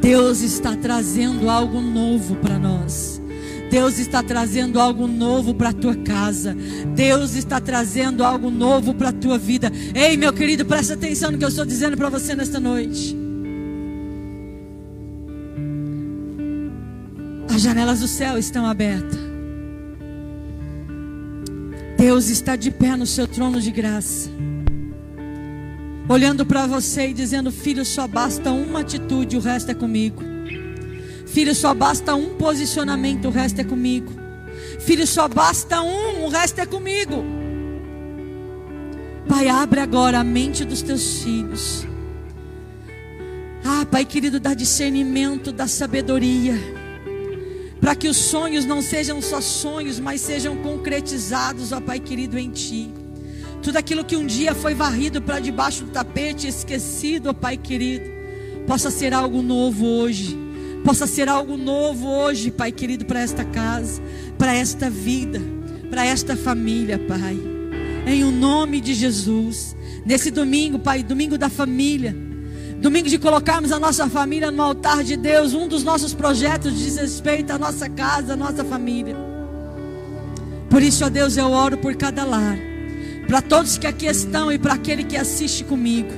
Deus 0.00 0.40
está 0.40 0.74
trazendo 0.74 1.48
algo 1.48 1.80
novo 1.80 2.34
para 2.34 2.58
nós. 2.58 3.22
Deus 3.70 4.00
está 4.00 4.24
trazendo 4.24 4.80
algo 4.80 5.06
novo 5.06 5.54
para 5.54 5.68
a 5.68 5.72
tua 5.72 5.94
casa. 5.94 6.56
Deus 6.96 7.36
está 7.36 7.60
trazendo 7.60 8.24
algo 8.24 8.50
novo 8.50 8.92
para 8.92 9.10
a 9.10 9.12
tua 9.12 9.38
vida. 9.38 9.70
Ei, 9.94 10.16
meu 10.16 10.32
querido, 10.32 10.66
presta 10.66 10.94
atenção 10.94 11.30
no 11.30 11.38
que 11.38 11.44
eu 11.44 11.48
estou 11.48 11.64
dizendo 11.64 11.96
para 11.96 12.08
você 12.08 12.34
nesta 12.34 12.58
noite. 12.58 13.16
As 17.54 17.62
janelas 17.62 18.00
do 18.00 18.08
céu 18.08 18.36
estão 18.36 18.66
abertas. 18.66 19.33
Deus 22.14 22.28
está 22.28 22.54
de 22.54 22.70
pé 22.70 22.96
no 22.96 23.08
seu 23.08 23.26
trono 23.26 23.60
de 23.60 23.72
graça. 23.72 24.30
Olhando 26.08 26.46
para 26.46 26.64
você 26.64 27.08
e 27.08 27.12
dizendo: 27.12 27.50
Filho, 27.50 27.84
só 27.84 28.06
basta 28.06 28.52
uma 28.52 28.82
atitude, 28.82 29.36
o 29.36 29.40
resto 29.40 29.72
é 29.72 29.74
comigo. 29.74 30.22
Filho, 31.26 31.52
só 31.56 31.74
basta 31.74 32.14
um 32.14 32.36
posicionamento, 32.36 33.26
o 33.26 33.32
resto 33.32 33.60
é 33.62 33.64
comigo. 33.64 34.12
Filho, 34.78 35.04
só 35.08 35.26
basta 35.26 35.82
um, 35.82 36.24
o 36.24 36.28
resto 36.28 36.60
é 36.60 36.66
comigo. 36.66 37.24
Pai, 39.28 39.48
abre 39.48 39.80
agora 39.80 40.20
a 40.20 40.24
mente 40.24 40.64
dos 40.64 40.82
teus 40.82 41.20
filhos. 41.20 41.84
Ah, 43.64 43.84
Pai 43.90 44.04
querido, 44.04 44.38
dá 44.38 44.54
discernimento, 44.54 45.50
dá 45.50 45.66
sabedoria 45.66 46.83
para 47.84 47.94
que 47.94 48.08
os 48.08 48.16
sonhos 48.16 48.64
não 48.64 48.80
sejam 48.80 49.20
só 49.20 49.42
sonhos, 49.42 50.00
mas 50.00 50.18
sejam 50.22 50.56
concretizados, 50.56 51.70
ó 51.70 51.82
Pai 51.82 52.00
querido, 52.00 52.38
em 52.38 52.48
Ti. 52.48 52.88
Tudo 53.62 53.76
aquilo 53.76 54.06
que 54.06 54.16
um 54.16 54.24
dia 54.24 54.54
foi 54.54 54.72
varrido 54.72 55.20
para 55.20 55.38
debaixo 55.38 55.84
do 55.84 55.90
tapete, 55.90 56.48
esquecido, 56.48 57.28
ó 57.28 57.34
Pai 57.34 57.58
querido, 57.58 58.06
possa 58.66 58.90
ser 58.90 59.12
algo 59.12 59.42
novo 59.42 59.84
hoje. 59.84 60.34
Possa 60.82 61.06
ser 61.06 61.28
algo 61.28 61.58
novo 61.58 62.08
hoje, 62.08 62.50
Pai 62.50 62.72
querido, 62.72 63.04
para 63.04 63.20
esta 63.20 63.44
casa, 63.44 64.00
para 64.38 64.54
esta 64.54 64.88
vida, 64.88 65.42
para 65.90 66.06
esta 66.06 66.34
família, 66.34 66.98
Pai. 66.98 67.38
Em 68.06 68.24
o 68.24 68.30
nome 68.30 68.80
de 68.80 68.94
Jesus. 68.94 69.76
Nesse 70.06 70.30
domingo, 70.30 70.78
Pai, 70.78 71.02
domingo 71.02 71.36
da 71.36 71.50
família. 71.50 72.16
Domingo 72.84 73.08
de 73.08 73.16
colocarmos 73.16 73.72
a 73.72 73.80
nossa 73.80 74.10
família 74.10 74.50
no 74.50 74.62
altar 74.62 75.02
de 75.02 75.16
Deus. 75.16 75.54
Um 75.54 75.66
dos 75.66 75.82
nossos 75.82 76.12
projetos 76.12 76.78
diz 76.78 76.98
respeito 76.98 77.50
à 77.50 77.58
nossa 77.58 77.88
casa, 77.88 78.34
à 78.34 78.36
nossa 78.36 78.62
família. 78.62 79.16
Por 80.68 80.82
isso, 80.82 81.02
ó 81.02 81.08
Deus, 81.08 81.38
eu 81.38 81.50
oro 81.50 81.78
por 81.78 81.96
cada 81.96 82.24
lar. 82.24 82.58
Para 83.26 83.40
todos 83.40 83.78
que 83.78 83.86
aqui 83.86 84.04
estão 84.04 84.52
e 84.52 84.58
para 84.58 84.74
aquele 84.74 85.02
que 85.02 85.16
assiste 85.16 85.64
comigo. 85.64 86.10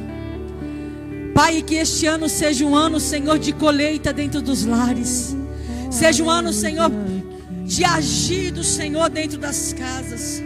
Pai, 1.33 1.63
que 1.63 1.77
este 1.77 2.05
ano 2.07 2.29
seja 2.29 2.65
um 2.65 2.75
ano, 2.75 2.99
Senhor, 2.99 3.39
de 3.39 3.53
colheita 3.53 4.13
dentro 4.13 4.43
dos 4.43 4.65
lares. 4.65 5.37
Seja 5.89 6.25
um 6.25 6.29
ano, 6.29 6.53
Senhor, 6.53 6.91
de 7.65 7.85
agir 7.85 8.51
do 8.51 8.65
Senhor 8.65 9.09
dentro 9.09 9.39
das 9.39 9.73
casas. 9.73 10.43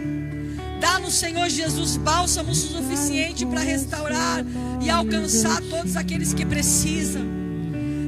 Dá-nos, 0.81 1.13
Senhor 1.13 1.47
Jesus, 1.47 1.95
bálsamo 1.95 2.55
suficiente 2.55 3.45
para 3.45 3.61
restaurar 3.61 4.43
e 4.81 4.89
alcançar 4.89 5.61
todos 5.69 5.95
aqueles 5.95 6.33
que 6.33 6.43
precisam. 6.43 7.21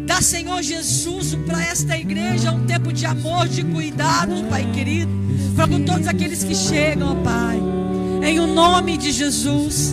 Dá, 0.08 0.20
Senhor 0.20 0.62
Jesus, 0.64 1.36
para 1.46 1.64
esta 1.64 1.96
igreja 1.96 2.52
um 2.52 2.66
tempo 2.66 2.92
de 2.92 3.06
amor, 3.06 3.48
de 3.48 3.64
cuidado, 3.64 4.44
Pai 4.50 4.70
querido, 4.72 5.12
para 5.56 5.68
com 5.68 5.86
todos 5.86 6.08
aqueles 6.08 6.44
que 6.44 6.56
chegam, 6.56 7.24
Pai. 7.24 7.62
Em 8.24 8.40
o 8.40 8.48
nome 8.48 8.98
de 8.98 9.12
Jesus. 9.12 9.92